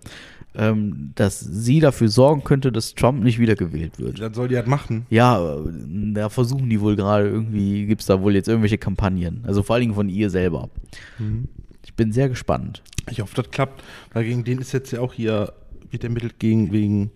[0.56, 4.20] ähm, dass sie dafür sorgen könnte, dass Trump nicht wiedergewählt wird.
[4.20, 5.06] Dann soll die halt machen.
[5.10, 5.60] Ja, äh,
[6.14, 9.44] da versuchen die wohl gerade irgendwie, gibt es da wohl jetzt irgendwelche Kampagnen.
[9.46, 10.70] Also vor allen Dingen von ihr selber.
[11.86, 12.82] Ich bin sehr gespannt.
[13.10, 15.54] Ich hoffe, das klappt, weil gegen den ist jetzt ja auch hier,
[15.92, 17.12] wird ermittelt gegen, wegen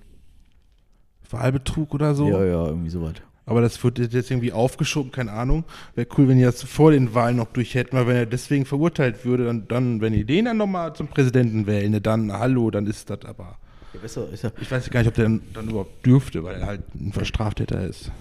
[1.33, 2.27] Wahlbetrug oder so.
[2.27, 3.13] Ja, ja, irgendwie sowas.
[3.45, 5.65] Aber das wird jetzt irgendwie aufgeschoben, keine Ahnung.
[5.95, 8.65] Wäre cool, wenn die das vor den Wahlen noch durch hätten, weil wenn er deswegen
[8.65, 12.69] verurteilt würde, dann, dann wenn die den dann nochmal zum Präsidenten wählen, ne, dann hallo,
[12.71, 13.57] dann ist das aber.
[13.93, 14.51] Ja, besser ist ja.
[14.61, 17.83] Ich weiß gar nicht, ob der dann, dann überhaupt dürfte, weil er halt ein Verstraftäter
[17.83, 18.11] ist.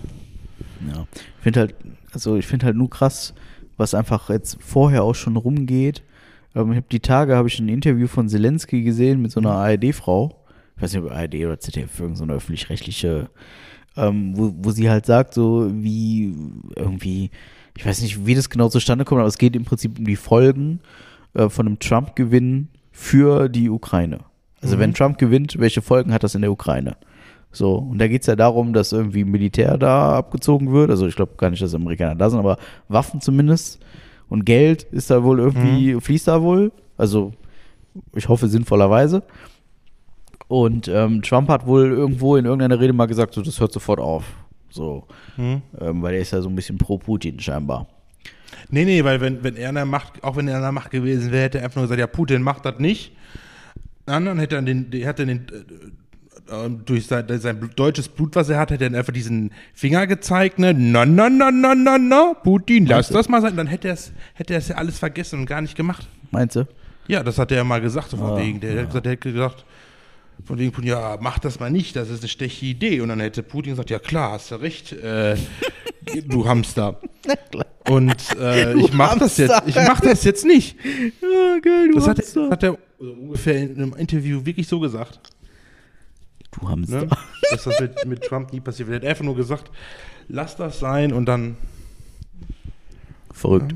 [0.88, 1.74] Ja, ich finde halt,
[2.12, 3.34] also ich finde halt nur krass,
[3.76, 6.02] was einfach jetzt vorher auch schon rumgeht.
[6.54, 9.52] Ähm, ich habe die Tage habe ich ein Interview von Zelensky gesehen mit so einer
[9.52, 10.39] ARD-Frau.
[10.80, 13.28] Ich weiß nicht, ob ARD oder ZDF, irgendeine so eine öffentlich-rechtliche,
[13.98, 16.34] ähm, wo, wo sie halt sagt, so wie
[16.74, 17.30] irgendwie,
[17.76, 20.16] ich weiß nicht, wie das genau zustande kommt, aber es geht im Prinzip um die
[20.16, 20.80] Folgen
[21.34, 24.20] äh, von einem Trump-Gewinn für die Ukraine.
[24.62, 26.96] Also wenn Trump gewinnt, welche Folgen hat das in der Ukraine?
[27.52, 30.90] So, und da geht's ja darum, dass irgendwie Militär da abgezogen wird.
[30.90, 32.56] Also ich glaube gar nicht, dass Amerikaner da sind, aber
[32.88, 33.80] Waffen zumindest.
[34.30, 36.72] Und Geld ist da wohl irgendwie, fließt da wohl.
[36.96, 37.32] Also
[38.14, 39.22] ich hoffe sinnvollerweise.
[40.50, 44.00] Und ähm, Trump hat wohl irgendwo in irgendeiner Rede mal gesagt, so, das hört sofort
[44.00, 44.24] auf.
[44.68, 45.06] So,
[45.38, 45.62] ähm,
[46.02, 47.86] weil er ist ja so ein bisschen pro Putin scheinbar.
[48.68, 50.90] Nee, nee, weil wenn, wenn er in der Macht, auch wenn er in der Macht
[50.90, 53.12] gewesen wäre, hätte er einfach nur gesagt, ja, Putin macht das nicht.
[54.06, 55.46] Dann, hätte er den, hätte den,
[56.48, 60.08] äh, äh, durch sein, sein deutsches Blut, was er hat, hätte er einfach diesen Finger
[60.08, 63.56] gezeigt, ne, na, na, na, na, na, na, Putin, lass das mal sein.
[63.56, 66.08] Dann hätte er es, hätte er es ja alles vergessen und gar nicht gemacht.
[66.32, 66.66] Meinst du?
[67.06, 69.12] Ja, das hat er ja mal gesagt, so von Ah, wegen, der, hat gesagt, der
[69.12, 69.64] hätte gesagt,
[70.44, 73.00] von wegen Putin, ja, mach das mal nicht, das ist eine schlechte Idee.
[73.00, 75.36] Und dann hätte Putin gesagt, ja klar, hast du recht, äh,
[76.26, 77.00] du Hamster.
[77.88, 79.68] Und äh, ich mach das jetzt, Hamster.
[79.68, 80.76] ich mach das jetzt nicht.
[81.22, 82.50] Ja, geil, du Das hat, Hamster.
[82.50, 85.18] hat er ungefähr in einem Interview wirklich so gesagt.
[86.52, 87.02] du Hamster.
[87.06, 87.08] Ne?
[87.50, 89.02] Dass das mit, mit Trump nie passiert wird.
[89.02, 89.70] Er hat einfach nur gesagt,
[90.28, 91.56] lass das sein und dann,
[93.32, 93.74] Verrückt.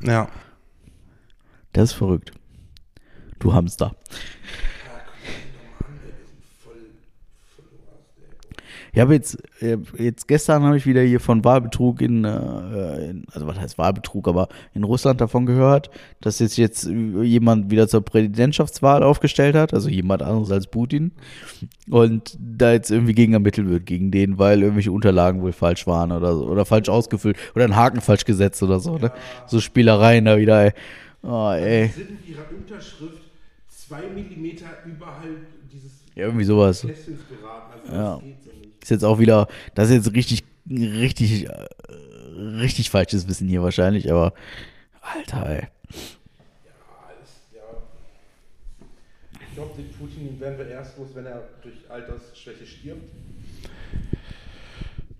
[0.00, 0.28] ja.
[1.72, 2.32] Das ist verrückt.
[3.38, 3.96] Du Hamster.
[8.94, 13.24] Ich habe jetzt, äh, jetzt gestern habe ich wieder hier von Wahlbetrug in, äh, in,
[13.32, 15.90] also was heißt Wahlbetrug, aber in Russland davon gehört,
[16.20, 21.10] dass jetzt jetzt jemand wieder zur Präsidentschaftswahl aufgestellt hat, also jemand anderes als Putin
[21.90, 26.12] und da jetzt irgendwie gegen ermittelt wird gegen den, weil irgendwelche Unterlagen wohl falsch waren
[26.12, 29.10] oder so, oder falsch ausgefüllt oder ein Haken falsch gesetzt oder so, ne?
[29.48, 30.72] So Spielereien da wieder, ey.
[31.22, 31.88] Oh, ey.
[31.88, 33.23] sind in ihrer Unterschrift
[33.86, 36.82] zwei Millimeter überhalb dieses Ja, irgendwie sowas.
[36.82, 37.72] Kästchens geraten.
[37.72, 38.14] Also Ja.
[38.16, 38.50] das geht so.
[38.82, 41.66] Ist jetzt auch wieder, das ist jetzt richtig, richtig, äh,
[42.60, 44.34] richtig falsches Wissen hier wahrscheinlich, aber
[45.00, 45.68] Alter, ey.
[49.48, 53.04] Ich glaube, den Putin den werden wir erst los, wenn er durch Altersschwäche stirbt.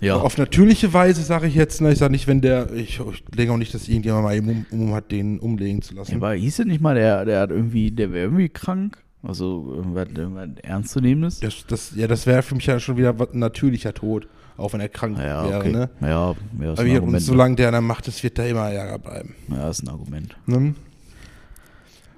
[0.00, 3.24] Ja, Auf natürliche Weise sage ich jetzt, ne, ich sage nicht, wenn der, ich, ich
[3.34, 6.16] denke auch nicht, dass irgendjemand mal eben um, um hat, den umlegen zu lassen.
[6.16, 8.98] aber hieß es nicht mal, der, der hat irgendwie, der wäre irgendwie krank?
[9.22, 11.40] Also irgendwas, irgendwas Ernstzunehmendes?
[11.40, 14.28] Das, das, ja, das wäre für mich ja schon wieder ein natürlicher Tod,
[14.58, 15.60] auch wenn er krank Ja, wäre.
[15.60, 15.72] okay.
[15.72, 15.90] Ne?
[16.02, 16.30] Ja, ja,
[16.72, 17.22] ist Aber ein Argument.
[17.22, 19.34] solange der an der Macht ist, wird da immer Ärger bleiben.
[19.48, 20.36] ja, ist ein Argument.
[20.44, 20.74] Ne?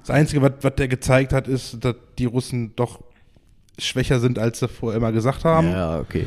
[0.01, 3.01] Das Einzige, was, was der gezeigt hat, ist, dass die Russen doch
[3.79, 5.69] schwächer sind, als sie vorher immer gesagt haben.
[5.71, 6.27] Ja, okay.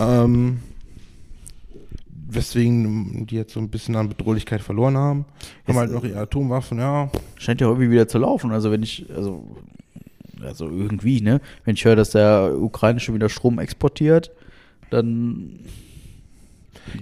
[0.00, 0.60] Ähm,
[2.34, 5.24] weswegen die jetzt so ein bisschen an Bedrohlichkeit verloren haben.
[5.66, 7.10] Haben halt noch ihre Atomwaffen, ja.
[7.36, 8.52] Scheint ja irgendwie wieder zu laufen.
[8.52, 9.44] Also wenn ich, also,
[10.42, 11.40] also irgendwie, ne?
[11.64, 14.30] Wenn ich höre, dass der Ukraine schon wieder Strom exportiert,
[14.90, 15.60] dann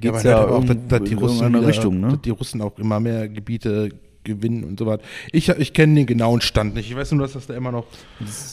[0.01, 2.09] geht's man ja, aber auch, dass, dass die in Russen wieder, Richtung, ne?
[2.09, 3.91] dass die Russen auch immer mehr Gebiete
[4.25, 5.03] gewinnen und so weiter.
[5.33, 6.91] Ich, ich kenne den genauen Stand nicht.
[6.91, 7.87] Ich weiß nur, dass das da immer noch,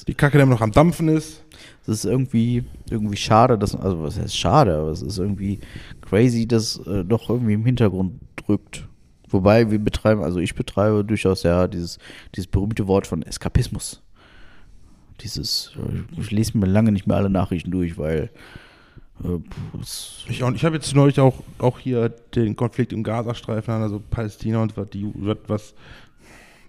[0.07, 1.43] die Kacke da immer noch am Dampfen ist.
[1.83, 5.59] Es ist irgendwie, irgendwie schade, dass, also was heißt schade, aber es ist irgendwie
[6.05, 8.87] crazy, dass äh, doch irgendwie im Hintergrund drückt.
[9.29, 11.97] Wobei wir betreiben, also ich betreibe durchaus ja dieses,
[12.35, 14.01] dieses berühmte Wort von Eskapismus.
[15.21, 18.29] Dieses, äh, ich lese mir lange nicht mehr alle Nachrichten durch, weil
[19.23, 19.39] äh,
[20.29, 24.61] Ich, auch- ich habe jetzt neulich auch, auch hier den Konflikt im Gazastreifen, also Palästina
[24.61, 25.73] und was die, was,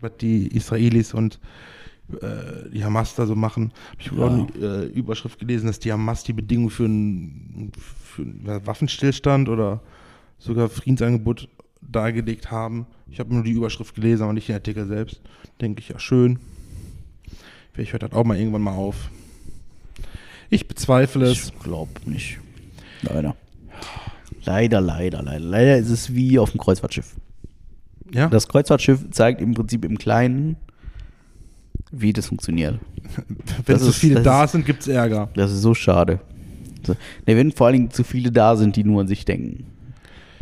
[0.01, 1.41] was, die Israelis und
[2.23, 3.73] äh, die Hamas da so machen.
[3.99, 4.27] Ich habe Ja.
[4.27, 7.73] auch eine äh, Überschrift gelesen, dass die Hamas die Bedingungen für einen,
[8.17, 9.81] für Waffenstillstand oder
[10.39, 11.49] sogar Friedensangebot
[11.83, 12.87] dargelegt haben.
[13.11, 15.21] Ich habe nur die Überschrift gelesen, aber nicht den Artikel selbst.
[15.61, 16.39] Denke ich, ja, schön.
[17.73, 19.11] Vielleicht hört das auch mal irgendwann mal auf.
[20.51, 21.49] Ich bezweifle es.
[21.49, 22.39] ich glaube nicht.
[23.03, 23.37] Leider.
[24.45, 25.41] Leider, leider, leider.
[25.41, 27.15] Leider ist es wie auf dem Kreuzfahrtschiff.
[28.13, 28.29] Ja?
[28.29, 30.57] Das Kreuzfahrtschiff zeigt im Prinzip im Kleinen
[31.91, 32.79] Wie das funktioniert.
[33.65, 35.29] Wenn Das zu ist- viele da ist- sind, gibt es Ärger.
[35.35, 36.21] Das ist so schade.
[36.85, 36.93] So.
[37.27, 39.67] Ne, wenn vor allen Dingen zu viele da sind, die nur an sich denken,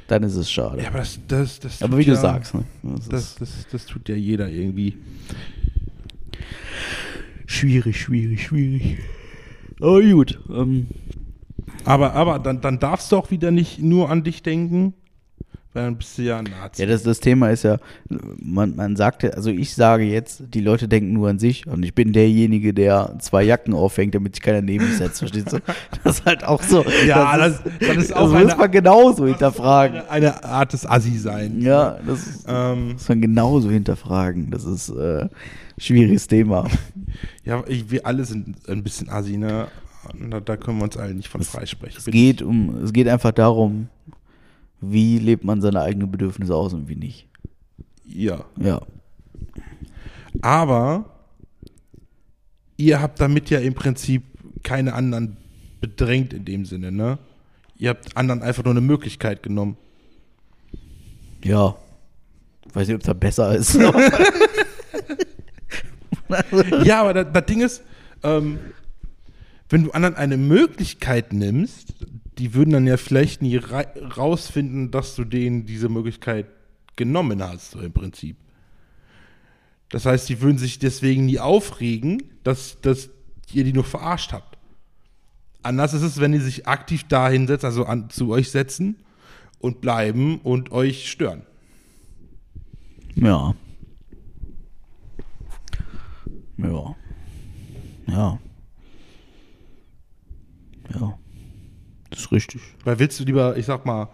[0.07, 0.83] dann ist es schade.
[0.83, 2.65] Ja, aber das, das, das aber wie du ja, sagst, ne?
[2.83, 4.95] Das, Das, das, das tut ja jeder irgendwie.
[7.47, 8.99] schwierig, schwierig, schwierig.
[9.81, 10.39] Aber gut.
[10.51, 10.87] Ähm,
[11.85, 14.95] Aber, aber dann, dann darfst du auch wieder nicht nur an dich denken,
[15.75, 16.83] dann bist du ja ein Nazi.
[16.83, 17.79] ja, das, das Thema ist ja,
[18.41, 21.83] man, man sagt ja, also ich sage jetzt, die Leute denken nur an sich und
[21.83, 25.59] ich bin derjenige, der zwei Jacken aufhängt, damit sich keiner neben mich setzt, verstehst du?
[26.05, 26.85] Das ist halt auch so.
[27.07, 30.03] Ja, das, das- das ist das auch muss eine- man genauso hinterfragen.
[30.09, 31.61] eine, eine Art des Assi sein.
[31.61, 34.51] Ja, das ist, Ähm, muss man genauso hinterfragen.
[34.51, 35.29] Das ist äh,
[35.79, 36.69] schwieriges Thema.
[37.45, 39.67] ja, ich, wir alle sind ein bisschen Assi, ne?
[40.31, 41.97] Da, da können wir uns alle nicht von freisprechen.
[41.99, 43.89] Es geht um, es geht einfach darum,
[44.91, 47.29] wie lebt man seine eigenen Bedürfnisse aus und wie nicht.
[48.05, 48.45] Ja.
[48.59, 48.83] Ja.
[50.43, 51.05] Aber
[52.77, 54.23] ihr habt damit ja im Prinzip
[54.63, 55.37] keine anderen
[55.81, 57.19] bedrängt in dem Sinne, ne?
[57.77, 59.77] Ihr habt anderen einfach nur eine Möglichkeit genommen.
[61.43, 61.77] Ja.
[62.73, 63.79] Weiß nicht, ob das besser ist.
[66.85, 67.83] Ja, aber das, das Ding ist,
[68.23, 68.59] ähm,
[69.69, 71.95] wenn du anderen eine Möglichkeit nimmst,
[72.39, 76.47] die würden dann ja vielleicht nie rausfinden, dass du denen diese Möglichkeit
[76.97, 78.37] genommen hast, so im Prinzip.
[79.91, 83.11] Das heißt, die würden sich deswegen nie aufregen, dass, dass
[83.53, 84.59] ihr die nur verarscht habt.
[85.63, 88.97] Anders ist es, wenn die sich aktiv da hinsetzen, also an, zu euch setzen
[89.61, 91.43] und bleiben und euch stören.
[93.15, 93.55] ja.
[96.57, 96.95] Ja.
[98.07, 98.39] Ja.
[100.95, 101.19] Ja.
[102.15, 102.63] Das ist richtig.
[102.85, 104.09] Weil willst du lieber, ich sag mal,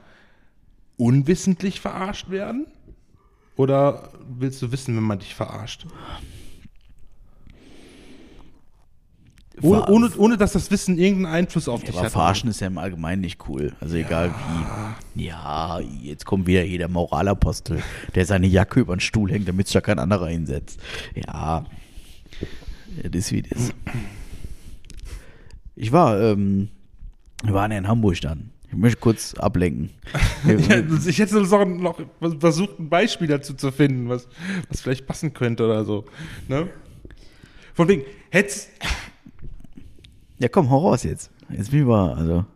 [0.97, 2.67] unwissentlich verarscht werden?
[3.57, 5.87] Oder willst du wissen, wenn man dich verarscht?
[9.61, 12.13] Ohne, ohne, ohne dass das Wissen irgendeinen Einfluss auf dich Aber hat.
[12.13, 13.75] verarschen ist ja im Allgemeinen nicht cool.
[13.81, 14.33] Also egal
[15.15, 15.25] wie.
[15.27, 17.83] Ja, jetzt kommt wieder hier der Moralapostel,
[18.15, 20.81] der seine Jacke über den Stuhl hängt, damit sich da kein anderer hinsetzt.
[21.15, 21.67] Ja.
[23.03, 23.75] Das ist wie das.
[25.77, 26.71] Ich war, ähm,
[27.43, 28.51] wir waren ja in Hamburg dann.
[28.69, 29.91] Ich möchte kurz ablenken.
[30.47, 32.01] Ja, ich hätte noch, noch
[32.41, 34.27] versucht, ein Beispiel dazu zu finden, was,
[34.71, 36.07] was vielleicht passen könnte oder so.
[36.49, 36.71] Ne?
[37.75, 38.71] Von wegen, hättest,
[40.39, 41.31] ja, komm, hau raus jetzt.
[41.51, 42.47] Jetzt bin ich mal, also.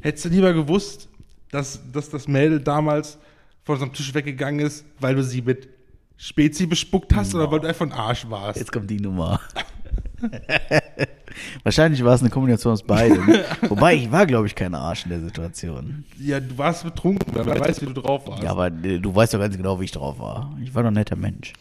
[0.00, 1.08] hättest du lieber gewusst,
[1.52, 3.18] dass, dass das Mädel damals
[3.62, 5.68] von unserem Tisch weggegangen ist, weil du sie mit
[6.16, 8.58] Spezi bespuckt hast oder weil du einfach ein Arsch warst?
[8.58, 9.40] Jetzt kommt die Nummer.
[11.62, 13.26] Wahrscheinlich war es eine Kombination aus beidem.
[13.68, 16.04] Wobei, ich war, glaube ich, kein Arsch in der Situation.
[16.18, 18.42] Ja, du warst betrunken, wer weiß, wie du drauf warst.
[18.42, 20.56] Ja, aber äh, du weißt doch ganz genau, wie ich drauf war.
[20.62, 21.52] Ich war doch ein netter Mensch.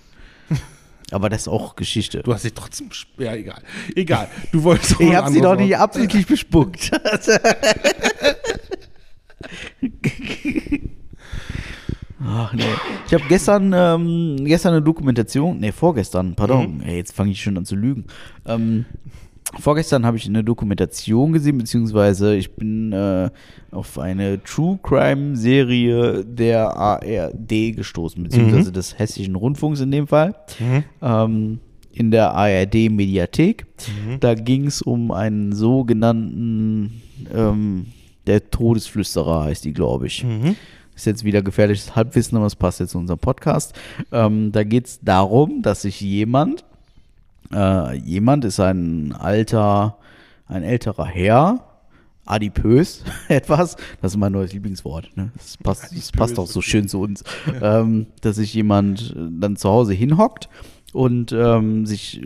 [1.09, 2.21] Aber das ist auch Geschichte.
[2.21, 2.89] du hast dich trotzdem.
[3.17, 3.61] Ja, egal.
[3.95, 4.27] Egal.
[4.51, 6.91] Du wolltest Ich habe sie doch nicht absichtlich bespuckt.
[12.25, 12.63] Ach nee.
[13.07, 17.57] Ich habe gestern, ähm, gestern eine Dokumentation, nee, vorgestern, pardon, ey, jetzt fange ich schon
[17.57, 18.05] an zu lügen.
[18.45, 18.85] Ähm,
[19.59, 23.29] vorgestern habe ich eine Dokumentation gesehen, beziehungsweise ich bin äh,
[23.71, 30.33] auf eine True Crime Serie der ARD gestoßen, beziehungsweise des Hessischen Rundfunks in dem Fall.
[31.01, 31.59] Ähm,
[31.93, 33.65] in der ARD Mediathek.
[34.19, 37.01] Da ging es um einen sogenannten,
[37.33, 37.87] ähm,
[38.27, 40.23] der Todesflüsterer heißt die, glaube ich.
[40.97, 43.75] Ist jetzt wieder gefährliches Halbwissen, aber es passt jetzt zu unserem Podcast.
[44.11, 46.65] Ähm, da geht es darum, dass sich jemand,
[47.53, 49.99] äh, jemand ist ein alter,
[50.47, 51.63] ein älterer Herr,
[52.25, 55.31] adipös etwas, das ist mein neues Lieblingswort, ne?
[55.35, 57.23] das, passt, das passt auch so schön zu uns,
[57.61, 60.49] ähm, dass sich jemand dann zu Hause hinhockt
[60.93, 62.25] und ähm, sich äh,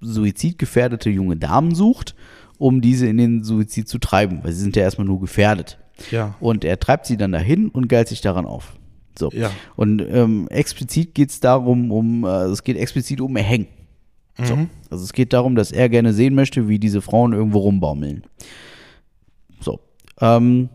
[0.00, 2.16] suizidgefährdete junge Damen sucht,
[2.58, 5.78] um diese in den Suizid zu treiben, weil sie sind ja erstmal nur gefährdet.
[6.10, 6.34] Ja.
[6.40, 8.74] Und er treibt sie dann dahin und geilt sich daran auf.
[9.18, 9.30] So.
[9.32, 9.50] Ja.
[9.76, 13.66] Und ähm, explizit geht es darum, um, äh, es geht explizit um Erhängen.
[14.40, 14.56] So.
[14.88, 18.22] Also es geht darum, dass er gerne sehen möchte, wie diese Frauen irgendwo rumbaumeln.
[19.60, 19.80] So.
[20.20, 20.68] Ähm,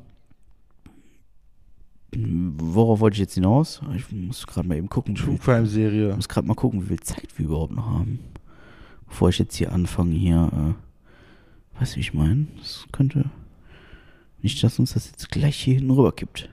[2.13, 3.81] worauf wollte ich jetzt hinaus?
[3.95, 5.15] Ich muss gerade mal eben gucken.
[5.15, 6.13] True Ich Crime Serie.
[6.13, 8.19] muss gerade mal gucken, wie viel Zeit wir überhaupt noch haben.
[9.07, 12.47] Bevor ich jetzt hier anfange, hier, äh, weißt du, wie ich meine?
[12.57, 13.29] Das könnte.
[14.43, 16.49] Nicht, dass uns das jetzt gleich hier hinten rüber kippt.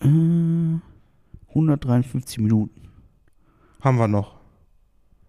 [0.00, 0.06] Äh,
[1.48, 2.88] 153 Minuten
[3.80, 4.36] Haben wir noch.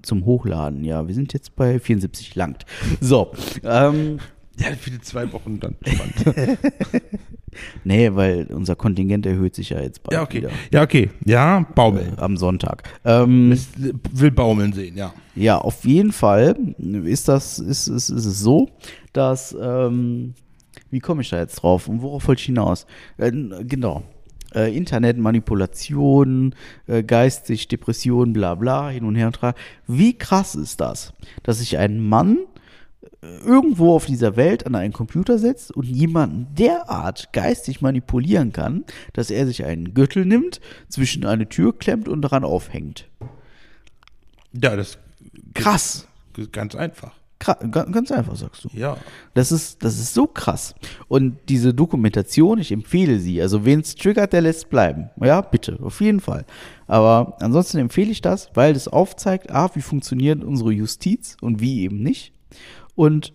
[0.03, 0.84] zum Hochladen.
[0.84, 2.65] Ja, wir sind jetzt bei 74 langt.
[3.01, 3.31] So,
[3.63, 4.19] ähm,
[4.57, 6.59] Ja, für die zwei Wochen dann spannend.
[7.84, 10.38] Nee, weil unser Kontingent erhöht sich ja jetzt bald Ja, okay.
[10.39, 10.49] wieder.
[10.71, 11.09] Ja, okay.
[11.26, 12.19] Ja, baumeln.
[12.19, 12.84] Am Sonntag.
[13.05, 13.57] Ähm,
[14.11, 15.13] will baumeln sehen, ja.
[15.35, 16.55] Ja, auf jeden Fall
[17.05, 18.69] ist das, ist, ist, ist es so,
[19.13, 20.35] dass, ähm,
[20.91, 22.85] wie komme ich da jetzt drauf und worauf wollte ich hinaus?
[23.17, 24.03] Äh, genau.
[24.53, 26.55] Äh, Internetmanipulation,
[26.87, 29.53] äh, geistig, Depression, bla bla, hin und her und tra.
[29.85, 31.13] Wie krass ist das,
[31.43, 32.39] dass sich ein Mann
[33.21, 38.85] äh, irgendwo auf dieser Welt an einen Computer setzt und jemanden derart geistig manipulieren kann,
[39.13, 43.07] dass er sich einen Gürtel nimmt, zwischen eine Tür klemmt und daran aufhängt.
[44.51, 44.97] Ja, das
[45.53, 46.07] Krass.
[46.37, 47.18] ist ganz einfach.
[47.39, 48.69] Ganz einfach, sagst du.
[48.73, 48.97] Ja.
[49.33, 50.75] Das ist, das ist so krass.
[51.07, 53.41] Und diese Dokumentation, ich empfehle sie.
[53.41, 55.09] Also, wen es triggert, der lässt bleiben.
[55.21, 56.45] Ja, bitte, auf jeden Fall.
[56.87, 61.81] Aber ansonsten empfehle ich das, weil das aufzeigt, A, wie funktioniert unsere Justiz und wie
[61.81, 62.33] eben nicht.
[62.95, 63.33] Und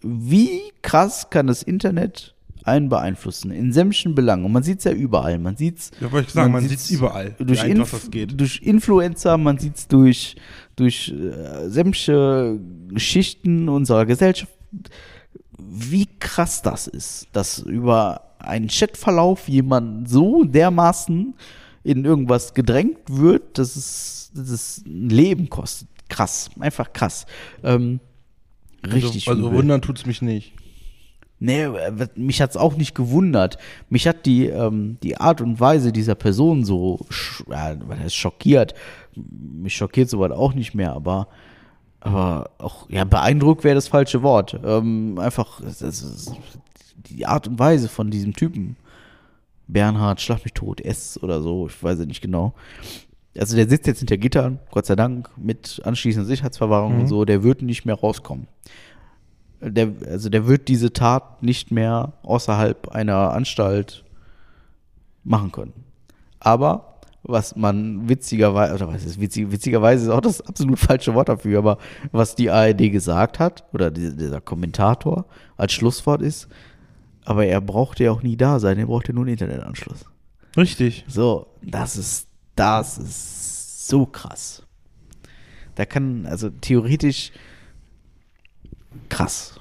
[0.00, 2.34] wie krass kann das Internet
[2.64, 4.44] einen beeinflussen in sämtlichen Belangen.
[4.44, 5.38] Und man sieht es ja überall.
[5.38, 8.62] Man sieht es Ja, wollte ich sagen, man sieht's sieht's überall, wie Durch, Inf durch
[8.62, 10.36] Influencer, man sieht es durch,
[10.76, 12.58] durch äh, sämtliche
[12.96, 14.52] Schichten unserer Gesellschaft.
[15.58, 21.34] Wie krass das ist, dass über einen Chatverlauf jemand so dermaßen
[21.84, 25.88] in irgendwas gedrängt wird, dass es, dass es ein Leben kostet.
[26.08, 27.26] Krass, einfach krass.
[27.62, 28.00] Ähm,
[28.84, 29.28] richtig.
[29.28, 30.52] Also, also wundern tut's mich nicht.
[31.44, 33.58] Nee, äh, mich hat's auch nicht gewundert.
[33.90, 37.00] Mich hat die, ähm, die Art und Weise dieser Person so,
[37.50, 38.74] ja, was heißt schockiert.
[39.16, 41.26] Mich schockiert sowas auch nicht mehr, aber,
[41.98, 44.56] aber auch, ja, beeindruckt wäre das falsche Wort.
[44.64, 46.32] Ähm, einfach, es ist
[47.10, 48.76] die Art und Weise von diesem Typen.
[49.66, 52.54] Bernhard, schlag mich tot, S oder so, ich weiß es nicht genau.
[53.36, 57.42] Also der sitzt jetzt hinter Gittern, Gott sei Dank, mit anschließender Sicherheitsverwahrung und so, der
[57.42, 58.46] wird nicht mehr rauskommen
[59.62, 64.04] der, also der wird diese Tat nicht mehr außerhalb einer Anstalt
[65.24, 65.72] machen können.
[66.40, 71.28] Aber was man witzigerweise, oder was ist witzig, witzigerweise ist auch das absolut falsche Wort
[71.28, 71.78] dafür, aber
[72.10, 75.26] was die ARD gesagt hat, oder die, dieser Kommentator
[75.56, 76.48] als Schlusswort ist,
[77.24, 80.04] aber er brauchte ja auch nie da sein, er brauchte nur einen Internetanschluss.
[80.56, 81.04] Richtig.
[81.06, 82.26] So, das ist,
[82.56, 84.64] das ist so krass.
[85.76, 87.30] Da kann, also theoretisch
[89.08, 89.54] krass.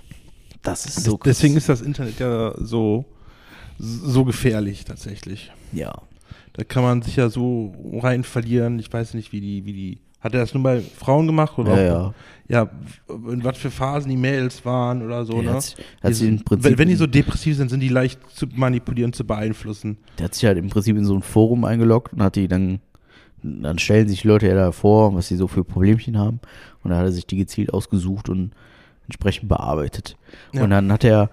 [0.61, 1.37] Das ist so krass.
[1.37, 3.05] Deswegen ist das Internet ja so,
[3.79, 5.51] so gefährlich tatsächlich.
[5.71, 5.93] ja.
[6.53, 8.77] Da kann man sich ja so rein verlieren.
[8.77, 9.99] Ich weiß nicht, wie die, wie die.
[10.19, 11.81] Hat er das nur bei Frauen gemacht oder?
[11.81, 12.13] Ja, auch-
[12.49, 12.69] ja.
[13.07, 15.49] In was für Phasen die Mails waren oder so, Ja, ne?
[15.53, 18.47] hat hat sich im Prinzip- wenn, wenn die so depressiv sind, sind die leicht zu
[18.53, 19.97] manipulieren, zu beeinflussen.
[20.17, 22.81] Der hat sich halt im Prinzip in so ein Forum eingeloggt und hat die dann,
[23.41, 26.41] dann stellen sich Leute ja da vor, was sie so für Problemchen haben.
[26.83, 28.51] Und da hat er sich die gezielt ausgesucht und
[29.11, 30.17] entsprechend bearbeitet.
[30.53, 30.63] Ja.
[30.63, 31.29] Und dann hat er,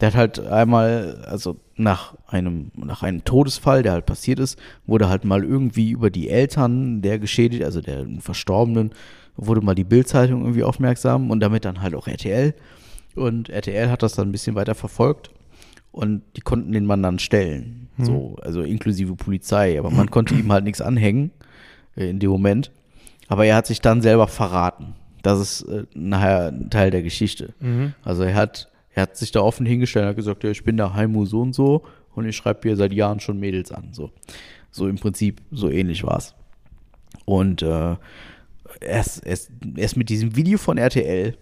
[0.00, 5.08] der hat halt einmal, also nach einem, nach einem Todesfall, der halt passiert ist, wurde
[5.08, 8.90] halt mal irgendwie über die Eltern der geschädigt, also der Verstorbenen,
[9.36, 12.54] wurde mal die Bildzeitung irgendwie aufmerksam und damit dann halt auch RTL.
[13.14, 15.30] Und RTL hat das dann ein bisschen weiter verfolgt
[15.92, 17.88] und die konnten den Mann dann stellen.
[17.98, 19.78] So, also inklusive Polizei.
[19.78, 21.32] Aber man konnte ihm halt nichts anhängen
[21.96, 22.70] äh, in dem Moment.
[23.28, 24.94] Aber er hat sich dann selber verraten.
[25.22, 27.54] Das ist äh, nachher ein Teil der Geschichte.
[28.02, 30.76] Also er hat, er hat sich da offen hingestellt und hat gesagt, ja, ich bin
[30.76, 31.84] der Heimu so und so
[32.14, 33.88] und ich schreibe hier seit Jahren schon Mädels an.
[33.92, 34.10] So,
[34.70, 36.34] so im Prinzip, so ähnlich war's.
[37.24, 37.96] Und äh,
[38.80, 41.36] erst, erst, erst mit diesem Video von RTL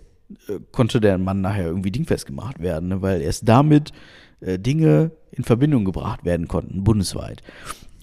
[0.48, 3.02] äh, konnte der Mann nachher irgendwie dingfest gemacht werden, ne?
[3.02, 3.92] weil erst damit
[4.40, 7.42] äh, Dinge in Verbindung gebracht werden konnten, bundesweit.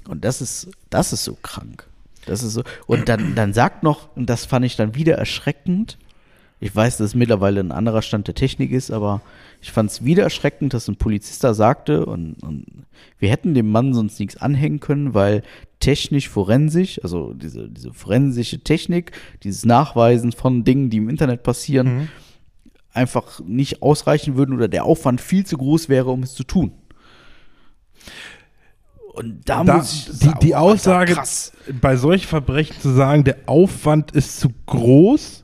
[0.07, 1.87] Und das ist, das ist so krank.
[2.25, 2.63] Das ist so.
[2.87, 5.97] Und dann, dann sagt noch, und das fand ich dann wieder erschreckend,
[6.61, 9.21] ich weiß, dass es mittlerweile ein anderer Stand der Technik ist, aber
[9.61, 12.65] ich fand es wieder erschreckend, dass ein Polizist da sagte, und, und
[13.19, 15.43] wir hätten dem Mann sonst nichts anhängen können, weil
[15.79, 19.11] technisch, forensisch, also diese, diese forensische Technik,
[19.43, 22.09] dieses Nachweisen von Dingen, die im Internet passieren,
[22.93, 26.71] einfach nicht ausreichen würden oder der Aufwand viel zu groß wäre, um es zu tun.
[29.15, 31.51] Und da, Da, muss ich die, sagen, die Alter, Aussage, krass.
[31.81, 35.43] bei solchen Verbrechen zu sagen, der Aufwand ist zu groß,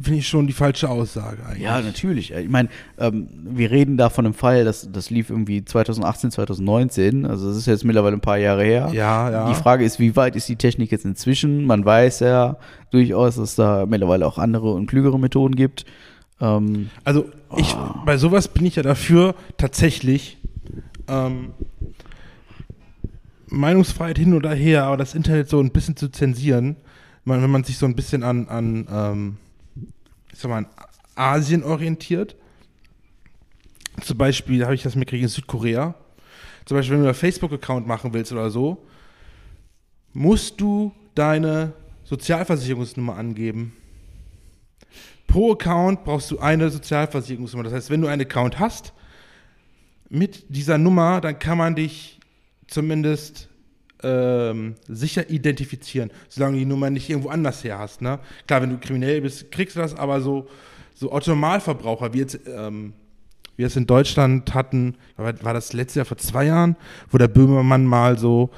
[0.00, 1.62] finde ich schon die falsche Aussage eigentlich.
[1.62, 2.32] Ja, natürlich.
[2.32, 2.68] Ich meine,
[2.98, 7.24] ähm, wir reden da von einem Fall, das, das lief irgendwie 2018, 2019.
[7.24, 8.90] Also das ist jetzt mittlerweile ein paar Jahre her.
[8.92, 9.48] Ja, ja.
[9.48, 11.64] Die Frage ist, wie weit ist die Technik jetzt inzwischen?
[11.64, 12.56] Man weiß ja
[12.90, 15.84] durchaus, dass da mittlerweile auch andere und klügere Methoden gibt.
[16.40, 17.26] Ähm, Also
[17.56, 17.94] ich, Oh.
[18.04, 20.38] bei sowas bin ich ja dafür tatsächlich
[21.06, 21.50] ähm,
[23.54, 26.76] Meinungsfreiheit hin oder her, aber das Internet so ein bisschen zu zensieren,
[27.24, 29.36] man, wenn man sich so ein bisschen an, an ähm,
[30.32, 30.66] ich sag mal, an
[31.14, 32.36] Asien orientiert,
[34.02, 35.94] zum Beispiel, habe ich das mitgekriegt in Südkorea,
[36.64, 38.84] zum Beispiel, wenn du einen Facebook-Account machen willst oder so,
[40.12, 41.72] musst du deine
[42.04, 43.76] Sozialversicherungsnummer angeben.
[45.26, 47.64] Pro Account brauchst du eine Sozialversicherungsnummer.
[47.64, 48.92] Das heißt, wenn du einen Account hast
[50.08, 52.20] mit dieser Nummer, dann kann man dich
[52.66, 53.48] zumindest
[54.02, 58.02] ähm, sicher identifizieren, solange die Nummer nicht irgendwo anders her hast.
[58.02, 58.18] Ne?
[58.46, 60.46] Klar, wenn du kriminell bist, kriegst du das, aber so,
[60.94, 62.92] so Automalverbraucher, wie jetzt ähm,
[63.56, 66.76] wir es in Deutschland hatten, war das letztes Jahr vor zwei Jahren,
[67.10, 68.50] wo der Böhmermann mal so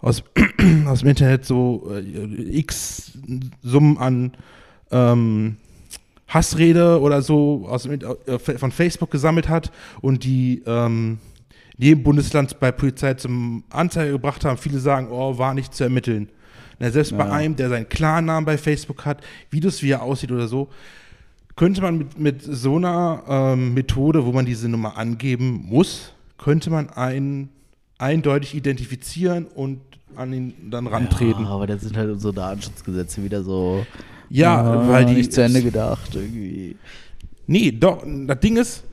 [0.00, 0.22] aus,
[0.86, 3.18] aus dem Internet so äh, x
[3.62, 4.32] Summen an
[4.90, 5.56] ähm,
[6.28, 11.18] Hassrede oder so aus, äh, von Facebook gesammelt hat und die ähm,
[11.76, 14.58] jedem Bundesland bei Polizei zum Anzeige gebracht haben.
[14.58, 16.28] Viele sagen, oh, war nicht zu ermitteln.
[16.78, 17.18] Na, selbst ja.
[17.18, 20.68] bei einem, der seinen Klarnamen bei Facebook hat, Videos, wie er aussieht oder so,
[21.56, 26.70] könnte man mit, mit so einer ähm, Methode, wo man diese Nummer angeben muss, könnte
[26.70, 27.50] man einen
[27.98, 29.80] eindeutig identifizieren und
[30.16, 31.44] an ihn dann rantreten.
[31.44, 33.86] Ja, aber das sind halt unsere Datenschutzgesetze wieder so.
[34.30, 36.76] Ja, äh, weil die nicht zu Ende gedacht irgendwie.
[37.46, 38.84] Nee, doch, das Ding ist,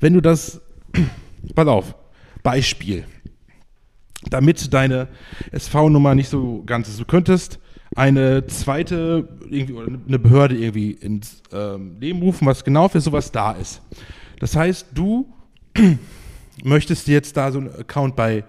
[0.00, 0.60] wenn du das,
[1.54, 1.94] pass auf,
[2.42, 3.04] Beispiel,
[4.28, 5.08] damit deine
[5.52, 7.58] SV-Nummer nicht so ganz ist, du könntest
[7.96, 13.32] eine zweite irgendwie oder eine Behörde irgendwie ins ähm, Leben rufen, was genau für sowas
[13.32, 13.82] da ist.
[14.38, 15.32] Das heißt, du
[16.64, 18.44] möchtest jetzt da so einen Account bei,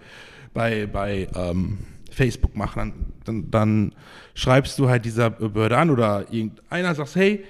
[0.54, 1.80] bei, bei ähm,
[2.12, 2.94] Facebook machen, dann,
[3.26, 3.96] dann, dann,
[4.34, 7.44] schreibst du halt dieser Behörde an oder irgendeiner sagt, hey,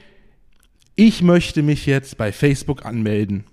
[0.95, 3.43] ich möchte mich jetzt bei Facebook anmelden.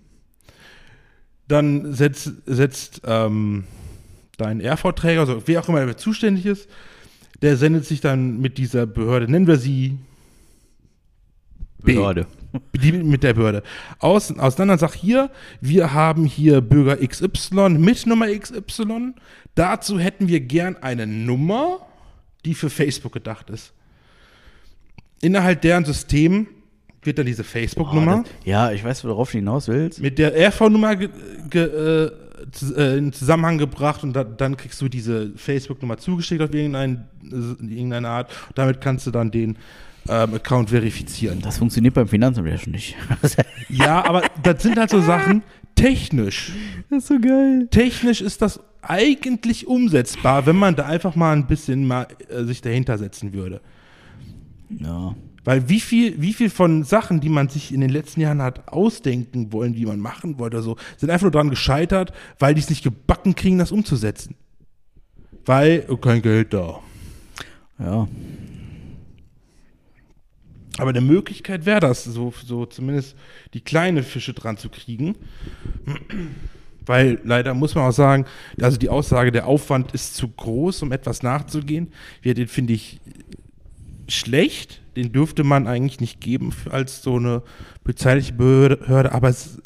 [1.49, 3.65] Dann setzt, setzt ähm,
[4.37, 6.69] dein RV-Träger, also wer auch immer dafür zuständig ist,
[7.43, 9.99] der sendet sich dann mit dieser Behörde, nennen wir sie
[11.83, 11.95] B.
[11.95, 12.27] Behörde.
[12.75, 13.63] Die, mit der Behörde.
[13.99, 15.31] Aus, auseinander sagt hier,
[15.61, 19.15] wir haben hier Bürger XY mit Nummer XY.
[19.55, 21.87] Dazu hätten wir gern eine Nummer,
[22.45, 23.73] die für Facebook gedacht ist.
[25.21, 26.47] Innerhalb deren System
[27.09, 28.23] wird dann diese Facebook-Nummer.
[28.25, 30.01] Oh, ja, ich weiß, worauf du hinaus willst.
[30.01, 32.11] Mit der RV-Nummer äh,
[32.77, 38.09] äh, in Zusammenhang gebracht und da, dann kriegst du diese Facebook-Nummer zugeschickt auf irgendein, irgendeine
[38.09, 38.31] Art.
[38.55, 39.57] Damit kannst du dann den
[40.09, 41.41] ähm, Account verifizieren.
[41.41, 42.95] Das funktioniert beim Finanzamt ja schon nicht.
[43.69, 45.43] ja, aber das sind halt so Sachen,
[45.75, 46.53] technisch.
[46.91, 47.69] Das ist so geil.
[47.71, 52.61] Technisch ist das eigentlich umsetzbar, wenn man da einfach mal ein bisschen mal äh, sich
[52.61, 53.61] dahinter setzen würde.
[54.71, 55.15] Ja.
[55.45, 58.69] Weil wie viel, wie viel von Sachen, die man sich in den letzten Jahren hat
[58.69, 62.71] ausdenken wollen, die man machen wollte, so, sind einfach nur daran gescheitert, weil die es
[62.71, 64.35] nicht gebacken kriegen, das umzusetzen.
[65.45, 66.81] Weil oh, kein Geld da.
[67.79, 68.09] Ja.
[70.79, 73.17] Aber eine Möglichkeit wäre das, so, so zumindest
[73.55, 75.17] die kleinen Fische dran zu kriegen.
[76.87, 78.25] Weil leider muss man auch sagen,
[78.63, 81.93] also die Aussage, der Aufwand ist zu groß, um etwas nachzugehen.
[82.25, 83.01] Den finde ich
[84.09, 84.83] schlecht.
[84.97, 87.43] Den dürfte man eigentlich nicht geben als so eine
[87.85, 89.13] polizeiliche Behörde.
[89.13, 89.61] Aber es,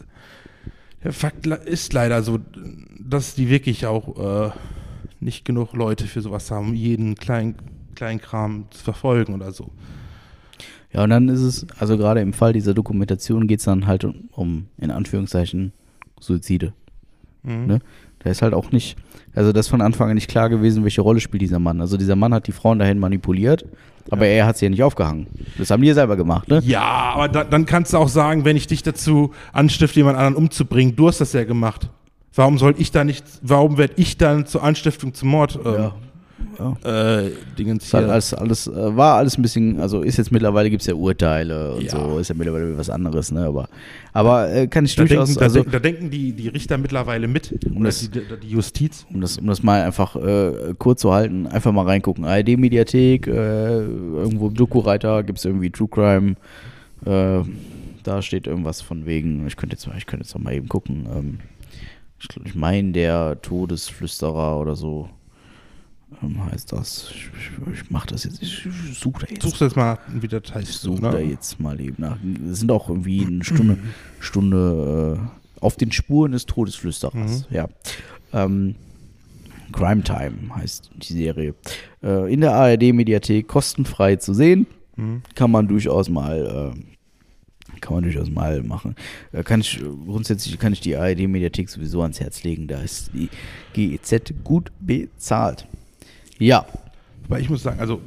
[1.02, 2.38] der Fakt ist leider so,
[3.00, 4.50] dass die wirklich auch äh,
[5.20, 7.56] nicht genug Leute für sowas haben, jeden kleinen
[7.94, 9.70] Kleinkram zu verfolgen oder so.
[10.92, 14.04] Ja, und dann ist es, also gerade im Fall dieser Dokumentation geht es dann halt
[14.04, 15.72] um, um, in Anführungszeichen,
[16.20, 16.74] Suizide.
[17.42, 17.66] Mhm.
[17.66, 17.78] Ne?
[18.18, 18.96] Da ist halt auch nicht,
[19.34, 21.80] also das ist von Anfang an nicht klar gewesen, welche Rolle spielt dieser Mann.
[21.80, 23.64] Also dieser Mann hat die Frauen dahin manipuliert,
[24.10, 24.32] aber ja.
[24.32, 25.26] er hat sie ja nicht aufgehangen.
[25.58, 26.60] Das haben die ja selber gemacht, ne?
[26.64, 30.36] Ja, aber da, dann kannst du auch sagen, wenn ich dich dazu anstifte, jemand anderen
[30.36, 31.88] umzubringen, du hast das ja gemacht.
[32.34, 35.94] Warum soll ich da nicht, warum werde ich dann zur Anstiftung zum Mord ähm, ja
[36.58, 37.20] ja.
[37.20, 38.08] äh, Dingens hier.
[38.08, 41.74] Alles, alles, äh, war alles ein bisschen, also ist jetzt mittlerweile gibt es ja Urteile
[41.74, 41.90] und ja.
[41.90, 43.44] so, ist ja mittlerweile was anderes, ne?
[43.44, 43.68] Aber,
[44.12, 45.28] aber äh, kann ich da durchaus.
[45.28, 49.06] Denken, also, da, da, denken die, die Richter mittlerweile mit, um das, die, die, Justiz.
[49.12, 52.24] Um das, um das mal einfach äh, kurz zu halten, einfach mal reingucken.
[52.24, 56.36] ARD-Mediathek, irgendwo im Doku-Reiter gibt es irgendwie True Crime.
[58.02, 60.68] Da steht irgendwas von wegen, ich könnte jetzt mal, ich könnte jetzt noch mal eben
[60.68, 61.06] gucken.
[61.14, 61.38] Ähm,
[62.18, 65.08] ich, ich meine, der Todesflüsterer oder so
[66.50, 67.10] heißt das.
[67.10, 68.42] Ich, ich, ich mache das jetzt.
[68.42, 69.42] Ich suche da jetzt.
[69.42, 70.68] Suchst jetzt mal, wie das heißt.
[70.68, 72.18] Ich suche da jetzt mal eben nach.
[72.50, 73.78] Es sind auch irgendwie eine Stunde,
[74.20, 77.46] Stunde äh, auf den Spuren des Todesflüsterers.
[77.50, 77.56] Mhm.
[77.56, 77.68] Ja.
[78.32, 78.74] Ähm,
[79.72, 81.54] Crime Time heißt die Serie.
[82.02, 84.66] Äh, in der ARD-Mediathek kostenfrei zu sehen.
[84.96, 85.22] Mhm.
[85.34, 86.74] Kann man durchaus mal.
[86.74, 86.92] Äh,
[87.80, 88.94] kann man durchaus mal machen.
[89.32, 92.68] Äh, kann ich, grundsätzlich kann ich die ARD-Mediathek sowieso ans Herz legen.
[92.68, 93.28] Da ist die
[93.74, 95.66] GEZ gut bezahlt.
[96.42, 96.66] Ja.
[97.28, 98.00] Weil ich muss sagen, also,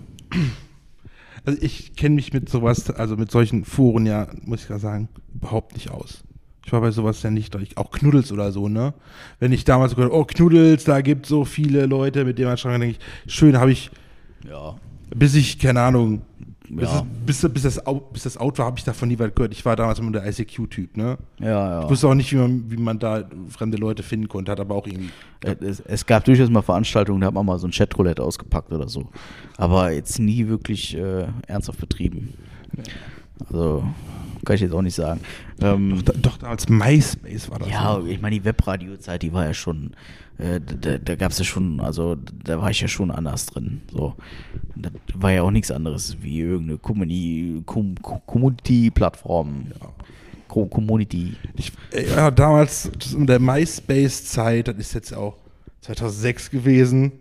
[1.45, 5.10] also ich kenne mich mit sowas, also mit solchen Foren ja, muss ich gerade sagen,
[5.34, 6.24] überhaupt nicht aus.
[6.66, 7.56] Ich war bei sowas ja nicht.
[7.78, 8.94] Auch Knuddels oder so, ne?
[9.40, 12.72] Wenn ich damals gehört, oh Knuddels, da gibt so viele Leute, mit denen man schon
[12.72, 13.90] denke ich, schön habe ich,
[14.49, 14.76] Ja.
[15.16, 16.24] bis ich, keine Ahnung,
[16.70, 17.06] Ja.
[17.28, 19.54] es, bis, bis, das, out, bis das out war, habe ich davon nie was gehört.
[19.54, 21.18] Ich war damals immer der ICQ-Typ, ne?
[21.40, 21.84] Ja, ja.
[21.84, 24.76] Ich wusste auch nicht, wie man, wie man da fremde Leute finden konnte, hat aber
[24.76, 25.10] auch irgendwie.
[25.42, 28.88] Es, es gab durchaus mal Veranstaltungen, da hat man mal so ein Chatroulette ausgepackt oder
[28.88, 29.10] so.
[29.58, 32.34] Aber jetzt nie wirklich äh, ernsthaft betrieben.
[33.50, 33.84] Also,
[34.46, 35.22] kann ich jetzt auch nicht sagen.
[35.62, 37.70] Ähm, Doch, doch als MySpace war das.
[37.70, 38.10] ja, ne?
[38.10, 39.92] ich meine, die Webradio-Zeit, die war ja schon,
[40.38, 43.82] äh, da, da gab es ja schon, also da war ich ja schon anders drin.
[43.91, 44.16] So.
[44.76, 49.66] Das war ja auch nichts anderes wie irgendeine Community- Com- Com- Community-Plattform.
[50.48, 51.36] Co- Community.
[51.56, 55.36] Ich, äh, ja, damals in der MySpace-Zeit, das ist jetzt auch
[55.82, 57.12] 2006 gewesen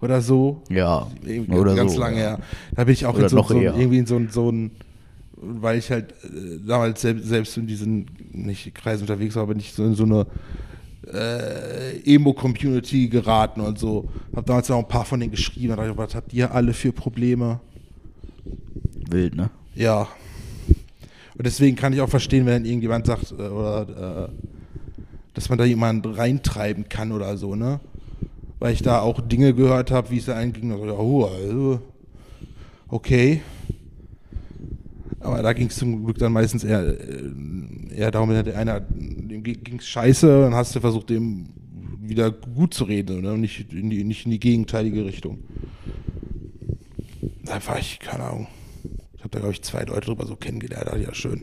[0.00, 0.62] oder so.
[0.70, 2.00] Ja, Irgendwie oder ganz so.
[2.00, 2.22] lange ja.
[2.36, 2.38] her.
[2.74, 4.70] Da bin ich auch in so, so, irgendwie in so, ein- so ein,
[5.36, 9.72] weil ich halt äh, damals selbst, selbst in diesen, nicht Kreisen unterwegs war, bin ich
[9.72, 10.26] so in so eine
[11.12, 14.08] äh, Emo-Community geraten und so.
[14.34, 15.68] Hab damals auch ein paar von denen geschrieben.
[15.68, 17.60] Da dachte was habt ihr alle für Probleme?
[19.10, 19.50] Wild, ne?
[19.74, 20.08] Ja.
[21.36, 24.28] Und deswegen kann ich auch verstehen, wenn dann irgendjemand sagt, äh, oder, äh,
[25.34, 27.80] dass man da jemanden reintreiben kann oder so, ne?
[28.58, 30.70] Weil ich da auch Dinge gehört habe, wie es da einging.
[30.70, 31.80] Ja, oh, also,
[32.88, 33.40] okay.
[35.20, 39.78] Aber da ging es zum Glück dann meistens eher, äh, eher darum, einer, dem ging
[39.78, 41.48] es scheiße, dann hast du versucht, dem
[42.00, 43.26] wieder gut zu reden?
[43.26, 45.38] Und nicht in die, nicht in die gegenteilige Richtung.
[47.44, 48.46] Da war ich, keine Ahnung.
[49.14, 50.88] Ich habe da, glaube ich, zwei Leute drüber so kennengelernt.
[50.96, 51.42] Ich, ja, schön.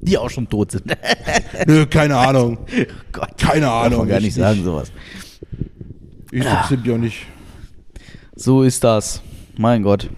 [0.00, 0.84] Die auch schon tot sind.
[1.66, 2.58] Nö, keine Ahnung.
[3.12, 4.44] Gott, Keine Ahnung, man gar ich nicht nicht.
[4.44, 4.90] sagen sowas.
[6.32, 6.68] Ich Ja.
[6.70, 7.26] mich auch nicht.
[8.34, 9.22] So ist das.
[9.56, 10.10] Mein Gott.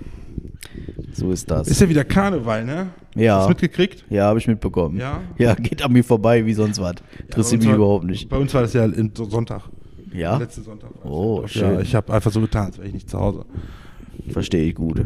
[1.21, 1.69] So ist das.
[1.69, 2.89] Ist ja wieder Karneval, ne?
[3.15, 3.37] Ja.
[3.39, 4.07] Hast du mitgekriegt?
[4.09, 4.99] ja, habe ich mitbekommen.
[4.99, 5.21] Ja?
[5.37, 6.95] Ja, geht an mir vorbei wie sonst was.
[7.21, 8.29] Interessiert bei mich war- überhaupt nicht.
[8.31, 9.63] Bei uns war das ja Sonntag.
[10.15, 10.39] Ja?
[10.39, 10.91] Letzten Sonntag.
[11.05, 11.49] Oh, ja.
[11.49, 11.75] schön.
[11.75, 13.45] Ja, ich habe einfach so getan, als wäre ich nicht zu Hause.
[14.31, 15.05] Verstehe ich gut.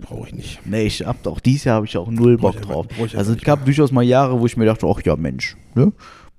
[0.00, 0.60] Brauche ich nicht.
[0.66, 2.86] Nee, ich hab auch dieses Jahr habe ich auch null Bock ich drauf.
[3.04, 5.92] ich Also es gab durchaus mal Jahre, wo ich mir dachte, ach ja Mensch, ne?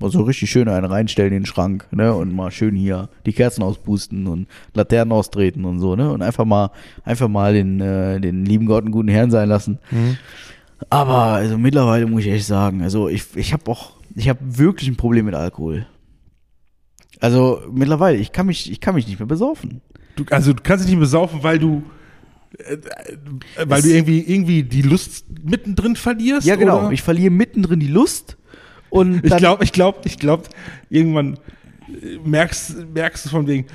[0.04, 2.14] Mal so richtig schön einen reinstellen in den Schrank, ne?
[2.14, 6.12] Und mal schön hier die Kerzen auspusten und Laternen austreten und so, ne?
[6.12, 6.72] Und einfach mal,
[7.06, 9.80] einfach mal den, äh, den lieben Gott einen guten Herrn sein lassen.
[9.92, 10.18] Mhm.
[10.90, 14.90] Aber also mittlerweile muss ich echt sagen, also ich, ich habe auch, ich habe wirklich
[14.90, 15.86] ein Problem mit Alkohol.
[17.20, 19.82] Also mittlerweile, ich kann mich, ich kann mich nicht mehr besaufen.
[20.16, 21.84] Du, also du kannst dich nicht besaufen, weil du
[22.58, 22.80] äh, äh,
[23.66, 26.46] weil Es- du irgendwie, irgendwie die Lust mittendrin verlierst?
[26.46, 26.82] Ja, genau.
[26.82, 26.92] Oder?
[26.92, 28.38] Ich verliere mittendrin die Lust
[28.94, 30.44] und Ich glaube, ich glaube, ich glaube,
[30.90, 31.34] irgendwann
[31.88, 33.66] äh, merkst, merkst du von wegen,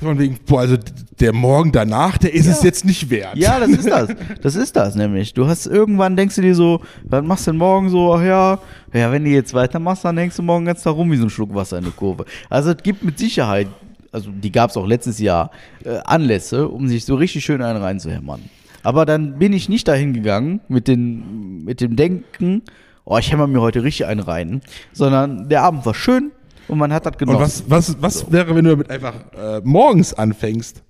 [0.00, 0.76] von wegen, boah, also
[1.20, 2.52] der Morgen danach, der ist Ja.
[2.52, 3.36] es jetzt nicht wert.
[3.36, 4.08] Ja, das ist das.
[4.42, 5.32] Das ist das nämlich.
[5.34, 8.12] Du hast irgendwann denkst du dir so, was machst du denn morgen so?
[8.14, 8.58] Ach ja,
[8.92, 11.30] ja, wenn du jetzt weitermachst, dann denkst du morgen ganz da rum wie so ein
[11.30, 12.24] Schluck Wasser in der Kurve.
[12.50, 13.68] Also es gibt mit Sicherheit,
[14.12, 15.50] also die gab es auch letztes Jahr,
[15.84, 18.40] äh, Anlässe, um sich so richtig schön einen reinzuhämmern.
[18.82, 22.62] Aber dann bin ich nicht dahin gegangen mit, den, mit dem Denken,
[23.06, 24.60] oh, ich hämmer mir heute richtig einen rein,
[24.92, 26.30] sondern der Abend war schön
[26.68, 27.64] und man hat das Und genossen.
[27.68, 30.82] was, was, was wäre, wenn du damit einfach äh, morgens anfängst?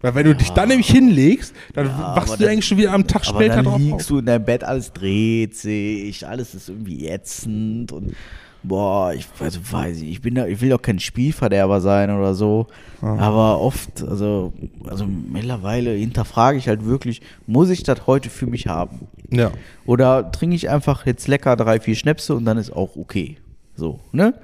[0.00, 2.92] Weil wenn du dich dann nämlich hinlegst, dann aber wachst du dann- eigentlich schon wieder
[2.92, 4.06] am Tag Aber später dann drauf liegst auf.
[4.08, 8.16] du in deinem Bett, alles dreht sich, alles ist irgendwie ätzend und
[8.62, 12.34] boah, ich also weiß ich, ich bin da, ich will auch kein Spielverderber sein oder
[12.34, 12.66] so,
[13.00, 14.52] aber oft, also,
[14.86, 19.08] also mittlerweile hinterfrage ich halt wirklich, muss ich das heute für mich haben?
[19.30, 19.50] Ja.
[19.86, 23.38] Oder trinke ich einfach jetzt lecker drei, vier Schnäpse und dann ist auch okay.
[23.74, 24.34] So, ne?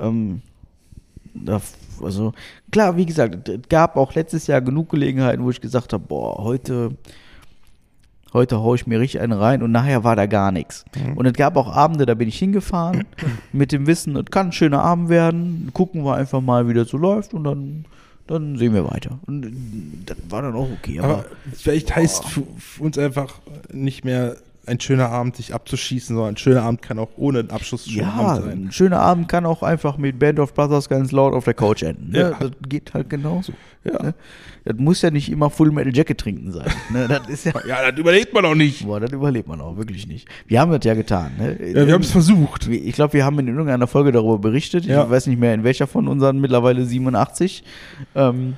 [0.00, 0.42] Ähm,
[1.34, 1.60] da,
[2.02, 2.32] also,
[2.70, 6.42] klar, wie gesagt, es gab auch letztes Jahr genug Gelegenheiten, wo ich gesagt habe, boah,
[6.42, 6.96] heute,
[8.34, 10.84] heute hau ich mir richtig einen rein und nachher war da gar nichts.
[11.14, 13.04] Und es gab auch Abende, da bin ich hingefahren
[13.52, 16.88] mit dem Wissen, es kann ein schöner Abend werden, gucken wir einfach mal, wie das
[16.88, 17.84] so läuft und dann,
[18.26, 19.18] dann sehen wir weiter.
[19.26, 19.50] Und äh,
[20.04, 20.98] das war dann auch okay.
[20.98, 21.24] Aber, Aber
[21.54, 23.40] vielleicht heißt für uns einfach
[23.72, 27.50] nicht mehr ein schöner Abend, sich abzuschießen, sondern ein schöner Abend kann auch ohne einen
[27.50, 28.64] Abschluss schon Ja, Abend sein.
[28.66, 31.82] ein schöner Abend kann auch einfach mit Band of Brothers ganz laut auf der Couch
[31.82, 32.10] enden.
[32.12, 32.18] Ne?
[32.18, 32.30] Ja.
[32.38, 33.52] Das geht halt genauso.
[33.84, 34.02] Ja.
[34.02, 34.14] Ne?
[34.64, 36.66] Das muss ja nicht immer Full Metal Jacket trinken sein.
[36.90, 37.06] Ne?
[37.08, 37.52] Das ist ja.
[37.66, 38.86] Ja, das überlebt man auch nicht.
[38.86, 40.26] Boah, das überlebt man auch wirklich nicht.
[40.46, 41.32] Wir haben das ja getan.
[41.38, 41.58] Ne?
[41.72, 42.66] Ja, wir haben es versucht.
[42.68, 44.86] Ich glaube, wir haben in irgendeiner Folge darüber berichtet.
[44.86, 47.62] Ich weiß nicht mehr, in welcher von unseren mittlerweile 87.
[48.14, 48.54] Ähm,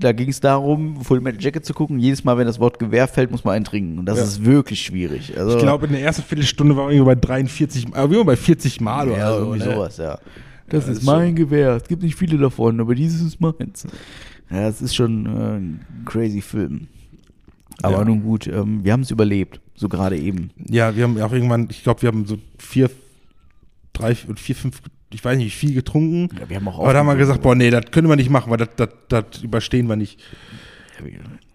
[0.00, 1.98] da ging es darum, Full Metal Jacket zu gucken.
[1.98, 3.98] Jedes Mal, wenn das Wort Gewehr fällt, muss man einen trinken.
[3.98, 4.24] Und das Ja.
[4.24, 5.38] ist wirklich schwierig.
[5.38, 8.26] Also, Ich glaube, in der ersten Viertelstunde waren wir irgendwie bei 43, äh, wir waren
[8.26, 9.38] bei 40 Mal oder Ja, so.
[9.38, 9.64] irgendwie ne?
[9.74, 10.18] sowas, ja.
[10.68, 11.76] Das Ja, ist ist mein Gewehr.
[11.76, 13.86] Es gibt nicht viele davon, aber dieses ist meins.
[14.50, 16.88] Ja, es ist schon äh, ein crazy Film.
[17.82, 18.04] Aber Ja.
[18.04, 20.50] nun gut, ähm, wir haben es überlebt, so gerade eben.
[20.68, 22.90] Ja, wir haben auch irgendwann, ich glaube, wir haben so vier,
[23.92, 24.80] drei, vier, fünf,
[25.14, 26.28] ich weiß nicht, viel getrunken.
[26.38, 28.30] Ja, wir haben auch Aber da haben wir gesagt, boah, nee, das können wir nicht
[28.30, 30.20] machen, weil das, das, das überstehen wir nicht.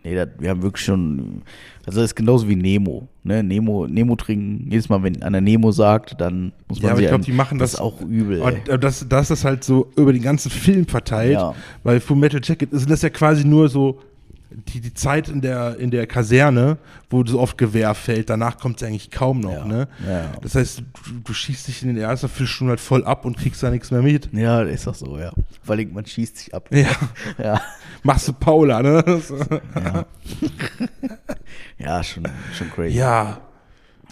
[0.03, 1.41] Nee, das, wir haben wirklich schon,
[1.85, 3.43] also das ist genauso wie Nemo, ne?
[3.43, 4.67] Nemo, Nemo trinken.
[4.71, 7.31] Jedes Mal, wenn einer Nemo sagt, dann muss man Ja, aber ich glaub, an- die
[7.33, 8.41] machen das- ist auch übel.
[8.41, 8.77] Ey.
[8.79, 11.53] das, das ist halt so über den ganzen Film verteilt, Ja.
[11.83, 13.99] weil Full Metal Jacket ist das ja quasi nur so
[14.51, 16.77] die, die Zeit in der, in der Kaserne,
[17.09, 19.65] wo so oft Gewehr fällt, danach kommt es eigentlich kaum noch, Ja.
[19.65, 19.87] ne?
[20.07, 20.31] Ja.
[20.41, 20.83] Das heißt, du,
[21.23, 24.01] du schießt dich in den ersten Viertelstunde halt voll ab und kriegst da nichts mehr
[24.01, 24.29] mit.
[24.33, 25.31] Ja, ist doch so, ja.
[25.63, 26.69] Vor allem, man schießt sich ab.
[26.73, 26.87] Ja,
[27.37, 27.61] Ja,
[28.03, 29.03] machst du Paula, ne?
[29.75, 30.05] Ja.
[31.77, 32.23] ja schon,
[32.57, 32.97] schon crazy.
[32.97, 33.39] Ja,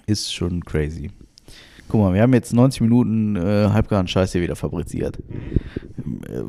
[0.05, 1.11] Ist schon crazy.
[1.89, 5.19] Guck mal, wir haben jetzt 90 Minuten äh, halbgaren Scheiß hier wieder fabriziert.
[5.97, 6.43] Ähm, Äh,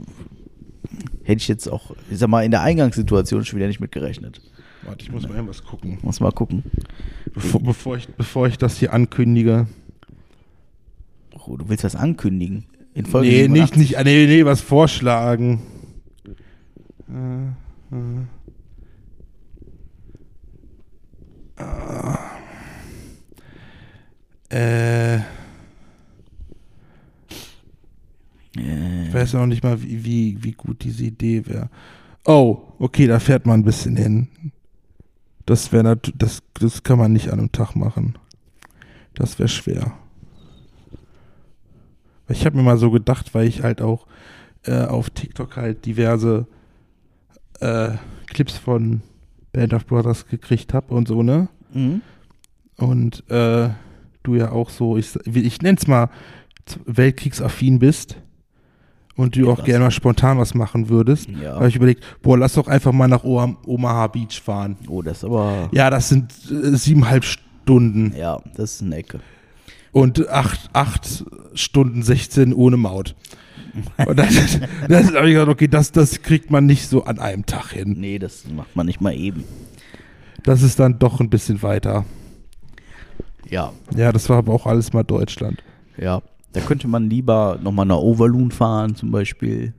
[1.25, 4.41] hätte ich jetzt auch, ich sag mal, in der Eingangssituation schon wieder nicht mitgerechnet.
[4.83, 5.99] warte, ich muss mal irgendwas gucken.
[6.03, 6.63] Muss mal gucken.
[7.35, 9.67] Bevor, bevor, ich, bevor ich das hier ankündige.
[11.47, 12.67] Oh, du willst was ankündigen?
[12.95, 13.77] In Folge nee, 87?
[13.77, 15.63] nicht, nicht, nee, nee, was vorschlagen.
[17.09, 18.27] Äh, äh.
[21.57, 22.29] Äh,
[24.51, 25.19] Äh,
[28.59, 31.71] ich weiß noch nicht mal, wie, wie, wie gut diese Idee wäre.
[32.25, 34.29] Oh, okay, da fährt man ein bisschen hin.
[35.47, 38.19] Das wäre das, das kann man nicht an einem Tag machen.
[39.15, 39.93] Das wäre schwer.
[42.29, 44.07] Ich habe mir mal so gedacht, weil ich halt auch
[44.65, 46.47] äh, auf TikTok halt diverse
[47.61, 47.93] äh,
[48.27, 49.03] Clips von
[49.53, 51.49] Band of Brothers gekriegt habe und so, ne?
[51.73, 52.03] mhm.
[52.77, 53.71] Und äh,
[54.23, 56.11] du ja auch so, ich, ich nenn's mal,
[56.85, 58.19] weltkriegsaffin bist
[59.19, 61.57] und du auch gerne mal spontan was machen würdest, Ja.
[61.57, 64.77] habe ich überlegt, boah, lass doch einfach mal nach Omaha Beach fahren.
[64.89, 65.69] Oh, das ist aber.
[65.73, 69.21] Ja, das sind äh, siebeneinhalb Stunden Ja, das ist eine Ecke.
[69.93, 71.25] und acht, acht
[71.55, 73.15] Stunden 16 ohne Maut.
[74.07, 74.59] Und das,
[74.89, 77.97] das habe ich gesagt, okay, das, das kriegt man nicht so an einem Tag hin.
[77.99, 79.45] Nee, das macht man nicht mal eben.
[80.45, 82.05] Das ist dann doch ein bisschen weiter.
[83.51, 85.63] Ja, Ja, das war aber auch alles mal Deutschland.
[85.97, 86.23] ja.
[86.61, 89.73] Da könnte man lieber nochmal nach Overloon fahren, zum Beispiel.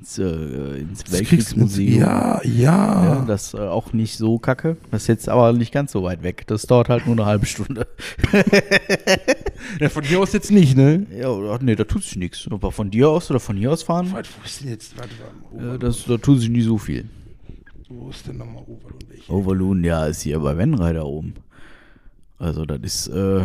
[0.00, 1.98] Ins, äh, ins Weltkriegsmuseum.
[2.00, 3.24] Ja, Ja, ja.
[3.26, 4.76] das äh, auch nicht so kacke.
[4.90, 6.46] Das ist jetzt aber nicht ganz so weit weg.
[6.46, 7.86] Das dauert halt nur eine halbe Stunde.
[9.80, 11.06] ja von hier aus jetzt nicht, ne?
[11.18, 12.46] Ja, nee, da tut sich nichts.
[12.50, 14.98] Aber von dir aus oder von hier aus fahren, Warte, wo ist denn jetzt?
[14.98, 15.10] Warte,
[15.52, 17.08] warte, äh, das, da tut sich nicht so viel.
[17.88, 18.98] wo ist denn nochmal Overloon?
[19.08, 19.32] Welche?
[19.32, 21.34] Overloon, ja, ist hier bei Wenreiter oben.
[22.38, 23.40] Also, das ist, äh,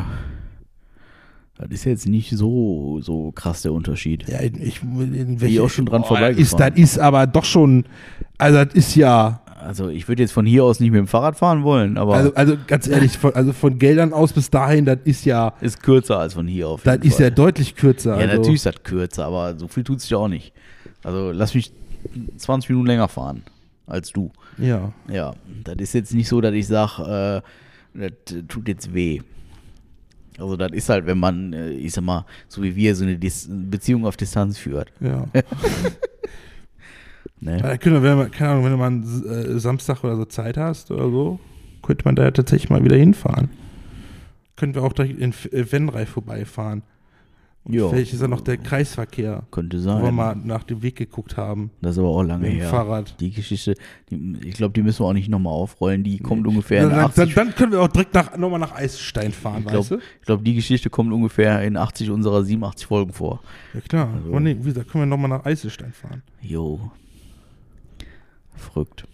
[1.68, 4.28] das ist jetzt nicht so, so krass der Unterschied.
[4.30, 6.74] Ja, in, ich in Bin ich auch schon dran Boah, das ist, vorbeigefahren.
[6.76, 7.86] das ist aber doch schon,
[8.38, 11.38] also das ist ja, Also, ich würde jetzt von hier aus nicht mit dem Fahrrad
[11.38, 15.00] fahren wollen, aber also, also ganz ehrlich, von, also von Geldern aus bis dahin, das
[15.04, 16.84] ist ja, ist kürzer als von hier auf.
[16.84, 18.12] das ist ja deutlich kürzer.
[18.12, 18.38] Ja, also.
[18.38, 20.54] natürlich ist das kürzer, aber so viel tut sich ja auch nicht.
[21.04, 21.74] Also, lass mich
[22.38, 23.44] 20 Minuten länger fahren
[23.86, 24.32] als du.
[24.58, 24.94] Ja.
[25.12, 25.34] Ja,
[25.64, 27.44] das ist jetzt nicht so, dass ich sage,
[27.94, 29.22] äh, das tut jetzt weh.
[30.40, 33.18] Also das ist halt, wenn man, äh, ich sag mal, so wie wir, so eine
[33.18, 34.92] Dis Beziehung auf Distanz führt.
[35.00, 35.28] Ja.
[37.42, 37.80] Ne?
[37.82, 40.92] Wir, wenn man, keine Ahnung, wenn du mal einen äh, Samstag oder so Zeit hast
[40.92, 41.40] oder so,
[41.82, 43.50] könnte man da ja tatsächlich mal wieder hinfahren.
[44.58, 45.34] Können wir auch direkt in
[45.72, 46.84] Wenrei vorbeifahren.
[47.72, 50.16] Jo, Vielleicht ist ja noch der Kreisverkehr, könnte wo wir sein.
[50.16, 51.70] mal nach dem Weg geguckt haben.
[51.82, 52.70] Das ist aber auch lange Mit dem her.
[52.70, 53.14] Fahrrad.
[53.20, 53.76] Die Geschichte,
[54.10, 56.04] die, ich glaube, die müssen wir auch nicht nochmal aufrollen.
[56.04, 57.36] Die kommt ungefähr Dann, in dann, 80.
[57.36, 59.98] dann, dann können wir auch direkt nach, nochmal nach Eisstein fahren, ich weißt du?
[59.98, 63.40] glaube, glaub, die Geschichte kommt ungefähr in 80 unserer 87 Folgen vor.
[63.76, 64.10] Ja klar.
[64.16, 66.24] Also- Oh, nee, wie gesagt, können wir nochmal nach Eiselstein fahren.
[66.42, 66.80] Jo.
[68.56, 69.06] Verrückt.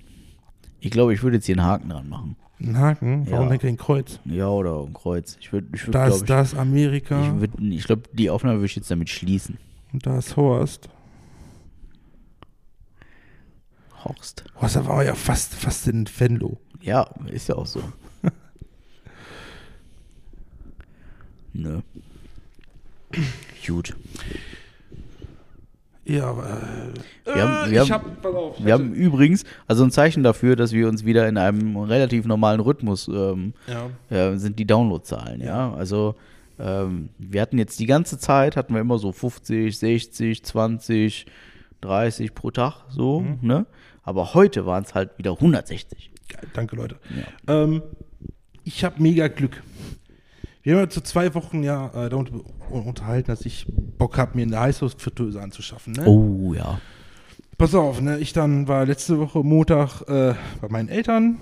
[0.79, 2.35] Ich glaube, ich würde jetzt hier einen Haken dran machen.
[2.59, 3.29] Ein Haken?
[3.29, 3.49] Warum Ja.
[3.51, 4.19] denn kein Kreuz?
[4.25, 5.37] Ja, oder ein Kreuz.
[5.41, 8.29] Ich würde, ich würde, Da ist, ich, da ist Amerika Ich, würd- ich glaube, die
[8.29, 9.57] Aufnahme würde ich jetzt damit schließen.
[9.93, 10.87] und da ist Horst.
[14.03, 14.45] Horst.
[14.61, 16.57] Horst, wir ja fast, fast in Venlo.
[16.81, 17.81] Ja, ist ja auch so.
[21.53, 21.81] Nö.
[23.65, 23.95] Gut.
[26.05, 26.43] Ja, aber.
[26.43, 28.63] Äh, Wir haben- äh, wir ich haben- hab, pass auf.
[28.63, 32.59] Wir haben übrigens, also ein Zeichen dafür, dass wir uns wieder in einem relativ normalen
[32.59, 33.89] Rhythmus ähm, ja.
[34.33, 35.73] äh, sind die Downloadzahlen, ja.
[35.73, 36.15] Also
[36.59, 41.25] ähm, wir hatten jetzt die ganze Zeit, hatten wir immer so 50, 60, 20,
[41.81, 43.39] 30 pro Tag, so, Mhm.
[43.41, 43.65] ne?
[44.03, 46.11] Aber heute waren es halt wieder 160.
[46.29, 46.97] Geil, danke, Leute.
[47.47, 47.63] Ja.
[47.63, 47.81] Ähm,
[48.63, 49.61] ich habe mega Glück.
[50.65, 54.47] Wir haben ja zu zwei Wochen ja äh, darunter unterhalten, dass ich Bock habe, mir
[54.47, 55.93] eine Heißluftfritteuse anzuschaffen.
[55.93, 56.07] Ne?
[56.07, 56.81] Oh ja.
[57.59, 58.17] Pass auf, ne?
[58.17, 61.37] Ich dann war letzte Woche Montag äh, bei meinen Eltern.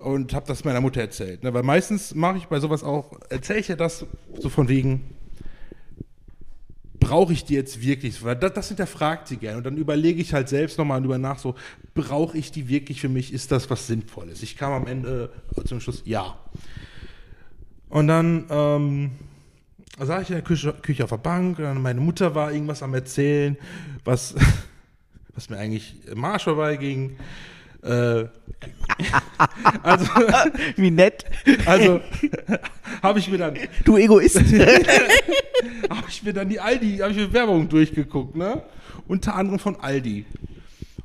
[0.00, 1.44] und habe das meiner Mutter erzählt.
[1.44, 1.54] Ne?
[1.54, 4.04] Weil meistens mache ich bei sowas auch, erzähle ich ja das
[4.38, 5.00] so von wegen,
[6.98, 8.22] brauche ich die jetzt wirklich?
[8.22, 9.56] Weil das, das hinterfragt sie gerne.
[9.56, 11.54] Und dann überlege ich halt selbst nochmal über nach, so,
[11.94, 13.32] brauche ich die wirklich für mich?
[13.32, 14.42] Ist das was Sinnvolles?
[14.42, 15.30] Ich kam am Ende
[15.64, 16.36] zum Schluss, ja.
[17.90, 19.10] Und dann ähm,
[19.98, 22.82] saß ich in der Küche, Küche auf der Bank und dann meine Mutter war irgendwas
[22.82, 23.58] am Erzählen,
[24.04, 24.34] was,
[25.34, 27.16] was mir eigentlich im Arsch vorbeiging.
[27.82, 28.24] Äh,
[29.82, 30.06] also,
[30.76, 31.24] Wie nett.
[31.66, 32.00] also
[33.02, 34.36] habe ich mir dann Du Egoist.
[35.90, 38.62] habe ich mir dann die Aldi, habe ich mir Werbung durchgeguckt, ne?
[39.08, 40.26] Unter anderem von Aldi.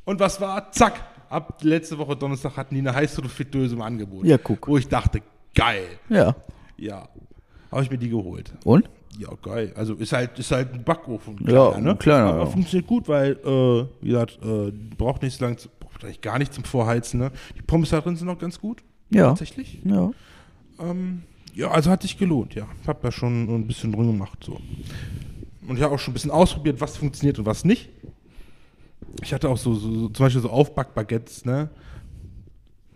[0.04, 0.72] Und was war?
[0.72, 1.02] Zack.
[1.28, 4.26] Ab letzte Woche Donnerstag hatten die eine Heißluftfritteuse im Angebot.
[4.26, 4.68] Ja, guck.
[4.68, 5.22] Wo ich dachte,
[5.56, 5.88] geil.
[6.08, 6.36] ja.
[6.78, 7.08] Ja.
[7.72, 8.54] Habe ich mir die geholt.
[8.64, 8.90] Und?
[9.18, 9.72] Ja, geil.
[9.76, 11.38] Also ist halt, ist halt ein Backofen.
[11.48, 12.46] Ja, ein kleiner, Aber ja.
[12.48, 16.38] funktioniert gut, weil, äh, wie gesagt, äh, braucht nicht so lange, zu- braucht eigentlich gar
[16.38, 17.32] nicht zum Vorheizen, ne?
[17.58, 18.84] Die Pommes da drin sind auch ganz gut.
[19.10, 19.30] Ja.
[19.30, 19.80] Tatsächlich.
[19.86, 20.12] Ja.
[20.80, 21.24] Ähm,
[21.54, 22.68] ja, also hat sich gelohnt, ja.
[22.86, 24.60] Hab da schon ein bisschen drin gemacht, so.
[25.68, 27.90] Und ich habe auch schon ein bisschen ausprobiert, was funktioniert und was nicht.
[29.24, 31.70] Ich hatte auch so, so, so zum Beispiel so Aufbackbaguettes, ne?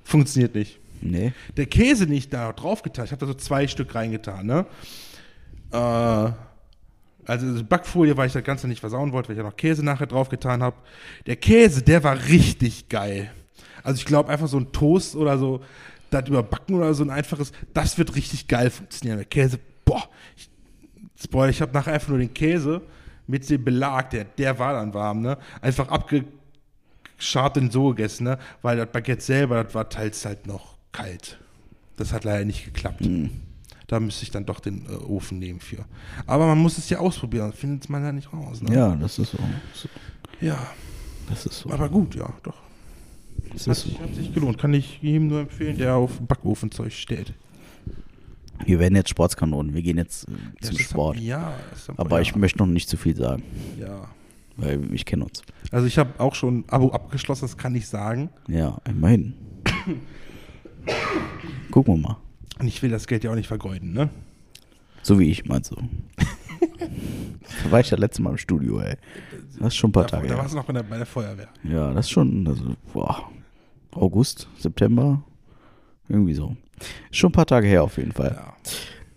[0.03, 0.80] Funktioniert nicht.
[1.01, 1.34] Nee.
[1.57, 3.05] Der Käse nicht da draufgetan.
[3.05, 4.65] Ich habe da so zwei Stück reingetan, ne?
[5.71, 6.31] Äh,
[7.30, 10.07] also Backfolie, weil ich das Ganze nicht versauen wollte, weil ich ja noch Käse nachher
[10.07, 10.77] draufgetan habe.
[11.27, 13.31] Der Käse, der war richtig geil.
[13.84, 15.61] Also ich glaube einfach so ein Toast oder so,
[16.09, 19.19] das überbacken oder so ein einfaches, das wird richtig geil funktionieren.
[19.19, 20.03] Der Käse, boah,
[20.35, 20.49] ich,
[21.21, 22.81] Spoiler, ich habe nachher einfach nur den Käse
[23.27, 25.38] mit dem Belag, der, der war dann warm, ne?
[25.61, 28.39] Einfach abgeschart und so gegessen, ne?
[28.63, 31.40] Weil das Baguette selber, das war teils halt noch kalt.
[31.98, 33.07] Das hat leider nicht geklappt.
[33.88, 35.84] Da müsste ich dann doch den äh, Ofen nehmen für.
[36.28, 38.61] Aber man muss es ja ausprobieren, findet man ja nicht raus.
[38.61, 38.74] Ne?
[38.76, 39.38] Ja, das ist so.
[40.41, 40.57] ja,
[41.30, 41.72] Das ist so.
[41.72, 42.57] aber gut, ja, doch.
[43.52, 44.57] Das Hat sich, hat sich gelohnt.
[44.60, 47.34] Kann ich jedem nur empfehlen, der auf Backofenzeug steht.
[48.66, 49.74] Wir werden jetzt Sportskanonen.
[49.74, 51.18] Wir gehen jetzt äh, zum ist- Sport.
[51.20, 53.41] Ja, das ist- Aber ja, ich möchte noch nicht zu viel sagen,
[53.80, 54.07] Ja.
[54.57, 55.41] weil ich kenne uns.
[55.72, 58.30] Also ich habe auch schon ein Abo abgeschlossen, das kann ich sagen.
[58.48, 59.34] Ja, immerhin.
[61.72, 62.18] Gucken wir mal.
[62.60, 64.10] Und ich will das Geld ja auch nicht vergeuden, ne?
[65.01, 65.76] So wie ich, meinst du?
[67.64, 68.95] da war ich das letzte Mal im Studio, ey.
[69.60, 71.06] Das ist schon ein paar Da, Tage da warst du noch bei der, bei der
[71.06, 71.47] Feuerwehr.
[71.64, 73.30] Ja, das ist schon, also, boah,
[73.91, 75.23] August, September,
[76.07, 76.56] irgendwie so.
[77.10, 78.35] Ist schon ein paar Tage her auf jeden Fall.
[78.35, 78.53] Ja.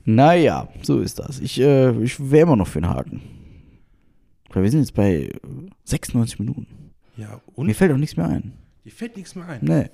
[0.05, 1.39] Naja, so ist das.
[1.41, 3.23] Ich, äh, ich wäre immer noch für den Haken.
[4.51, 5.31] Weil wir sind jetzt bei äh,
[5.85, 6.67] 96 Minuten.
[7.17, 7.75] Ja, Mir und?
[7.75, 8.53] fällt auch nichts mehr ein.
[8.85, 9.61] Dir fällt nichts mehr ein.
[9.63, 9.91] Nee.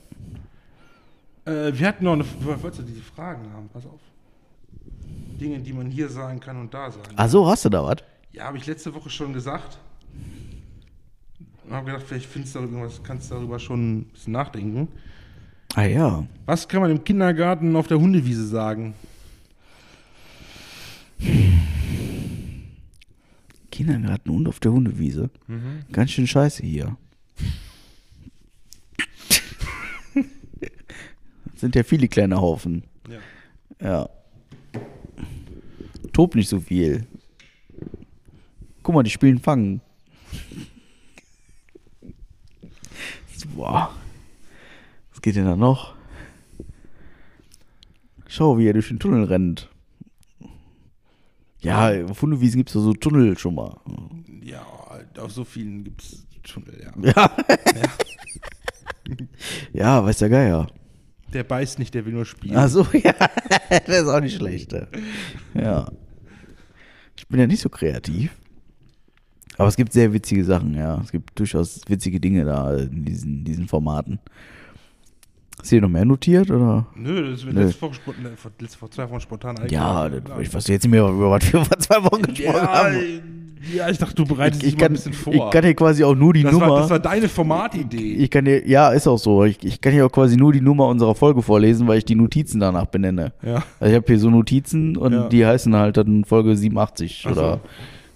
[1.49, 3.69] Äh, wir hatten noch eine, wolltest du diese Fragen haben?
[3.73, 4.01] Pass auf.
[5.41, 7.15] Dinge, die man hier sagen kann und da sagen.
[7.17, 7.99] Ach so, hast du da was?
[8.33, 9.79] Ja, habe ich letzte Woche schon gesagt.
[11.65, 14.89] Und habe gedacht, vielleicht findest du irgendwas, kannst du darüber schon ein bisschen nachdenken.
[15.75, 16.27] Ah ja.
[16.47, 18.95] Was kann man im Kindergarten auf der Hundewiese sagen?
[23.71, 25.31] Kindergarten und auf der Hundewiese.
[25.93, 26.97] Ganz schön scheiße hier.
[31.61, 32.85] Sind ja viele kleine Haufen.
[33.09, 33.19] Ja.
[33.87, 34.09] Ja.
[36.13, 37.07] Tob nicht so viel.
[38.83, 39.81] Guck mal, die spielen Fangen.
[43.55, 43.93] Boah.
[45.11, 45.95] Was geht denn da noch?
[48.29, 49.69] Schau, wie er durch den Tunnel rennt.
[51.61, 53.77] Ja, auf Hundewiesen gibt es so Tunnel schon mal.
[54.43, 54.65] Ja,
[55.19, 57.13] auf so vielen gibt es Tunnel, ja.
[57.13, 57.31] Ja.
[59.73, 60.69] ja, weiß der Geier.
[61.33, 62.57] Der beißt nicht, der will nur spielen.
[62.57, 63.15] Ach so, ja.
[63.87, 64.73] das ist auch nicht schlecht.
[64.73, 64.87] ja.
[65.55, 65.89] Ja.
[67.17, 68.31] Ich bin ja nicht so kreativ.
[69.59, 71.01] Aber es gibt sehr witzige Sachen, ja.
[71.03, 74.21] Es gibt durchaus witzige Dinge da in diesen, diesen Formaten.
[75.59, 76.87] Hast du hier noch mehr notiert, oder?
[76.95, 77.65] Nö, das ist mir Nö.
[77.65, 77.95] letzte Woche,
[78.37, 80.25] vor- letzte Woche zwei Wochen spontan Ja, eingefallen.
[80.25, 83.48] das, ich weiß jetzt nicht mehr, über was wir vor zwei Wochen gesprochen ja, haben.
[83.75, 85.33] Ja, ich dachte, du bereitest Ich, ich, dich kann, ein bisschen vor.
[85.33, 86.69] ich kann hier quasi auch nur die das, Nummer.
[86.71, 88.15] war, das war deine Formatidee.
[88.15, 89.45] ich kann hier, ja, ist auch so.
[89.45, 92.15] Ich, ich kann hier auch quasi nur die Nummer unserer Folge vorlesen, weil ich die
[92.15, 93.33] Notizen danach benenne.
[93.43, 93.63] ja.
[93.81, 95.29] Also ich habe hier so Notizen und Ja.
[95.29, 97.41] die heißen halt dann Folge 87 Ach so.
[97.41, 97.61] oder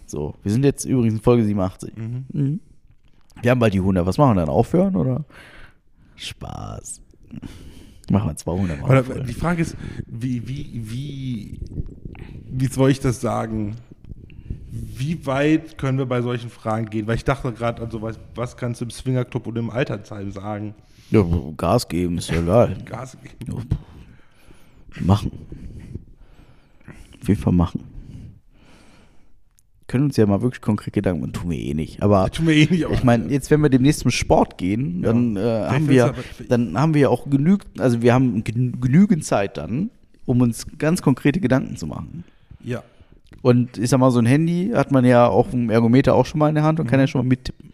[0.07, 0.35] so.
[0.43, 1.93] Wir sind jetzt übrigens in Folge 87.
[1.97, 2.25] Mhm.
[2.33, 2.61] Mhm.
[3.41, 4.05] Wir haben bald die 100.
[4.07, 4.49] Was machen wir dann?
[4.51, 5.25] Aufhören oder?
[6.17, 7.01] Spaß.
[8.11, 8.99] Machen wir 200 mal.
[8.99, 11.61] Aber die Frage ist, wie, wie, wie,
[12.51, 13.77] wie soll ich das sagen?
[14.75, 17.07] Wie weit können wir bei solchen Fragen gehen?
[17.07, 20.75] Weil ich dachte gerade an sowas, was kannst du im Swingerclub und im Altersheim sagen?
[21.11, 21.23] Ja,
[21.59, 22.75] Gas geben, ist ja egal.
[22.87, 23.69] Gas geben.
[25.01, 25.31] Machen.
[27.21, 27.85] Auf jeden Fall machen.
[29.89, 31.33] können uns ja mal wirklich konkret Gedanken machen.
[31.35, 32.03] Tun wir eh nicht.
[32.03, 35.37] Aber Tun wir eh nicht, ich meine, jetzt, wenn wir demnächst zum Sport gehen, dann,
[35.37, 36.15] äh, haben wir,
[36.49, 39.91] dann haben wir auch genügend, also wir haben genü- genügend Zeit dann,
[40.25, 42.25] um uns ganz konkrete Gedanken zu machen.
[42.65, 42.83] Ja.
[43.43, 46.39] Und ich sag mal, so ein Handy hat man ja auch im Ergometer auch schon
[46.39, 47.03] mal in der Hand und kann Mhm.
[47.03, 47.73] ja schon mal mittippen.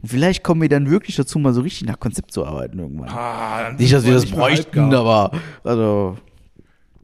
[0.00, 3.08] Und vielleicht kommen wir dann wirklich dazu, mal so richtig nach Konzept zu arbeiten irgendwann.
[3.10, 5.30] Ah, dann nicht, dass wir das bräuchten, aber,
[5.62, 6.16] also,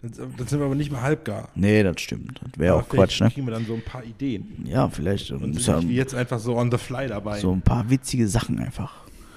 [0.02, 1.48] Dann, dann sind wir aber nicht mehr halbgar.
[1.54, 2.40] nee, das stimmt.
[2.42, 3.30] Das wäre auch Quatsch, ne?
[3.30, 4.64] kriegen wir dann so ein paar Ideen.
[4.64, 7.38] Ja, vielleicht Und sind ja wie jetzt einfach so on the fly dabei.
[7.38, 8.92] so ein paar witzige Sachen einfach.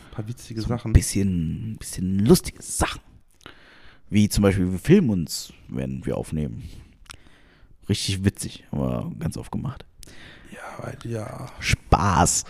[0.09, 0.93] ein paar witzige Ein Sachen.
[0.93, 3.01] bisschen, bisschen lustige Sachen.
[4.09, 6.63] Wie zum Beispiel, wir filmen uns, wenn wir aufnehmen.
[7.93, 9.85] Richtig witzig, aber ganz oft gemacht.
[10.51, 11.45] Ja, ja.
[11.59, 12.43] Spaß.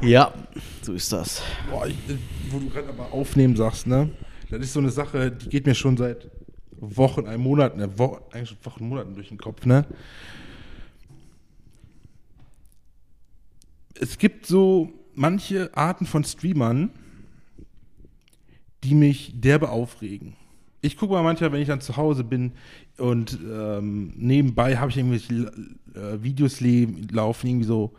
[0.00, 0.32] Ja,
[0.80, 1.42] so ist das.
[1.68, 2.16] Boah, ich, äh,
[2.48, 4.08] wo du gerade aber aufnehmen sagst, ne?
[4.48, 6.30] Das ist so eine Sache, die geht mir schon seit
[6.70, 7.90] Wochen, ein Monat, ne?
[7.98, 9.84] Wo, eigentlich schon Wochen, Monaten durch den Kopf, ne?
[13.92, 16.88] Es gibt so manche Arten von Streamern,
[18.84, 20.34] die mich derbe aufregen.
[20.82, 22.52] Ich gucke mal manchmal, wenn ich dann zu Hause bin
[22.96, 25.52] und ähm, nebenbei habe ich irgendwelche
[25.94, 27.92] äh, Videos laufen, irgendwie so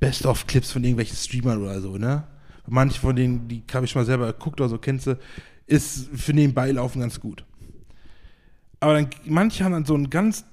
[0.00, 2.24] Best-of-Clips von irgendwelchen Streamern oder so, ne?
[2.66, 5.18] Manche von denen, die habe ich schon mal selber geguckt oder so, kennst du,
[5.66, 7.44] ist für nebenbei laufen ganz gut.
[8.80, 10.44] Aber dann, manche haben dann so ein ganz,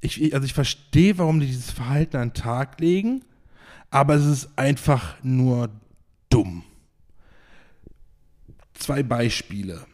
[0.00, 3.24] ich- also ich verstehe, warum die dieses Verhalten an den Tag legen,
[3.90, 5.68] aber es ist einfach nur
[6.30, 6.62] dumm.
[8.78, 9.86] Zwei Beispiele.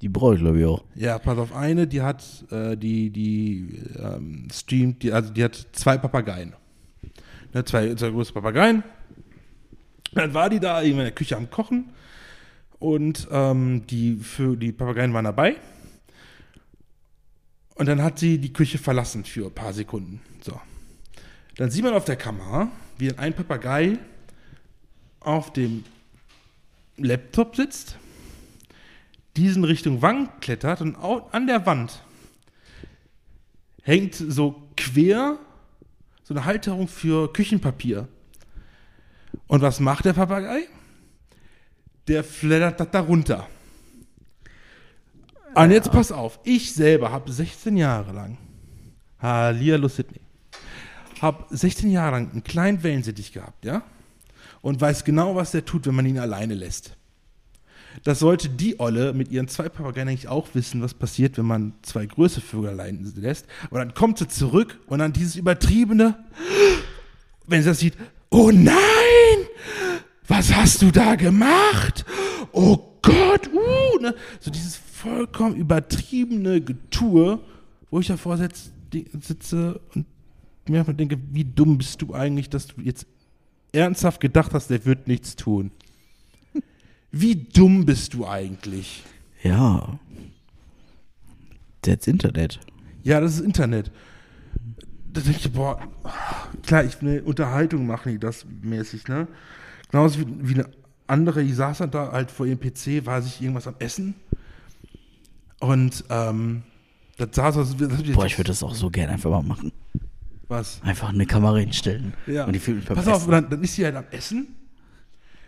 [0.00, 0.84] Die brauche ich, glaube ich, auch.
[0.94, 5.66] Ja, pass auf, eine, die hat, äh, die, die ähm, streamt, die, also die hat
[5.72, 6.54] zwei Papageien.
[7.52, 8.84] Ne, zwei, zwei große Papageien.
[10.12, 11.90] Dann war die da irgendwann in der Küche am Kochen
[12.78, 15.56] und ähm, die, für, die Papageien waren dabei.
[17.74, 20.20] Und dann hat sie die Küche verlassen für ein paar Sekunden.
[20.40, 20.60] So.
[21.56, 23.98] Dann sieht man auf der Kamera, wie ein Papagei
[25.20, 25.84] auf dem
[26.98, 27.96] Laptop sitzt
[29.36, 32.02] diesen Richtung Wand klettert und an der Wand
[33.82, 35.38] hängt so quer
[36.24, 38.06] so eine Halterung für Küchenpapier.
[39.46, 40.68] Und was macht der Papagei?
[42.06, 43.48] Der flattert das da runter.
[45.54, 48.36] Und jetzt pass auf, ich selber habe 16 Jahre lang,
[49.20, 50.20] Hallihallo Sydney,
[51.22, 53.82] habe 16 Jahre lang einen kleinen Wellensittich gehabt, ja?
[54.60, 56.96] Und weiß genau, was der tut, wenn man ihn alleine lässt.
[58.04, 61.74] Das sollte die Olle mit ihren zwei Papageien eigentlich auch wissen, was passiert, wenn man
[61.82, 63.46] zwei größere Vögel allein lässt.
[63.70, 66.16] Aber dann kommt sie zurück und dann dieses übertriebene,
[67.46, 67.94] wenn sie das sieht,
[68.30, 68.76] oh nein,
[70.26, 72.04] was hast du da gemacht?
[72.52, 74.14] Oh Gott, uh, ne?
[74.40, 77.40] so dieses vollkommen übertriebene Getue,
[77.90, 80.06] wo ich davor sitze und
[80.68, 83.06] mir einfach denke, wie dumm bist du eigentlich, dass du jetzt
[83.72, 85.70] ernsthaft gedacht hast, der wird nichts tun.
[87.10, 89.02] Wie dumm bist du eigentlich?
[89.42, 89.98] Ja.
[91.82, 92.60] That's Internet.
[93.02, 93.90] Ja, das ist Internet.
[95.12, 95.80] Da denke ich, boah,
[96.62, 99.26] klar, ich will eine Unterhaltung machen, die das mäßig, ne?
[99.90, 100.68] Genauso wie, wie eine
[101.06, 104.14] andere, die saß dann da halt vor ihrem PC, war sich irgendwas am Essen.
[105.60, 106.62] Und, ähm,
[107.16, 109.72] das sah so, das, Boah, ich würde das auch so gerne einfach mal machen.
[110.48, 110.80] Was?
[110.82, 112.14] Einfach eine Kamera hinstellen.
[112.26, 112.44] Ja.
[112.44, 113.30] Und die beim Pass auf, Essen.
[113.30, 114.56] dann, dann ist sie halt am Essen.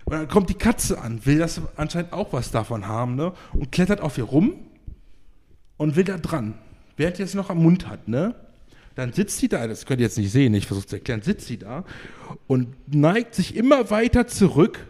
[0.05, 3.33] Und dann kommt die Katze an, will das anscheinend auch was davon haben, ne?
[3.53, 4.55] Und klettert auf ihr rum
[5.77, 6.55] und will da dran.
[6.97, 8.35] Während die es noch am Mund hat, ne?
[8.95, 11.47] Dann sitzt sie da, das könnt ihr jetzt nicht sehen, ich versuche zu erklären, sitzt
[11.47, 11.85] sie da
[12.47, 14.87] und neigt sich immer weiter zurück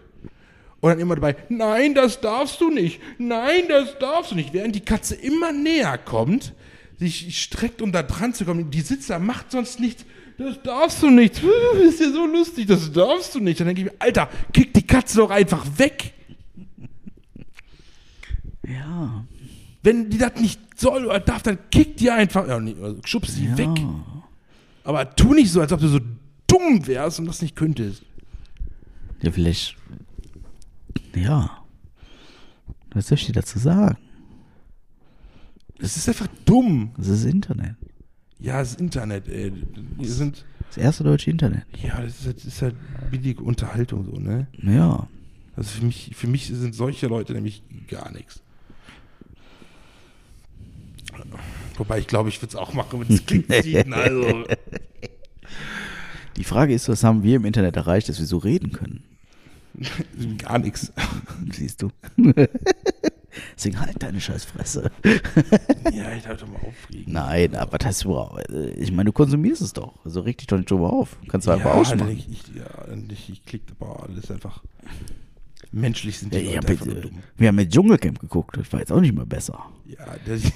[0.81, 4.55] und dann immer dabei, nein, das darfst du nicht, nein, das darfst du nicht.
[4.55, 6.55] Während die Katze immer näher kommt,
[7.01, 10.05] sich streckt, um da dran zu kommen, die sitzt da, macht sonst nichts,
[10.37, 11.43] das darfst du nicht,
[11.83, 13.59] ist ja so lustig, das darfst du nicht.
[13.59, 16.13] Dann denke ich mir, Alter, kick die Katze doch einfach weg.
[18.67, 19.25] Ja.
[19.83, 23.35] Wenn die das nicht soll oder darf, dann kick die einfach, ja, nee, also schubst
[23.35, 23.57] sie ja.
[23.57, 23.71] weg.
[24.85, 26.01] Aber tu nicht so, als ob du so
[26.47, 28.03] dumm wärst und das nicht könntest.
[29.23, 29.77] Ja, vielleicht.
[31.15, 31.65] Ja.
[32.93, 33.97] Was soll ich dir dazu sagen?
[35.81, 36.93] Das ist einfach dumm.
[36.97, 37.77] Das ist Internet.
[38.39, 39.53] Ja, das Internet, ey.
[39.99, 41.65] Wir sind, Das erste deutsche Internet.
[41.83, 42.75] ja, das ist halt, das ist halt
[43.11, 44.47] billige Unterhaltung so, ne?
[44.63, 45.07] Ja.
[45.57, 48.41] Also für mich, für mich sind solche Leute nämlich gar nichts.
[51.77, 53.93] Wobei ich glaube, ich würde es auch machen, wenn es klingt sieht.
[53.93, 54.45] Also,
[56.37, 59.03] Die Frage ist, was haben wir im Internet erreicht, dass wir so reden können?
[60.39, 60.93] gar nichts.
[61.53, 61.91] Siehst du?
[63.57, 64.91] Deswegen halt deine Scheißfresse.
[65.93, 67.13] Ja, ich darf doch mal aufregen.
[67.13, 68.51] Nein, aber das überhaupt.
[68.77, 69.95] Ich meine, du konsumierst es doch.
[70.05, 71.17] Also reg dich doch nicht drüber auf.
[71.29, 72.11] Kannst du einfach ja, ausmachen.
[72.11, 72.65] Ich, ich, ja,
[73.11, 74.63] ich, ich klick, boah, alles einfach.
[75.73, 77.19] Menschlich sind die Ja, Leute einfach äh, dumm.
[77.37, 78.57] wir haben mit Dschungelcamp geguckt.
[78.57, 79.67] Das war jetzt auch nicht mehr besser.
[79.87, 79.99] Ja,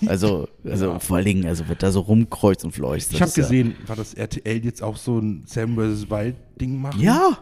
[0.08, 3.12] Also, also vor allen Dingen, also wird da so rumkreuzt und fleucht.
[3.12, 6.10] ich habe gesehen, war das RTL jetzt auch so ein Sam vs.
[6.10, 7.00] Wild Ding machen?
[7.00, 7.38] Ja.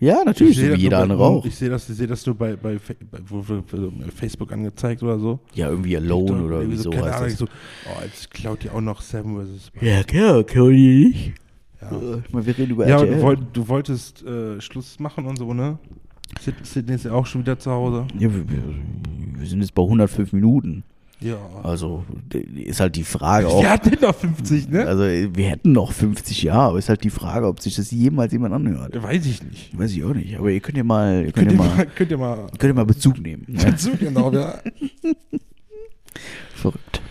[0.00, 1.44] Ja, natürlich, so wie jeder bei- andere auch.
[1.44, 2.78] Ich sehe das, ich sehe das nur bei, bei,
[4.14, 5.40] Facebook angezeigt oder so.
[5.54, 8.80] Ja, irgendwie Alone oder Irgendwie wie so keine Ahnung, so, oh, jetzt klaut die auch
[8.80, 9.70] noch Sam vs.
[9.80, 11.32] Ja, klar, Cody nicht.
[11.82, 13.16] Ja, Äh, Ich meine, wir reden über ja RTL.
[13.16, 15.78] du, wollt, du wolltest äh, Schluss machen und so, ne?
[16.62, 18.06] Sydney ist ja auch schon wieder zu Hause.
[18.18, 20.84] Ja, wir, wir sind jetzt bei 105 Minuten.
[21.20, 21.38] Ja.
[21.62, 22.04] Also
[22.54, 23.62] ist halt die Frage auch.
[23.62, 24.86] Wir hatten noch 50, ne?
[24.86, 28.32] Also wir hätten noch 50 Jahre, aber ist halt die Frage, ob sich das jemals
[28.32, 29.00] jemand anhört.
[29.02, 29.78] Weiß ich nicht.
[29.78, 30.38] Weiß ich auch nicht.
[30.38, 32.70] Aber ihr könnt ja mal, ihr könnt, Könnt ihr mal, mal, könnt ihr mal könnt
[32.70, 33.44] ihr mal Bezug nehmen.
[33.48, 33.58] Ne?
[33.58, 34.60] dazu genau, ja.
[36.54, 37.02] Verrückt.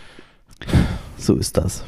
[1.17, 1.83] So ist das.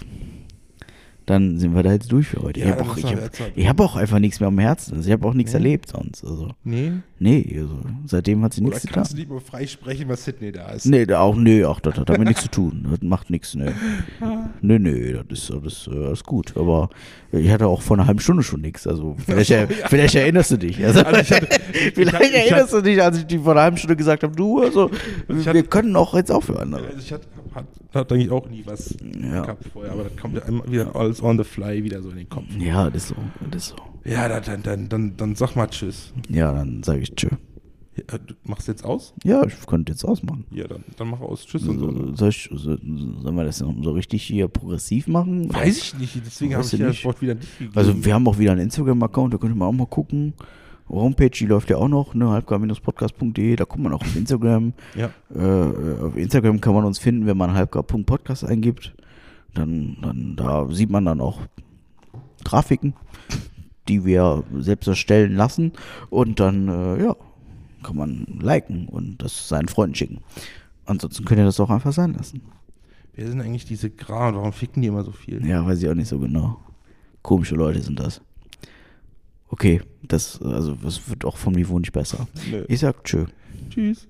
[1.27, 2.60] Dann sind wir da jetzt durch für heute.
[2.60, 4.95] Ja, ich habe auch, ich hab, ich hab auch einfach nichts mehr am Herzen.
[4.95, 5.57] Also ich habe auch nichts Nee.
[5.60, 6.23] erlebt sonst.
[6.23, 6.93] Also, Nee.
[7.19, 8.95] nee, also, seitdem hat sie nichts getan.
[8.95, 10.85] kannst du nicht mal frei sprechen, was Sydney da ist?
[10.88, 12.88] Nee, auch, nee, auch das hat damit nichts zu tun.
[12.89, 13.72] Das macht nichts, nee.
[14.61, 16.57] Nee, nee, das ist, das ist, äh, das ist gut.
[16.57, 16.89] Aber
[17.32, 18.86] ich hatte auch vor einer halben Stunde schon nichts.
[18.88, 20.80] Also vielleicht, er, vielleicht erinnerst du dich.
[20.84, 23.78] Also, Also hatte- ich vielleicht hatte- erinnerst du dich, als ich dir vor einer halben
[23.78, 24.90] Stunde gesagt habe, du, also,
[25.28, 26.74] ich wir hatte- können auch jetzt aufhören.
[26.74, 26.98] Also Also.
[26.99, 29.41] ich hatte, hat, hat eigentlich auch nie was Ja.
[29.41, 32.18] gehabt vorher, aber das kommt ja immer wieder alles on the fly wieder so in
[32.18, 32.45] den Kopf.
[32.60, 33.16] Ja, das ist so,
[33.52, 33.76] das ist so.
[34.10, 36.12] Ja, dann, dann, dann, dann, dann sag mal Tschüss.
[36.30, 37.28] Ja, dann sage ich tschö.
[37.96, 39.14] Ja, du machst jetzt aus?
[39.24, 40.46] Ja, ich könnte jetzt ausmachen.
[40.52, 41.46] Ja, dann, dann mach aus.
[41.46, 41.92] Tschüss und so.
[41.92, 45.54] So, soll ich, so, sollen wir das noch so richtig hier progressiv machen?
[45.54, 47.78] Weiß ich nicht, deswegen habe ich ja das Wort wieder nicht gegeben.
[47.78, 50.34] Also wir haben auch wieder einen Instagram-Account, da könnt ihr mal auch mal gucken.
[50.88, 54.74] Homepage, die läuft ja auch noch, ne, halbgar-podcast.de, da kommt man auch auf Instagram.
[54.96, 55.10] ja.
[55.34, 58.94] Äh, auf Instagram kann man uns finden, wenn man halbgar.podcast eingibt.
[59.54, 61.42] Dann, dann, da sieht man dann auch
[62.46, 62.94] Grafiken,
[63.88, 65.74] die wir selbst erstellen lassen.
[66.10, 67.16] Und dann, äh, ja,
[67.84, 70.20] kann man liken und das seinen Freunden schicken.
[70.86, 72.41] Ansonsten könnt ihr das auch einfach sein lassen.
[73.14, 74.34] Wer sind eigentlich diese Gra?
[74.34, 75.45] Warum ficken die immer so viel?
[75.45, 76.60] Ja, weiß ich auch nicht so genau.
[77.22, 78.22] Komische Leute sind das.
[79.49, 82.28] Okay, das, also, das wird auch vom Niveau nicht besser.
[82.49, 82.66] Nö.
[82.70, 83.26] Ich sag tschö.
[83.70, 84.08] Tschüss.